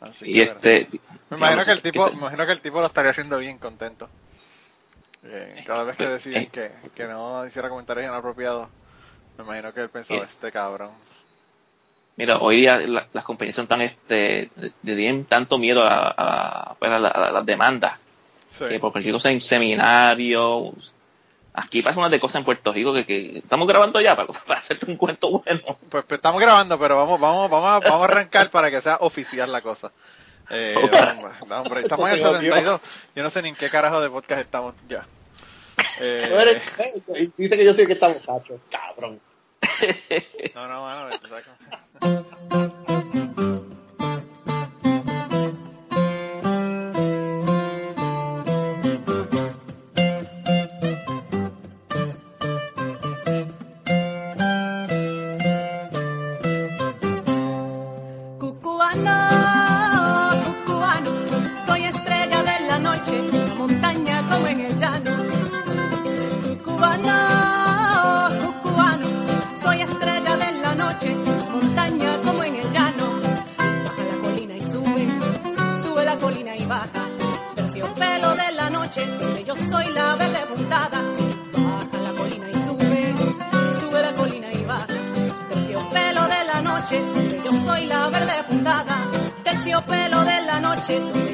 [0.01, 0.87] Así Y este.
[1.29, 3.57] Me imagino que el ¿qué tipo, me imagino que el tipo lo estaría haciendo bien
[3.57, 4.09] contento.
[5.23, 8.69] Eh, cada vez que deciden que, que no hiciera comentarios inapropiados,
[9.37, 10.27] me imagino que él pensaba, Eh.
[10.29, 10.91] este cabrón.
[12.17, 16.75] Mira, hoy día la- las compañías son tan, este, le tienen tanto miedo a, a,
[16.75, 17.93] pues, a la- a las demandas,
[18.49, 18.65] Sí.
[18.69, 20.93] que por cualquier cosa en seminarios,
[21.55, 24.59] aquí pasa una de cosas en Puerto Rico que, que estamos grabando ya para, para
[24.59, 25.61] hacerte un cuento bueno.
[25.89, 28.97] Pues, pues estamos grabando, pero vamos, vamos, vamos, a, vamos a arrancar para que sea
[29.01, 29.91] oficial la cosa.
[30.49, 30.75] Eh,
[31.49, 32.53] hombre, estamos en el Esto se odió.
[32.53, 32.81] 72.
[33.15, 35.05] Yo no sé ni en qué carajo de podcast estamos ya.
[35.99, 38.59] Eh, No eres- eh, Dice que yo soy el que está muchacho.
[38.69, 39.19] Cabrón.
[40.53, 41.09] no, no, mano,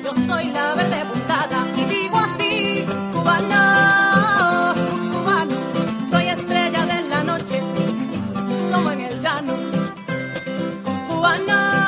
[0.04, 1.68] yo soy la verde puntada.
[1.76, 4.74] Y digo así, cubano,
[5.12, 5.58] cubano,
[6.10, 7.62] soy estrella de la noche,
[8.72, 9.54] como en el llano.
[11.08, 11.81] Cubano,